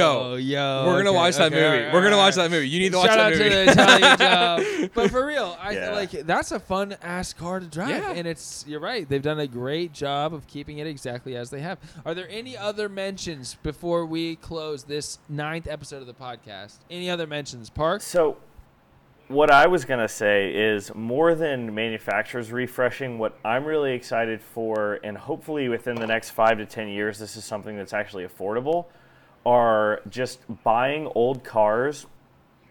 [0.00, 1.66] Oh, Yo, yo, We're gonna okay, watch that okay, movie.
[1.78, 2.68] alright, We're gonna watch that movie.
[2.68, 3.44] You need to watch Shout that out movie.
[3.44, 4.18] to the Italian
[4.82, 4.90] job.
[4.94, 5.90] But for real, I Yeah.
[5.92, 8.12] like that's a fun ass car to drive, Yeah.
[8.12, 9.08] and it's you're right.
[9.08, 11.78] They've done a great job of keeping it exactly as they have.
[12.04, 16.78] Are there any other mentions before we close this ninth episode of the podcast?
[16.90, 18.02] Any other mentions, Park?
[18.02, 18.36] So,
[19.28, 24.40] what I was going to say is more than manufacturers refreshing, what I'm really excited
[24.40, 28.24] for, and hopefully within the next five to 10 years, this is something that's actually
[28.24, 28.84] affordable,
[29.46, 32.06] are just buying old cars,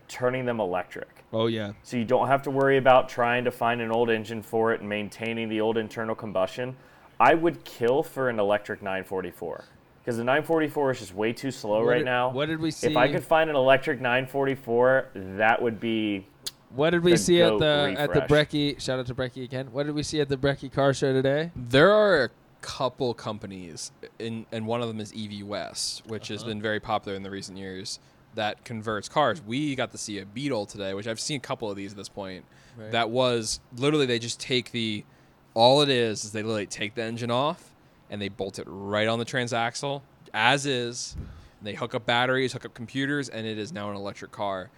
[0.10, 1.08] turning them electric.
[1.34, 4.42] Oh yeah, So you don't have to worry about trying to find an old engine
[4.42, 6.76] for it and maintaining the old internal combustion.
[7.20, 9.64] I would kill for an electric 944
[10.04, 12.30] because the 944 is just way too slow What right did- now.
[12.30, 12.88] what did we see?
[12.88, 15.08] If I could find an electric 944,
[15.38, 16.28] that would be
[16.76, 18.48] What did we see at goat the at the refresh.
[18.50, 18.82] Brecky?
[18.82, 19.68] Shout out to Brecky again.
[19.72, 21.52] What did we see at the Brecky car show today?
[21.56, 22.30] There are a
[22.66, 26.50] couple companies, in, and one of them is EV West, which has Uh-huh.
[26.50, 28.00] been very popular in the recent years,
[28.34, 29.42] that converts cars.
[29.42, 31.98] We got to see a Beetle today, which I've seen a couple of these at
[31.98, 32.44] this point.
[32.78, 32.92] Right.
[32.92, 35.06] That was literally they just take the,
[35.54, 37.72] all it is is they literally take the engine off
[38.10, 40.02] and they bolt it right on the transaxle
[40.34, 41.16] as is.
[41.62, 44.70] They hook up batteries, hook up computers, and it is now an electric car.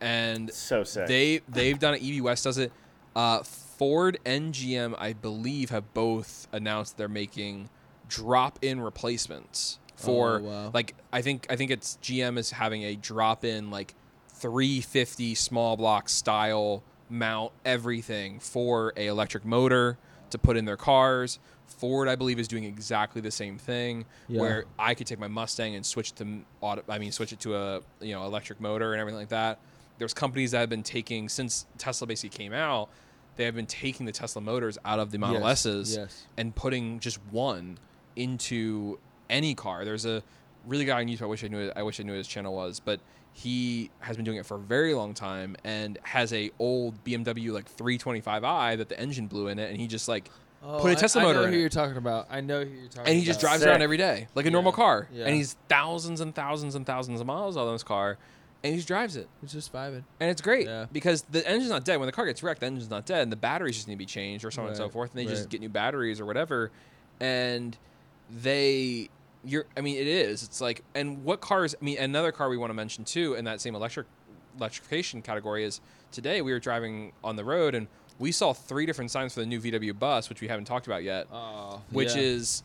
[0.00, 1.06] And so sick.
[1.06, 2.02] they they've done it.
[2.02, 2.72] EV West does it.
[3.14, 3.42] Uh,
[3.82, 7.68] Ford and GM, I believe, have both announced they're making
[8.08, 10.70] drop-in replacements for Oh, wow.
[10.72, 13.96] like I think I think it's GM is having a drop-in like
[14.34, 19.98] 350 small block style mount everything for a electric motor
[20.30, 21.40] to put in their cars.
[21.66, 24.40] Ford, I believe, is doing exactly the same thing, Yeah.
[24.42, 26.84] where I could take my Mustang and switch to auto.
[26.88, 29.58] I mean, switch it to a you know electric motor and everything like that.
[29.98, 32.88] There's companies that have been taking since Tesla basically came out.
[33.36, 36.26] They have been taking the Tesla motors out of the Model Yes, S's yes.
[36.36, 37.78] and putting just one
[38.16, 38.98] into
[39.30, 39.84] any car.
[39.84, 40.22] There's a
[40.66, 41.22] really guy on YouTube.
[41.22, 41.72] I wish I knew.
[41.74, 43.00] I wish I knew what his channel was, but
[43.32, 47.50] he has been doing it for a very long time and has a old BMW
[47.52, 50.30] like 325i that the engine blew in it, and he just like
[50.62, 52.26] oh, put a Tesla I, motor I know in who it you're talking about.
[52.30, 53.00] I know who you're talking.
[53.00, 53.08] About.
[53.08, 53.48] And he just about.
[53.48, 53.70] drives Sick.
[53.70, 55.24] around every day like a normal car yeah.
[55.24, 58.18] and he's thousands and thousands and thousands of miles on this car
[58.64, 60.04] and he just drives it It's just vibing.
[60.20, 60.86] and it's great Yeah.
[60.92, 63.32] because the engine's not dead when the car gets wrecked the engine's not dead and
[63.32, 65.26] the batteries just need to be changed or so on and so forth and they
[65.30, 66.70] just get new batteries or whatever
[67.20, 67.76] and
[68.30, 69.08] they
[69.44, 72.56] you're i mean it is it's like and what cars i mean another car we
[72.56, 74.06] want to mention too in that same electric
[74.58, 75.80] electrification category is
[76.12, 79.46] today we were driving on the road and we saw three different signs for the
[79.46, 82.22] new vw bus which we haven't talked about yet Oh, which yeah.
[82.22, 82.62] is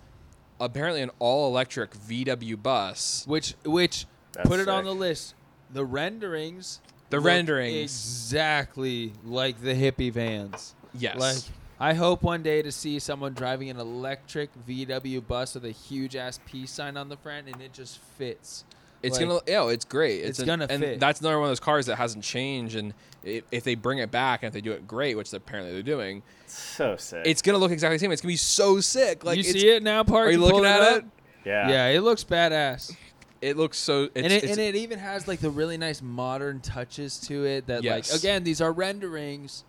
[0.59, 3.23] apparently an all electric VW bus.
[3.27, 5.35] which which That's put it on the list.
[5.71, 6.79] The renderings.
[7.09, 7.75] The look renderings.
[7.83, 10.75] exactly like the hippie vans.
[10.93, 11.19] Yes.
[11.19, 11.37] Like
[11.79, 16.15] I hope one day to see someone driving an electric VW bus with a huge
[16.15, 18.65] ass peace sign on the front, and it just fits.
[19.03, 20.23] it's like- gonna yeah, it's great.
[20.23, 20.99] It's an- gonna and fit.
[20.99, 24.09] That's another one of those cars that hasn't changed and if, if they bring it
[24.09, 27.21] back and if they do it great, which apparently they're doing, so sick.
[27.25, 28.11] it's gonna look exactly the same.
[28.11, 29.23] It's gonna be so sick.
[29.23, 30.29] Like you see it now, Park?
[30.29, 30.97] Are you looking at up?
[30.99, 31.05] it?
[31.45, 31.69] yeah.
[31.69, 32.95] Yeah, it looks badass.
[33.41, 36.01] It looks so it's, and it it's and it even has like the really nice
[36.01, 38.11] modern touches to it that Yes.
[38.11, 39.63] like again these are renderings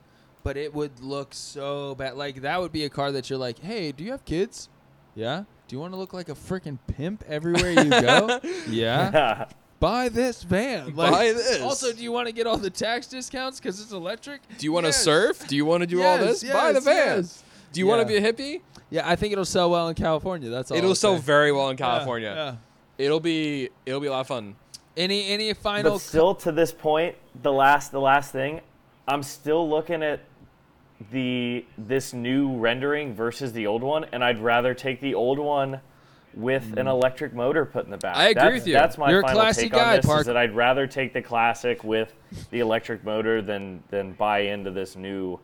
[0.45, 3.59] but it would look so bad like that would be a car that you're like
[3.59, 4.69] hey do you have kids
[5.15, 9.45] yeah do you want to look like a freaking pimp everywhere you go yeah
[9.81, 11.61] buy this van like, Buy this.
[11.61, 14.73] also do you want to get all the tax discounts because it's electric do you
[14.73, 15.03] want to Yes.
[15.03, 15.47] surf?
[15.47, 16.53] Do you want to do all Yes, this?
[16.53, 17.17] Buy the yes, van.
[17.19, 17.45] yes.
[17.73, 18.63] Do you want to be a hippie?
[18.91, 20.49] Yeah, I think it'll sell well in California.
[20.49, 20.79] That's all.
[20.79, 21.23] It'll I'll sell say.
[21.23, 22.33] very well in Yeah, California.
[22.35, 22.57] yeah.
[22.99, 24.57] It'll be it'll be a lot of fun.
[24.97, 25.93] Any any final?
[25.93, 28.61] But still, to this point, the last the last thing,
[29.07, 30.21] I'm still looking at
[31.13, 35.81] the this new rendering versus the old one, and I'd rather take the old one
[36.35, 36.89] with an hmm.
[36.89, 38.17] electric motor put in the back.
[38.17, 38.73] I agree that's, with you.
[38.73, 40.07] That's my You're a final classy take guy, on this.
[40.07, 40.21] Park.
[40.21, 42.13] Is that I'd rather take the classic with
[42.51, 45.39] the electric motor than than buy into this new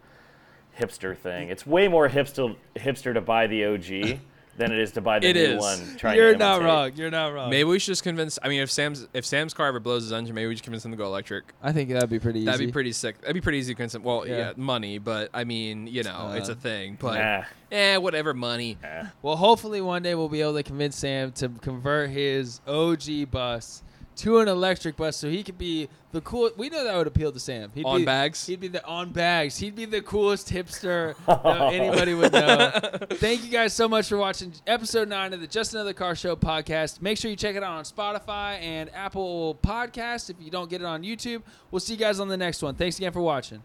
[0.79, 1.49] hipster thing.
[1.49, 4.19] It's way more hipster hipster to buy the OG
[4.57, 5.61] than it is to buy the It new is.
[5.61, 5.97] one.
[5.97, 6.67] Trying You're to not imitate.
[6.75, 6.93] wrong.
[6.97, 7.51] You're not wrong.
[7.51, 8.39] Maybe we should just convince.
[8.43, 10.85] I mean, if Sam's if Sam's car ever blows his engine, maybe we just convince
[10.85, 11.45] him to go electric.
[11.63, 12.47] I think that'd be pretty easy.
[12.47, 13.21] That'd be pretty sick.
[13.21, 14.03] That'd be pretty easy to convince him.
[14.03, 14.37] Well, Yeah.
[14.37, 16.97] yeah, money, but I mean, you know, it's a thing.
[17.01, 17.45] But Nah.
[17.77, 18.79] eh, whatever, money.
[18.83, 19.07] Nah.
[19.23, 23.83] Well, hopefully one day we'll be able to convince Sam to convert his OG bus
[24.17, 26.51] to an electric bus so he could be the cool.
[26.57, 27.71] We know that would appeal to Sam.
[27.75, 28.47] He'd On be, bags?
[28.47, 29.59] He'd be the on bags.
[29.59, 32.71] He'd be the coolest hipster that anybody would know.
[33.15, 36.37] Thank you guys so much for watching episode nine of the Just Another Car Show
[36.37, 37.03] podcast.
[37.03, 40.81] Make sure you check it out on Spotify and Apple Podcasts if you don't get
[40.81, 41.43] it on YouTube.
[41.71, 42.75] We'll see you guys on the next one.
[42.77, 43.63] Thanks again for watching.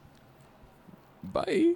[1.24, 1.76] Bye.